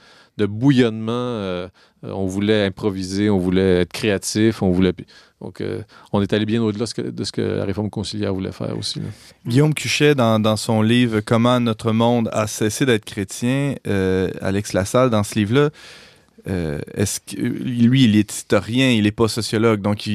bouillonnement. 0.45 1.11
euh, 1.11 1.67
on 2.01 2.25
voulait 2.25 2.65
improviser, 2.65 3.29
on 3.29 3.37
voulait 3.37 3.81
être 3.81 3.91
créatif, 3.91 4.61
on 4.61 4.71
voulait... 4.71 4.93
Donc, 5.41 5.61
euh, 5.61 5.81
on 6.11 6.21
est 6.21 6.33
allé 6.33 6.45
bien 6.45 6.61
au-delà 6.61 6.85
de 6.97 7.23
ce 7.23 7.31
que- 7.31 7.41
la 7.41 7.65
réforme 7.65 7.89
conciliaire 7.89 8.33
voulait 8.33 8.51
faire 8.51 8.77
aussi. 8.77 9.01
Guillaume 9.45 9.73
Cuchet, 9.73 10.15
dans, 10.15 10.55
son 10.57 10.81
livre 10.81 11.19
Comment 11.21 11.59
notre 11.59 11.91
monde 11.91 12.29
a 12.31 12.47
cessé 12.47 12.85
d'être 12.85 13.05
chrétien, 13.05 13.75
euh, 13.87 14.31
Alex 14.41 14.73
Lassalle, 14.73 15.09
dans 15.09 15.23
ce 15.23 15.35
livre-là, 15.35 15.69
euh, 16.47 16.79
est-ce 16.93 17.19
que 17.19 17.41
lui, 17.41 18.05
il 18.05 18.15
est 18.15 18.31
historien, 18.31 18.89
il 18.89 19.03
n'est 19.03 19.11
pas 19.11 19.27
sociologue, 19.27 19.81
donc 19.81 20.09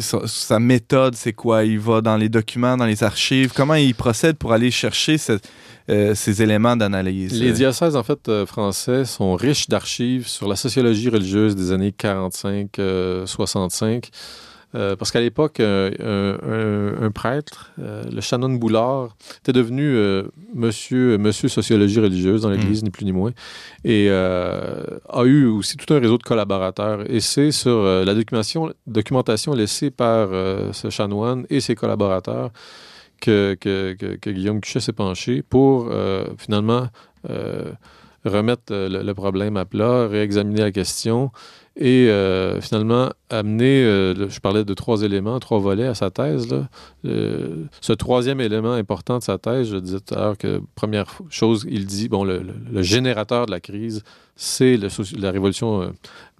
sa, 0.00 0.58
méthode, 0.58 1.14
c'est 1.14 1.32
quoi? 1.32 1.64
Il 1.64 1.78
va 1.78 2.00
dans 2.00 2.16
les 2.16 2.28
documents, 2.28 2.76
dans 2.76 2.86
les 2.86 3.02
archives? 3.02 3.52
Comment 3.54 3.74
il 3.74 3.94
procède 3.94 4.36
pour 4.36 4.52
aller 4.52 4.70
chercher 4.70 5.16
euh, 5.88 6.14
ces 6.14 6.42
éléments 6.42 6.76
d'analyse? 6.76 7.40
Les 7.40 7.52
diocèses, 7.52 7.96
en 7.96 8.02
fait, 8.02 8.28
euh, 8.28 8.46
français 8.46 9.04
sont 9.04 9.34
riches 9.34 9.68
d'archives 9.68 10.28
sur 10.28 10.48
la 10.48 10.56
sociologie 10.56 11.08
religieuse 11.08 11.56
des 11.56 11.72
années 11.72 11.94
45-65. 11.98 14.10
Euh, 14.74 14.96
parce 14.96 15.10
qu'à 15.10 15.20
l'époque, 15.20 15.60
euh, 15.60 15.90
un, 17.00 17.04
un- 17.06 17.10
prêtre, 17.10 17.72
euh, 17.78 18.04
le 18.10 18.20
Shannon 18.22 18.48
Boulard, 18.54 19.16
était 19.40 19.52
devenu 19.52 19.82
euh, 19.94 20.22
monsieur, 20.54 21.18
monsieur 21.18 21.48
sociologie 21.50 22.00
religieuse 22.00 22.40
dans 22.42 22.48
l'Église, 22.50 22.82
ni 22.82 22.88
plus 22.90 23.04
ni 23.04 23.12
moins, 23.12 23.32
et 23.84 24.06
euh, 24.08 24.82
a 25.10 25.24
eu 25.24 25.44
aussi 25.46 25.76
tout 25.76 25.92
un 25.92 25.98
réseau 26.00 26.16
de 26.16 26.22
collaborateurs. 26.22 27.04
Et 27.10 27.20
c'est 27.20 27.50
sur 27.52 27.70
euh, 27.70 28.04
la 28.06 28.14
documentation, 28.14 28.72
documentation 28.86 29.52
laissée 29.52 29.90
par 29.90 30.28
euh, 30.32 30.72
ce 30.72 30.88
chanoine 30.88 31.44
et 31.50 31.60
ses 31.60 31.74
collaborateurs 31.74 32.50
que, 33.20 33.54
que, 33.60 33.92
que- 33.92 34.16
que 34.16 34.30
Guillaume 34.30 34.60
Cuchet 34.60 34.80
s'est 34.80 34.92
penché 34.92 35.42
pour 35.42 35.88
euh, 35.90 36.24
finalement 36.38 36.88
euh, 37.28 37.72
remettre 38.24 38.72
euh, 38.72 38.88
le, 38.88 39.02
le 39.02 39.14
problème 39.14 39.56
à 39.56 39.64
plat, 39.64 40.08
réexaminer 40.08 40.60
la 40.62 40.72
question 40.72 41.30
et 41.76 42.08
euh, 42.08 42.60
finalement 42.60 43.10
amener, 43.30 43.82
euh, 43.84 44.28
je 44.28 44.40
parlais 44.40 44.64
de 44.64 44.74
trois 44.74 45.02
éléments, 45.02 45.40
trois 45.40 45.58
volets 45.58 45.86
à 45.86 45.94
sa 45.94 46.10
thèse. 46.10 46.48
Ce 47.04 47.92
troisième 47.92 48.40
élément 48.40 48.72
important 48.72 49.18
de 49.18 49.22
sa 49.22 49.38
thèse, 49.38 49.70
je 49.70 49.78
disais 49.78 50.00
tout 50.00 50.14
à 50.14 50.18
l'heure 50.18 50.38
que 50.38 50.60
première 50.74 51.06
chose, 51.30 51.66
il 51.70 51.86
dit, 51.86 52.08
bon, 52.08 52.24
le, 52.24 52.42
générateur 52.82 53.46
de 53.46 53.50
la 53.50 53.60
crise, 53.60 54.02
c'est 54.36 54.76
la 54.76 55.30
révolution 55.30 55.82
euh, 55.82 55.88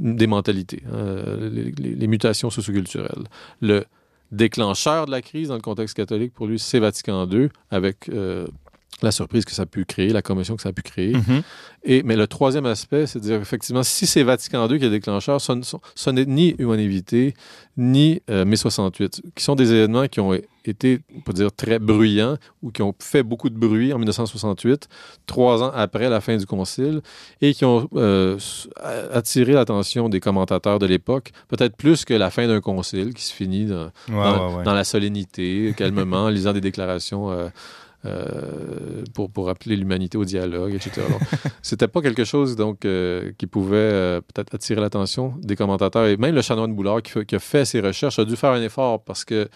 des 0.00 0.26
mentalités, 0.26 0.82
hein, 0.92 1.14
les, 1.40 1.72
les- 1.72 2.06
mutations 2.06 2.50
socioculturelles. 2.50 3.24
Le 3.60 3.84
déclencheur 4.32 5.06
de 5.06 5.10
la 5.10 5.22
crise 5.22 5.48
dans 5.48 5.54
le 5.54 5.60
contexte 5.60 5.96
catholique, 5.96 6.34
pour 6.34 6.46
lui, 6.46 6.58
c'est 6.58 6.78
Vatican 6.78 7.26
II, 7.26 7.48
avec 7.70 8.10
la 9.02 9.12
surprise 9.12 9.44
que 9.44 9.52
ça 9.52 9.62
a 9.62 9.66
pu 9.66 9.84
créer, 9.84 10.08
la 10.08 10.22
commotion 10.22 10.56
que 10.56 10.62
ça 10.62 10.70
a 10.70 10.72
pu 10.72 10.82
créer. 10.82 11.14
Mhm. 11.14 11.42
Et, 11.84 12.02
mais 12.02 12.16
le 12.16 12.26
troisième 12.26 12.66
aspect, 12.66 13.06
c'est 13.06 13.18
de 13.18 13.24
dire 13.24 13.40
effectivement, 13.40 13.82
si 13.82 14.06
c'est 14.06 14.22
Vatican 14.22 14.68
II 14.68 14.78
qui 14.78 14.84
est 14.84 14.90
déclencheur, 14.90 15.40
ce, 15.40 16.10
n'est 16.10 16.24
ni 16.26 16.54
Humanité, 16.58 17.34
ni 17.76 18.22
euh, 18.30 18.44
mai 18.44 18.56
68, 18.56 19.22
qui 19.34 19.42
sont 19.44 19.56
des 19.56 19.72
événements 19.72 20.06
qui 20.06 20.20
ont 20.20 20.32
été, 20.64 21.00
on 21.16 21.20
peut 21.20 21.32
dire, 21.32 21.52
très 21.52 21.78
bruyants 21.78 22.36
ou 22.62 22.70
qui 22.70 22.82
ont 22.82 22.94
fait 22.98 23.22
beaucoup 23.22 23.50
de 23.50 23.58
bruit 23.58 23.92
en 23.92 23.98
1968, 23.98 24.88
trois 25.26 25.62
ans 25.62 25.72
après 25.74 26.08
la 26.08 26.20
fin 26.20 26.36
du 26.36 26.46
Concile, 26.46 27.00
et 27.40 27.52
qui 27.54 27.64
ont 27.64 27.88
euh, 27.96 28.38
attiré 29.12 29.52
l'attention 29.54 30.08
des 30.08 30.20
commentateurs 30.20 30.78
de 30.78 30.86
l'époque, 30.86 31.32
peut-être 31.48 31.76
plus 31.76 32.04
que 32.04 32.14
la 32.14 32.30
fin 32.30 32.46
d'un 32.46 32.60
Concile 32.60 33.14
qui 33.14 33.24
se 33.24 33.32
finit 33.32 33.66
dans, 33.66 33.82
Ouais, 33.82 33.92
dans, 34.08 34.50
ouais, 34.50 34.56
ouais. 34.58 34.64
dans 34.64 34.74
la 34.74 34.84
solennité, 34.84 35.74
calmement, 35.76 36.24
en 36.24 36.28
lisant 36.28 36.52
des 36.52 36.60
déclarations 36.60 37.30
euh, 37.30 37.48
euh, 38.04 39.04
pour, 39.14 39.30
pour 39.30 39.48
appeler 39.48 39.76
l'humanité 39.76 40.18
au 40.18 40.24
dialogue, 40.24 40.74
etc. 40.74 41.02
C'était 41.62 41.88
pas 41.88 42.00
quelque 42.00 42.24
chose 42.24 42.56
donc 42.56 42.84
euh, 42.84 43.32
qui 43.38 43.46
pouvait 43.46 43.76
euh, 43.76 44.20
peut-être 44.20 44.54
attirer 44.54 44.80
l'attention 44.80 45.34
des 45.38 45.56
commentateurs. 45.56 46.06
Et 46.06 46.16
même 46.16 46.34
le 46.34 46.42
chanoine 46.42 46.74
Boulard 46.74 47.02
qui, 47.02 47.34
a 47.34 47.38
fait 47.38 47.64
ses 47.64 47.80
recherches 47.80 48.18
a 48.18 48.24
dû 48.24 48.36
faire 48.36 48.50
un 48.50 48.62
effort 48.62 49.02
parce 49.04 49.24
que 49.24 49.48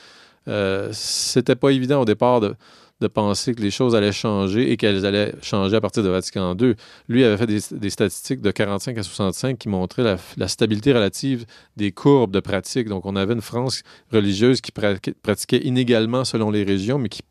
c'était 0.92 1.56
pas 1.56 1.70
évident 1.70 2.02
au 2.02 2.04
départ 2.04 2.38
de, 2.38 2.54
de 3.00 3.08
penser 3.08 3.54
que 3.54 3.60
les 3.60 3.70
choses 3.70 3.94
allaient 3.94 4.12
changer 4.12 4.70
et 4.72 4.76
qu'elles 4.76 5.04
allaient 5.04 5.34
changer 5.42 5.76
à 5.76 5.80
partir 5.80 6.02
de 6.02 6.08
Vatican 6.08 6.56
II. 6.58 6.74
Lui 7.08 7.24
avait 7.24 7.36
fait 7.36 7.46
des, 7.46 7.60
des 7.72 7.90
statistiques 7.90 8.40
de 8.40 8.50
45 8.50 8.96
à 8.96 9.02
65 9.02 9.58
qui 9.58 9.68
montraient 9.68 10.02
la, 10.02 10.16
la 10.36 10.48
stabilité 10.48 10.92
relative 10.92 11.44
des 11.76 11.92
courbes 11.92 12.32
de 12.32 12.40
pratique. 12.40 12.88
Donc, 12.88 13.04
on 13.04 13.16
avait 13.16 13.34
une 13.34 13.42
France 13.42 13.82
religieuse 14.12 14.60
qui 14.60 14.72
pra- 14.72 14.98
pratiquait 15.22 15.58
inégalement 15.58 16.24
selon 16.24 16.50
les 16.50 16.64
régions, 16.64 16.98
mais 16.98 17.10
qui, 17.10 17.22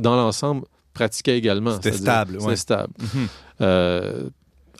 dans 0.00 0.16
l'ensemble, 0.16 0.64
pratiquait 0.94 1.38
également. 1.38 1.74
C'était 1.74 1.92
stable, 1.92 2.38
ouais. 2.38 2.56
Stable. 2.56 2.92
Mhm. 2.98 3.28
Euh, 3.60 4.28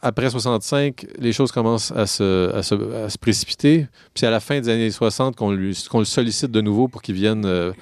après 0.02 0.30
65, 0.30 1.06
les 1.18 1.32
choses 1.32 1.52
commencent 1.52 1.92
à 1.92 2.06
se, 2.06 2.52
à 2.54 2.62
se, 2.62 2.74
à 3.04 3.10
se 3.10 3.18
précipiter. 3.18 3.80
Puis 4.14 4.20
c'est 4.20 4.26
à 4.26 4.30
la 4.30 4.40
fin 4.40 4.58
des 4.60 4.68
années 4.70 4.90
60 4.90 5.36
qu'on 5.36 5.50
lui- 5.52 5.76
qu'on 5.90 5.98
le 5.98 6.04
sollicite 6.06 6.50
de 6.50 6.60
nouveau 6.62 6.88
pour 6.88 7.02
qu'il 7.02 7.14
vienne 7.14 7.44
euh, 7.44 7.72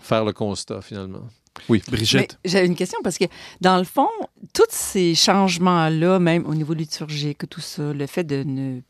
faire 0.00 0.24
le 0.24 0.32
constat, 0.32 0.80
finalement. 0.80 1.26
Oui. 1.68 1.82
Brigitte. 1.88 2.38
J'avais 2.44 2.66
une 2.66 2.74
question 2.74 2.98
parce 3.02 3.18
que, 3.18 3.24
dans 3.60 3.76
le 3.78 3.84
fond, 3.84 4.08
tous 4.54 4.64
ces 4.70 5.14
changements-là, 5.14 6.18
même 6.18 6.46
au 6.46 6.54
niveau 6.54 6.74
liturgique, 6.74 7.48
tout 7.48 7.60
ça, 7.62 7.92
le 7.92 8.06
fait 8.06 8.24
de, 8.24 8.42
ne, 8.42 8.80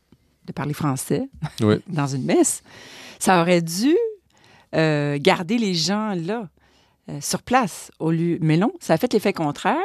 de 0.45 0.51
parler 0.53 0.73
français 0.73 1.29
Oui. 1.61 1.75
dans 1.87 2.07
une 2.07 2.23
messe, 2.23 2.61
ça 3.19 3.41
aurait 3.41 3.61
dû 3.61 3.95
euh, 4.75 5.17
garder 5.19 5.57
les 5.57 5.73
gens 5.73 6.13
là, 6.15 6.49
euh, 7.09 7.19
sur 7.21 7.41
place, 7.41 7.91
au 7.99 8.11
lieu. 8.11 8.37
Mais 8.41 8.57
non, 8.57 8.71
ça 8.79 8.93
a 8.93 8.97
fait 8.97 9.11
l'effet 9.13 9.33
contraire. 9.33 9.77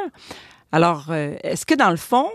Alors, 0.71 1.05
euh, 1.09 1.35
est-ce 1.43 1.65
que 1.65 1.75
dans 1.75 1.91
le 1.91 1.97
fond, 1.97 2.29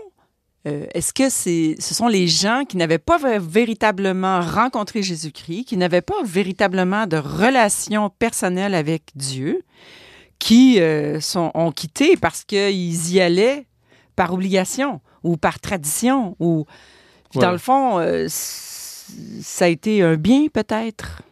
euh, 0.67 0.85
est-ce 0.93 1.13
que 1.13 1.29
c'est, 1.29 1.75
ce 1.79 1.93
sont 1.93 2.07
les 2.07 2.27
gens 2.27 2.63
qui 2.67 2.77
n'avaient 2.77 2.97
pas 2.97 3.17
vé- 3.17 3.39
véritablement 3.39 4.41
rencontré 4.41 5.03
Jésus-Christ, 5.03 5.65
qui 5.65 5.77
n'avaient 5.77 6.01
pas 6.01 6.21
véritablement 6.23 7.05
de 7.07 7.17
relation 7.17 8.09
personnelle 8.09 8.73
avec 8.73 9.03
Dieu, 9.15 9.61
qui 10.39 10.79
sont, 11.19 11.51
ont 11.53 11.71
quitté 11.73 12.15
parce 12.15 12.45
qu'ils 12.45 13.11
y 13.11 13.19
allaient 13.19 13.65
par 14.15 14.33
obligation 14.33 15.01
ou 15.23 15.35
par 15.35 15.59
tradition 15.59 16.37
ou 16.39 16.65
dans 17.41 17.51
le 17.51 17.57
fond 17.57 17.99
ça 18.27 19.65
a 19.65 19.67
été 19.67 20.01
un 20.01 20.15
bien 20.15 20.47
peut-être? 20.47 21.23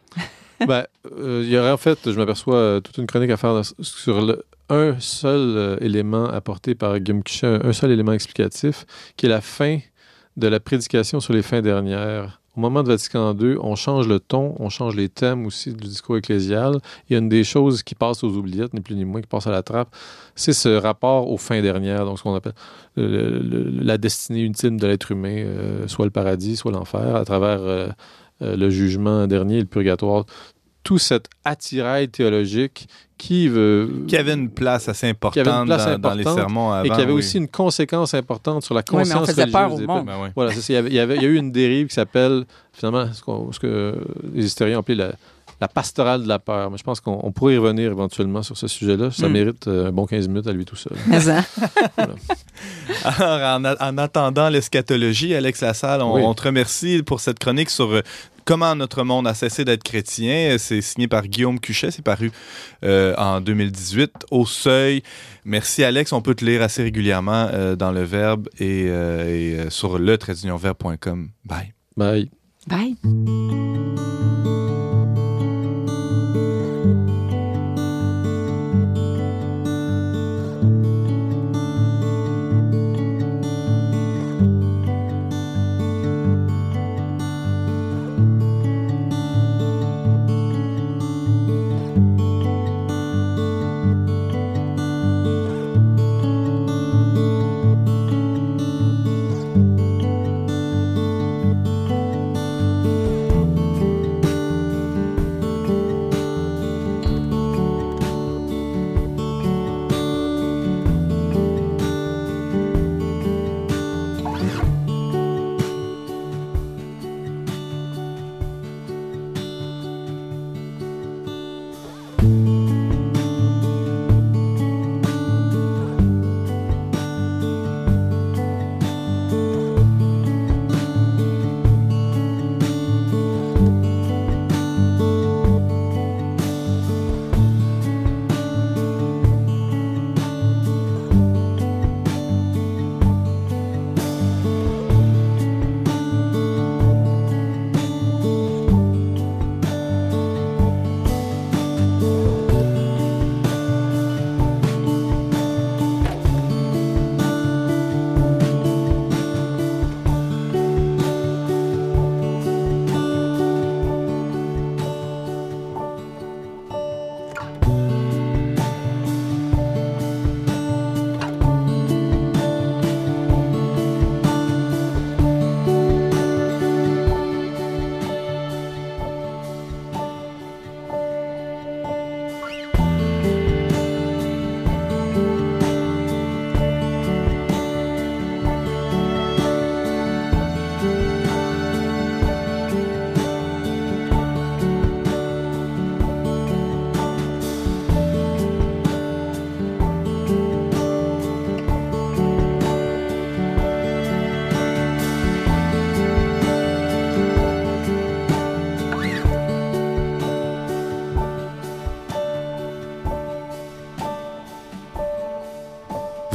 Ben, 0.66 0.84
euh, 1.18 1.42
il 1.44 1.50
y 1.50 1.58
aurait 1.58 1.70
en 1.70 1.76
fait, 1.76 1.98
je 2.10 2.16
m'aperçois, 2.18 2.56
euh, 2.56 2.80
toute 2.80 2.98
une 2.98 3.06
chronique 3.06 3.30
à 3.30 3.36
faire 3.36 3.62
sur 3.80 4.36
un 4.68 4.96
seul 4.98 5.40
euh, 5.56 5.76
élément 5.80 6.26
apporté 6.26 6.74
par 6.74 6.98
Guillaume 6.98 7.22
un, 7.42 7.72
seul 7.72 7.90
élément 7.92 8.12
explicatif, 8.12 8.84
qui 9.16 9.26
est 9.26 9.28
la 9.30 9.40
fin 9.40 9.78
de 10.36 10.46
la 10.48 10.60
prédication 10.60 11.20
sur 11.20 11.32
les 11.32 11.42
fins 11.42 11.62
dernières. 11.62 12.40
Au 12.56 12.60
moment 12.60 12.82
de 12.82 12.88
Vatican 12.88 13.36
II, 13.38 13.56
on 13.60 13.76
change 13.76 14.08
le 14.08 14.18
ton, 14.18 14.56
on 14.58 14.68
change 14.68 14.96
les 14.96 15.08
thèmes 15.08 15.46
aussi 15.46 15.72
du 15.72 15.86
discours 15.86 16.16
ecclésial. 16.16 16.78
Il 17.08 17.12
y 17.12 17.16
a 17.16 17.20
une 17.20 17.28
des 17.28 17.44
choses 17.44 17.84
qui 17.84 17.94
passe 17.94 18.24
aux 18.24 18.30
oubliettes, 18.30 18.74
ni 18.74 18.80
plus 18.80 18.96
ni 18.96 19.04
moins, 19.04 19.20
qui 19.20 19.28
passe 19.28 19.46
à 19.46 19.52
la 19.52 19.62
trappe, 19.62 19.94
c'est 20.34 20.52
ce 20.52 20.68
rapport 20.68 21.30
aux 21.30 21.38
fins 21.38 21.62
dernières, 21.62 22.04
donc 22.04 22.18
ce 22.18 22.24
qu'on 22.24 22.34
appelle 22.34 22.54
le- 22.96 23.38
le- 23.38 23.70
la 23.82 23.96
destinée 23.96 24.40
ultime 24.40 24.76
de 24.78 24.86
l'être 24.88 25.12
humain, 25.12 25.46
soit 25.86 26.04
le 26.04 26.10
paradis, 26.10 26.56
soit 26.56 26.72
l'enfer, 26.72 27.14
à 27.14 27.24
travers 27.24 27.94
euh, 28.42 28.56
le 28.56 28.70
jugement 28.70 29.26
dernier 29.26 29.60
le 29.60 29.66
purgatoire. 29.66 30.24
Tout 30.84 30.98
cet 30.98 31.28
attirail 31.44 32.08
théologique 32.08 32.88
qui 33.18 33.48
veut... 33.48 34.04
Qui 34.06 34.16
avait 34.16 34.34
une 34.34 34.48
place 34.48 34.88
assez 34.88 35.08
importante, 35.08 35.34
Qui 35.34 35.48
avait 35.48 35.58
une 35.58 35.66
place 35.66 35.86
dans, 35.86 35.98
dans 35.98 36.14
les 36.14 36.20
importante 36.20 36.38
sermons 36.38 36.72
avant. 36.72 36.84
et 36.84 36.88
qui 36.96 37.02
avait 37.02 37.12
oui. 37.12 37.18
aussi 37.18 37.38
une 37.38 37.48
conséquence 37.48 38.14
importante 38.14 38.62
sur 38.62 38.74
la 38.74 38.80
mais 38.80 38.96
on 38.96 38.98
conscience 38.98 39.26
faisait 39.26 39.46
peur 39.48 39.72
religieuse 39.72 39.88
au 39.88 39.92
monde. 39.92 40.06
Ben. 40.06 40.32
Voilà. 40.34 40.52
Il 40.52 40.72
y, 40.72 40.76
avait, 40.76 41.16
il, 41.16 41.22
y 41.22 41.26
a 41.26 41.28
eu 41.28 41.36
une 41.36 41.52
dérive 41.52 41.88
qui 41.88 41.94
s'appelle, 41.94 42.44
finalement, 42.72 43.12
ce, 43.12 43.22
ce 43.52 43.58
que 43.58 43.96
les 44.32 44.46
historiens 44.46 44.76
ont 44.76 44.80
appelé 44.80 44.96
la, 44.96 45.12
la 45.60 45.68
pastorale 45.68 46.22
de 46.22 46.28
la 46.28 46.38
peur. 46.38 46.70
Mais 46.70 46.78
je 46.78 46.82
pense 46.84 47.00
qu'on 47.00 47.18
on 47.22 47.32
pourrait 47.32 47.54
y 47.54 47.58
revenir 47.58 47.90
éventuellement 47.90 48.42
sur 48.42 48.56
ce 48.56 48.68
sujet-là. 48.68 49.10
Ça 49.10 49.28
Mm. 49.28 49.32
mérite 49.32 49.66
euh, 49.68 49.88
un 49.88 49.92
bon 49.92 50.06
15 50.06 50.28
minutes 50.28 50.46
à 50.46 50.52
lui 50.52 50.64
tout 50.64 50.76
seul. 50.76 50.96
Mais, 51.06 51.16
Alors, 53.04 53.56
en, 53.60 53.64
a- 53.64 53.90
en 53.90 53.98
attendant 53.98 54.48
l'eschatologie, 54.48 55.34
Alex 55.34 55.60
Lassalle, 55.60 56.02
on, 56.02 56.14
Oui. 56.14 56.22
on 56.24 56.34
te 56.34 56.42
remercie 56.42 57.02
pour 57.02 57.20
cette 57.20 57.38
chronique 57.38 57.70
sur 57.70 57.90
euh, 57.92 58.02
comment 58.44 58.74
notre 58.74 59.02
monde 59.04 59.26
a 59.26 59.34
cessé 59.34 59.64
d'être 59.64 59.82
chrétien. 59.82 60.56
C'est 60.58 60.80
signé 60.80 61.06
par 61.08 61.26
Guillaume 61.26 61.60
Cuchet, 61.60 61.90
c'est 61.90 62.02
paru 62.02 62.32
euh, 62.84 63.14
en 63.16 63.40
2018 63.40 64.10
au 64.30 64.46
Seuil. 64.46 65.02
Merci 65.44 65.84
Alex, 65.84 66.12
on 66.12 66.22
peut 66.22 66.34
te 66.34 66.44
lire 66.44 66.62
assez 66.62 66.82
régulièrement 66.82 67.48
euh, 67.52 67.76
dans 67.76 67.92
le 67.92 68.02
Verbe 68.02 68.48
et, 68.58 68.86
euh, 68.88 69.66
et, 69.66 69.70
sur 69.70 69.98
le. 69.98 70.16
Bye. 71.44 71.72
Bye. 71.96 72.30
bye 72.66 72.96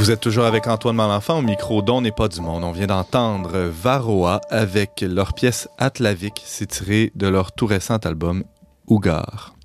Vous 0.04 0.12
êtes 0.12 0.20
toujours 0.20 0.44
avec 0.44 0.68
Antoine 0.68 0.98
Malenfant 0.98 1.40
au 1.40 1.42
micro 1.42 1.82
d'On 1.82 2.02
n'est 2.02 2.12
pas 2.12 2.28
du 2.28 2.42
monde. 2.42 2.66
On 2.66 2.74
vient 2.74 2.88
d'entendre 2.88 3.58
Varroa 3.58 4.42
avec 4.50 5.00
leur 5.00 5.32
pièce 5.32 5.70
Atlavik. 5.78 6.44
C'est 6.46 6.66
tiré 6.66 7.14
de 7.16 7.26
leur 7.26 7.54
tout 7.54 7.68
récent 7.68 7.96
album 7.96 8.44
Ougar. 8.86 9.56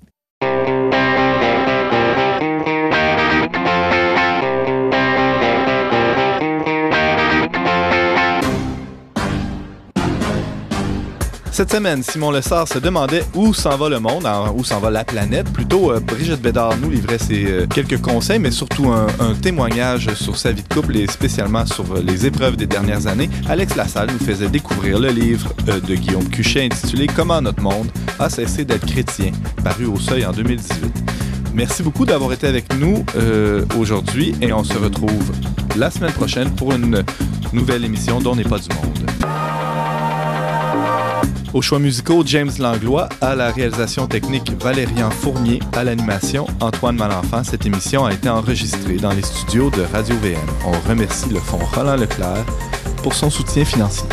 Cette 11.59 11.73
semaine, 11.73 12.01
Simon 12.03 12.31
Lessard 12.31 12.69
se 12.69 12.79
demandait 12.79 13.25
où 13.35 13.53
s'en 13.53 13.75
va 13.75 13.89
le 13.89 13.99
monde, 13.99 14.25
où 14.55 14.63
s'en 14.63 14.79
va 14.79 14.89
la 14.89 15.03
planète. 15.03 15.51
Plutôt, 15.51 15.91
euh, 15.91 15.99
Brigitte 15.99 16.41
Bédard 16.41 16.77
nous 16.77 16.89
livrait 16.89 17.17
ses 17.17 17.45
euh, 17.51 17.67
quelques 17.67 17.99
conseils, 17.99 18.39
mais 18.39 18.49
surtout 18.49 18.89
un, 18.93 19.33
témoignage 19.41 20.13
sur 20.13 20.37
sa 20.37 20.53
vie 20.53 20.63
de 20.63 20.73
couple 20.73 20.95
et 20.95 21.05
spécialement 21.07 21.65
sur 21.65 21.83
euh, 21.93 22.01
les 22.01 22.25
épreuves 22.25 22.55
des 22.55 22.65
dernières 22.65 23.07
années. 23.07 23.29
Alex 23.49 23.75
Lassalle 23.75 24.09
nous 24.09 24.25
faisait 24.25 24.47
découvrir 24.47 24.99
le 24.99 25.09
livre 25.09 25.53
de 25.65 25.95
Guillaume 25.95 26.29
Cuchet 26.29 26.63
intitulé 26.63 27.07
Comment 27.07 27.41
notre 27.41 27.61
monde 27.61 27.89
a 28.19 28.29
cessé 28.29 28.63
d'être 28.63 28.85
chrétien, 28.85 29.33
paru 29.61 29.85
au 29.85 29.99
Seuil 29.99 30.25
en 30.25 30.31
2018. 30.31 31.03
Merci 31.53 31.83
beaucoup 31.83 32.05
d'avoir 32.05 32.31
été 32.31 32.47
avec 32.47 32.73
nous 32.77 33.03
aujourd'hui 33.77 34.33
et 34.41 34.53
on 34.53 34.63
se 34.63 34.77
retrouve 34.77 35.33
la 35.75 35.91
semaine 35.91 36.13
prochaine 36.13 36.51
pour 36.51 36.71
une 36.71 37.03
nouvelle 37.51 37.83
émission 37.83 38.21
dont 38.21 38.33
n'est 38.33 38.43
pas 38.43 38.59
du 38.59 38.69
monde. 38.75 39.09
Aux 41.53 41.61
choix 41.63 41.79
musicaux, 41.79 42.21
James 42.25 42.51
Langlois, 42.59 43.09
à 43.21 43.35
la 43.35 43.51
réalisation 43.51 44.05
technique, 44.07 44.51
Valérian 44.61 45.09
Fournier, 45.09 45.59
à 45.75 45.83
l'animation, 45.83 46.45
Antoine 46.59 46.95
Malenfant. 46.95 47.43
Cette 47.43 47.65
émission 47.65 48.05
a 48.05 48.13
été 48.13 48.29
enregistrée 48.29 48.97
dans 48.97 49.11
les 49.11 49.23
studios 49.23 49.71
de 49.71 49.81
Radio-VM. 49.81 50.37
On 50.65 50.89
remercie 50.89 51.29
le 51.29 51.39
Fonds 51.39 51.65
Roland 51.73 51.95
Leclerc 51.95 52.45
pour 53.01 53.15
son 53.15 53.31
soutien 53.31 53.65
financier. 53.65 54.07